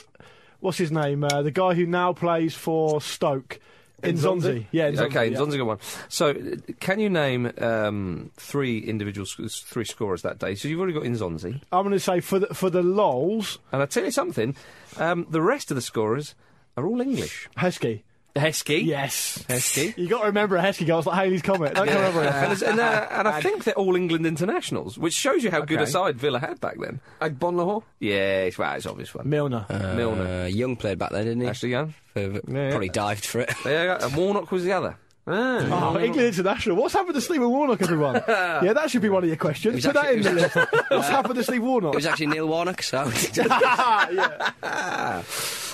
what's 0.59 0.77
his 0.77 0.91
name? 0.91 1.23
Uh, 1.23 1.41
the 1.41 1.51
guy 1.51 1.73
who 1.73 1.85
now 1.85 2.13
plays 2.13 2.53
for 2.55 3.01
Stoke. 3.01 3.59
Inzonzi. 4.03 4.67
Yeah, 4.71 4.91
Nzonzi, 4.91 4.99
okay, 5.07 5.31
yeah. 5.31 5.37
Zonzi 5.37 5.57
got 5.57 5.65
one. 5.65 5.79
So, 6.07 6.29
uh, 6.29 6.73
can 6.79 6.99
you 6.99 7.09
name 7.09 7.51
um, 7.57 8.31
three 8.37 8.77
individual 8.77 9.25
sc- 9.25 9.65
three 9.65 9.85
scorers 9.85 10.21
that 10.21 10.37
day? 10.37 10.53
So 10.53 10.67
you've 10.67 10.79
already 10.79 10.93
got 10.93 11.03
Inzonzi. 11.03 11.61
I'm 11.71 11.83
going 11.83 11.93
to 11.93 11.99
say 11.99 12.19
for 12.19 12.37
the 12.37 12.47
for 12.53 12.69
the 12.69 12.83
lols, 12.83 13.57
And 13.71 13.81
I'll 13.81 13.87
tell 13.87 14.03
you 14.05 14.11
something, 14.11 14.55
um, 14.97 15.25
the 15.31 15.41
rest 15.41 15.71
of 15.71 15.75
the 15.75 15.81
scorers 15.81 16.35
are 16.75 16.85
all 16.85 17.01
English. 17.01 17.49
Heskey. 17.57 18.03
Heskey. 18.39 18.85
Yes. 18.85 19.43
Heskey. 19.49 19.97
You 19.97 20.07
got 20.07 20.21
to 20.21 20.27
remember 20.27 20.57
a 20.57 20.61
Heskey 20.61 20.87
goal. 20.87 20.99
It's 20.99 21.07
like 21.07 21.17
Halley's 21.17 21.41
Comet. 21.41 21.75
Don't 21.75 21.87
you 21.87 21.93
remember 21.93 22.23
it? 22.23 22.33
and, 22.33 22.61
and, 22.63 22.79
uh, 22.79 23.07
and 23.11 23.27
I 23.27 23.41
think 23.41 23.63
they're 23.63 23.73
all 23.75 23.95
England 23.95 24.25
internationals, 24.25 24.97
which 24.97 25.13
shows 25.13 25.43
you 25.43 25.51
how 25.51 25.61
good 25.61 25.81
a 25.81 25.87
side 25.87 26.17
Villa 26.17 26.39
had 26.39 26.59
back 26.59 26.77
then. 26.79 26.99
Agbonlahor? 27.21 27.83
Yeah, 27.99 28.43
it's, 28.43 28.57
well, 28.57 28.73
it's 28.75 28.85
obvious 28.85 29.13
one. 29.13 29.29
Milner. 29.29 29.65
Milner. 29.69 30.43
Uh, 30.43 30.45
Young 30.47 30.75
played 30.75 30.99
back 30.99 31.11
then, 31.11 31.25
didn't 31.25 31.41
he? 31.41 31.47
Ashley 31.47 31.69
Young. 31.69 31.93
For- 32.13 32.21
yeah. 32.21 32.69
Probably 32.69 32.89
dived 32.89 33.25
for 33.25 33.41
it. 33.41 33.51
There 33.63 33.93
you 33.93 33.99
go. 33.99 34.05
And 34.05 34.15
Warnock 34.15 34.51
was 34.51 34.63
the 34.63 34.73
other. 34.73 34.97
Ah. 35.29 35.91
Oh, 35.93 35.99
England 35.99 36.27
International. 36.29 36.77
What's 36.77 36.93
happened 36.93 37.15
to 37.15 37.21
Steve 37.21 37.41
Warnock, 37.41 37.81
everyone? 37.81 38.15
yeah, 38.29 38.71
that 38.71 38.89
should 38.89 39.01
be 39.01 39.09
one 39.09 39.23
of 39.23 39.27
your 39.27 39.35
questions. 39.35 39.75
was 39.75 39.85
Put 39.85 39.95
that 39.95 40.13
in 40.13 40.21
the 40.21 40.31
list. 40.31 40.55
What's 40.89 41.09
happened 41.09 41.35
to 41.35 41.43
Steve 41.43 41.63
Warnock? 41.63 41.93
It 41.93 41.97
was 41.97 42.05
actually 42.05 42.27
Neil 42.27 42.47
Warnock, 42.47 42.81
so. 42.81 43.03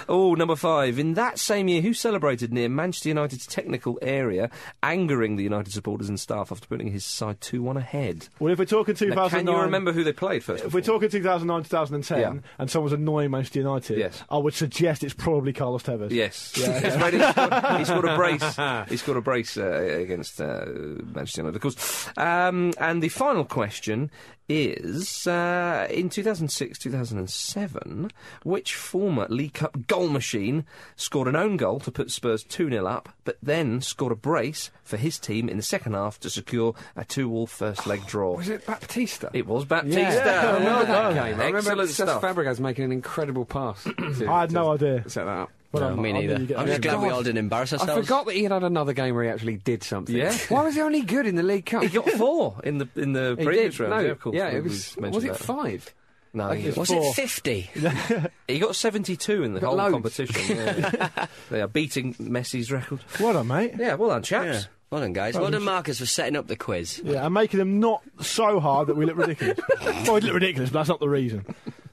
Oh, 0.10 0.34
number 0.36 0.56
five. 0.56 1.00
In 1.00 1.14
that 1.16 1.40
same 1.40 1.68
year, 1.68 1.82
who 1.82 1.94
celebrated 1.94 2.54
near 2.54 2.70
Manchester 2.70 3.10
United's 3.10 3.46
technical 3.48 3.98
area, 4.02 4.50
angering 4.82 5.36
the 5.36 5.44
United 5.44 5.72
supporters 5.74 6.10
and 6.10 6.20
staff 6.20 6.52
after 6.52 6.68
putting 6.68 6.92
his 6.92 7.06
side 7.06 7.40
2 7.42 7.62
1 7.62 7.78
ahead? 7.78 8.28
well, 8.40 8.52
if 8.54 8.60
we're 8.60 8.66
talking 8.66 8.96
Now, 9.10 9.30
can 9.30 9.48
you 9.48 9.58
remember 9.58 9.92
who 9.92 10.04
they 10.04 10.14
played 10.14 10.44
first? 10.44 10.64
If 10.66 10.74
we're 10.74 10.82
talking 10.82 11.10
2009, 11.10 11.64
2010, 11.64 12.20
Yeah. 12.20 12.34
and 12.60 12.70
someone's 12.70 12.94
annoying 12.94 13.32
Manchester 13.32 13.60
United, 13.60 13.98
Yes. 13.98 14.24
I 14.30 14.38
would 14.38 14.54
suggest 14.54 15.04
it's 15.04 15.14
probably 15.14 15.54
Carlos 15.54 15.84
Tevez. 15.84 16.12
Yes. 16.12 16.54
He's 16.56 16.66
ready. 16.98 17.18
He 17.20 17.24
scored, 17.32 17.78
he 17.80 17.86
scored 17.86 18.06
a 18.06 18.16
brace. 18.16 18.90
He 18.90 18.98
scored 18.98 19.18
a 19.18 19.22
brace 19.22 19.58
uh, 19.58 19.98
against 20.02 20.40
uh, 20.42 20.66
Manchester 20.68 21.42
United, 21.42 21.56
of 21.58 21.62
course. 21.62 22.10
Um, 22.18 22.74
and 22.80 23.02
the 23.02 23.10
final 23.10 23.46
question 23.46 24.12
is 24.50 25.26
uh, 25.28 25.88
in 25.90 26.10
2006 26.10 26.78
2007, 26.80 28.12
which 28.44 28.76
former 28.76 29.26
League 29.30 29.54
Cup 29.54 29.88
goal 29.88 30.10
machine 30.10 30.66
scored 30.96 31.28
an 31.28 31.36
own 31.36 31.58
goal 31.58 31.80
to 31.80 31.92
put 31.92 32.12
Spurs 32.12 32.44
2 32.44 32.70
0 32.70 32.86
up, 32.86 33.10
but 33.24 33.38
then 33.42 33.82
scored 33.82 34.12
a 34.12 34.16
brace 34.16 34.70
for 34.84 34.98
his 34.98 35.18
team 35.20 35.48
in 35.50 35.58
the 35.58 35.64
second 35.64 35.94
half 35.94 36.20
to 36.20 36.30
secure 36.30 36.74
a 36.96 37.06
2 37.06 37.32
all 37.32 37.48
first 37.48 37.88
leg 37.88 38.06
draw? 38.06 38.36
Was 38.36 38.50
it 38.50 38.66
Baptista? 38.66 39.30
It 39.34 39.48
was 39.48 39.66
Baptista. 39.66 40.00
Yeah, 40.02 40.42
I 40.50 40.54
remember 40.58 40.86
that 40.86 41.14
game. 41.14 41.40
I 41.40 41.46
remember 41.48 41.58
Excellent 41.58 41.90
Cesc 41.90 41.94
stuff. 41.94 42.22
Fabregas 42.22 42.60
making 42.60 42.86
an 42.86 42.92
incredible 42.92 43.46
pass. 43.46 43.84
to- 43.84 44.28
I 44.30 44.42
had 44.42 44.50
to 44.50 44.56
no 44.56 44.72
idea. 44.74 45.04
Set 45.10 45.26
that 45.26 45.38
up. 45.38 45.52
Well, 45.74 45.82
no, 45.84 45.90
I'm- 45.90 46.02
me 46.02 46.10
I 46.10 46.14
knew 46.14 46.28
neither. 46.38 46.58
I'm 46.58 46.68
just 46.68 46.82
glad 46.82 47.02
we 47.02 47.10
all 47.10 47.24
didn't 47.24 47.40
embarrass 47.40 47.74
ourselves. 47.74 47.92
I 47.92 48.02
forgot 48.02 48.26
that 48.28 48.36
he 48.36 48.44
had 48.44 48.52
had 48.52 48.64
another 48.64 48.94
game 48.94 49.16
where 49.16 49.24
he 49.26 49.30
actually 49.30 49.58
did 49.58 49.84
something. 49.84 50.16
Yeah. 50.16 50.32
Why 50.50 50.64
was 50.64 50.76
he 50.76 50.82
only 50.82 51.02
good 51.02 51.26
in 51.26 51.36
the 51.36 51.44
League 51.44 51.66
Cup? 51.66 51.84
He 51.84 51.90
got 51.90 52.10
four 52.12 52.56
in 52.64 52.78
the 52.78 52.88
in 52.96 53.14
the 53.14 53.36
He 53.38 53.44
previous 53.44 53.78
did. 53.78 53.84
round. 53.84 53.94
No, 53.96 54.00
yeah, 54.06 54.12
of 54.12 54.20
course. 54.22 54.36
yeah, 54.36 54.48
it 54.50 54.64
was. 54.64 54.96
mentioned 54.98 55.16
Was 55.16 55.24
it 55.26 55.28
that. 55.34 55.40
five? 55.40 55.94
No, 56.36 56.50
think 56.50 56.62
he, 56.62 56.68
it's 56.70 56.78
Was 56.78 56.90
Four. 56.90 57.04
it 57.06 57.14
50? 57.14 57.70
he 58.48 58.58
got 58.58 58.76
72 58.76 59.44
in 59.44 59.54
the 59.54 59.60
Got 59.60 59.68
whole 59.68 59.78
loads. 59.78 59.92
competition. 59.94 60.58
Yeah. 60.58 61.28
they 61.52 61.62
are 61.62 61.68
beating 61.68 62.16
Messi's 62.16 62.72
record. 62.72 63.02
Well 63.20 63.34
done, 63.34 63.48
mate. 63.48 63.74
Yeah, 63.78 63.94
well 63.96 64.10
done, 64.10 64.24
chaps. 64.24 64.46
Yeah. 64.48 64.62
Well 64.90 65.02
done, 65.02 65.14
guys. 65.14 65.36
Well 65.38 65.52
done, 65.52 65.62
Marcus, 65.64 66.00
for 66.00 66.08
setting 66.08 66.36
up 66.36 66.48
the 66.48 66.56
quiz. 66.56 67.00
Yeah, 67.04 67.24
and 67.26 67.36
making 67.36 67.60
them 67.60 67.80
not 67.80 68.02
so 68.22 68.60
hard 68.60 68.88
that 68.88 68.96
we 68.96 69.06
look 69.06 69.18
ridiculous. 69.18 69.60
well, 70.08 70.16
we 70.16 70.22
look 70.22 70.34
ridiculous, 70.34 70.72
but 70.72 70.80
that's 70.80 70.90
not 70.90 71.00
the 71.00 71.08
reason. 71.10 71.46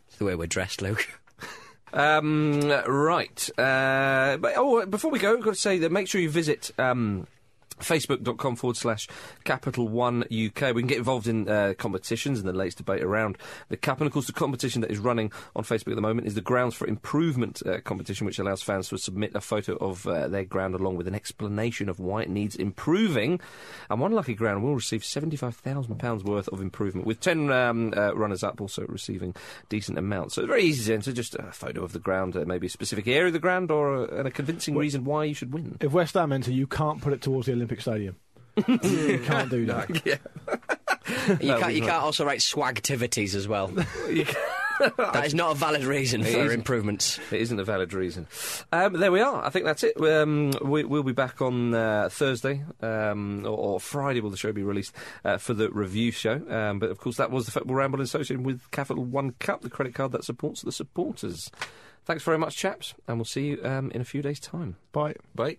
It's 0.09 0.17
the 0.17 0.25
way 0.25 0.35
we're 0.35 0.47
dressed, 0.47 0.81
Luke. 0.81 1.07
Um, 1.93 2.61
right. 2.87 3.51
Uh, 3.59 4.37
but, 4.37 4.55
oh, 4.57 4.87
before 4.87 5.11
we 5.11 5.19
go, 5.19 5.37
I've 5.37 5.43
got 5.43 5.55
to 5.55 5.61
say 5.61 5.79
that 5.79 5.91
make 5.91 6.09
sure 6.09 6.21
you 6.21 6.31
visit. 6.31 6.71
Um, 6.79 7.27
Facebook.com 7.81 8.57
forward 8.57 8.77
slash 8.77 9.09
Capital 9.45 9.89
One 9.89 10.23
UK. 10.25 10.75
We 10.75 10.83
can 10.83 10.87
get 10.87 10.99
involved 10.99 11.27
in 11.27 11.49
uh, 11.49 11.75
competitions 11.79 12.39
and 12.39 12.49
the 12.49 12.53
latest 12.53 12.79
debate 12.79 13.03
around 13.03 13.39
the 13.69 13.77
cap. 13.77 14.01
And 14.01 14.07
of 14.07 14.13
course, 14.13 14.27
the 14.27 14.33
competition 14.33 14.81
that 14.83 14.91
is 14.91 14.99
running 14.99 15.33
on 15.57 15.65
Facebook 15.65 15.93
at 15.93 15.97
the 15.97 16.01
moment 16.01 16.27
is 16.27 16.35
the 16.35 16.41
Grounds 16.41 16.75
for 16.75 16.87
Improvement 16.87 17.63
uh, 17.67 17.81
competition, 17.81 18.27
which 18.27 18.39
allows 18.39 18.63
fans 18.63 18.89
to 18.89 18.99
submit 18.99 19.35
a 19.35 19.41
photo 19.41 19.77
of 19.77 20.07
uh, 20.07 20.29
their 20.29 20.45
ground 20.45 20.75
along 20.75 20.97
with 20.97 21.09
an 21.09 21.15
explanation 21.15 21.89
of 21.89 22.01
why 22.01 22.23
it 22.23 22.31
needs 22.31 22.57
improving. 22.57 23.41
And 23.89 24.01
one 24.01 24.13
lucky 24.13 24.35
ground 24.35 24.63
will 24.63 24.75
receive 24.75 25.03
£75,000 25.03 26.25
worth 26.25 26.49
of 26.49 26.61
improvement, 26.61 27.07
with 27.07 27.21
10 27.21 27.51
um, 27.51 27.95
uh, 27.97 28.15
runners 28.15 28.43
up 28.43 28.61
also 28.61 28.85
receiving 28.89 29.35
decent 29.69 29.99
amounts. 29.99 30.35
So 30.35 30.43
it's 30.43 30.49
very 30.49 30.65
easy 30.65 30.87
to 30.87 30.95
enter, 30.95 31.13
just 31.13 31.35
a 31.35 31.53
photo 31.53 31.85
of 31.85 31.93
the 31.93 31.99
ground, 31.99 32.37
uh, 32.37 32.45
maybe 32.47 32.67
a 32.67 32.71
specific 32.71 33.07
area 33.07 33.29
of 33.29 33.33
the 33.33 33.39
ground, 33.39 33.71
or 33.71 33.95
a, 33.95 34.19
and 34.19 34.29
a 34.29 34.31
convincing 34.31 34.77
reason 34.77 35.05
why 35.05 35.25
you 35.25 35.35
should 35.35 35.53
win. 35.53 35.77
If 35.81 35.93
West 35.93 36.15
Ham 36.15 36.33
enter, 36.33 36.51
you 36.51 36.67
can't 36.67 37.01
put 37.01 37.13
it 37.13 37.23
towards 37.23 37.47
the 37.47 37.53
Olympic 37.53 37.70
Stadium. 37.79 38.17
you 38.57 39.21
can't 39.27 39.51
do 39.51 39.67
that. 39.67 40.21
You 41.41 41.57
can't, 41.57 41.75
you 41.75 41.81
can't 41.81 42.03
also 42.03 42.25
write 42.25 42.41
swagtivities 42.41 43.35
as 43.35 43.49
well. 43.49 43.69
that 44.97 45.23
is 45.25 45.35
not 45.35 45.53
a 45.53 45.55
valid 45.55 45.85
reason 45.85 46.23
for 46.23 46.29
isn't. 46.29 46.51
improvements. 46.51 47.19
It 47.31 47.41
isn't 47.43 47.59
a 47.59 47.65
valid 47.65 47.93
reason. 47.93 48.27
Um, 48.73 48.95
there 48.95 49.13
we 49.13 49.21
are. 49.21 49.45
I 49.45 49.51
think 49.51 49.65
that's 49.65 49.83
it. 49.85 50.01
Um, 50.01 50.53
we, 50.63 50.85
will 50.85 51.03
be 51.03 51.13
back 51.13 51.43
on 51.43 51.75
uh, 51.75 52.09
Thursday 52.11 52.63
um, 52.81 53.45
or, 53.45 53.57
or, 53.57 53.81
Friday. 53.81 54.21
Will 54.21 54.31
the 54.31 54.37
show 54.37 54.53
be 54.53 54.63
released 54.63 54.95
uh, 55.25 55.37
for 55.37 55.55
the 55.55 55.71
review 55.71 56.11
show? 56.11 56.41
Um, 56.49 56.79
but 56.79 56.91
of 56.91 56.99
course, 56.99 57.17
that 57.17 57.31
was 57.31 57.47
the 57.47 57.53
Football 57.53 57.77
Ramble 57.77 58.01
associated 58.01 58.45
with 58.45 58.71
Capital 58.71 59.05
One 59.05 59.33
Cup, 59.33 59.63
the 59.63 59.71
credit 59.71 59.95
card 59.95 60.13
that 60.13 60.25
supports 60.25 60.63
the 60.63 60.73
supporters. 60.73 61.51
Thanks 62.05 62.25
very 62.25 62.39
much, 62.39 62.57
chaps, 62.57 62.95
and 63.07 63.19
we'll 63.19 63.25
see 63.27 63.49
you 63.49 63.61
um, 63.65 63.91
in 63.91 64.01
a 64.01 64.05
few 64.05 64.23
days' 64.23 64.41
time. 64.41 64.77
Bye. 64.93 65.15
Bye. 65.35 65.59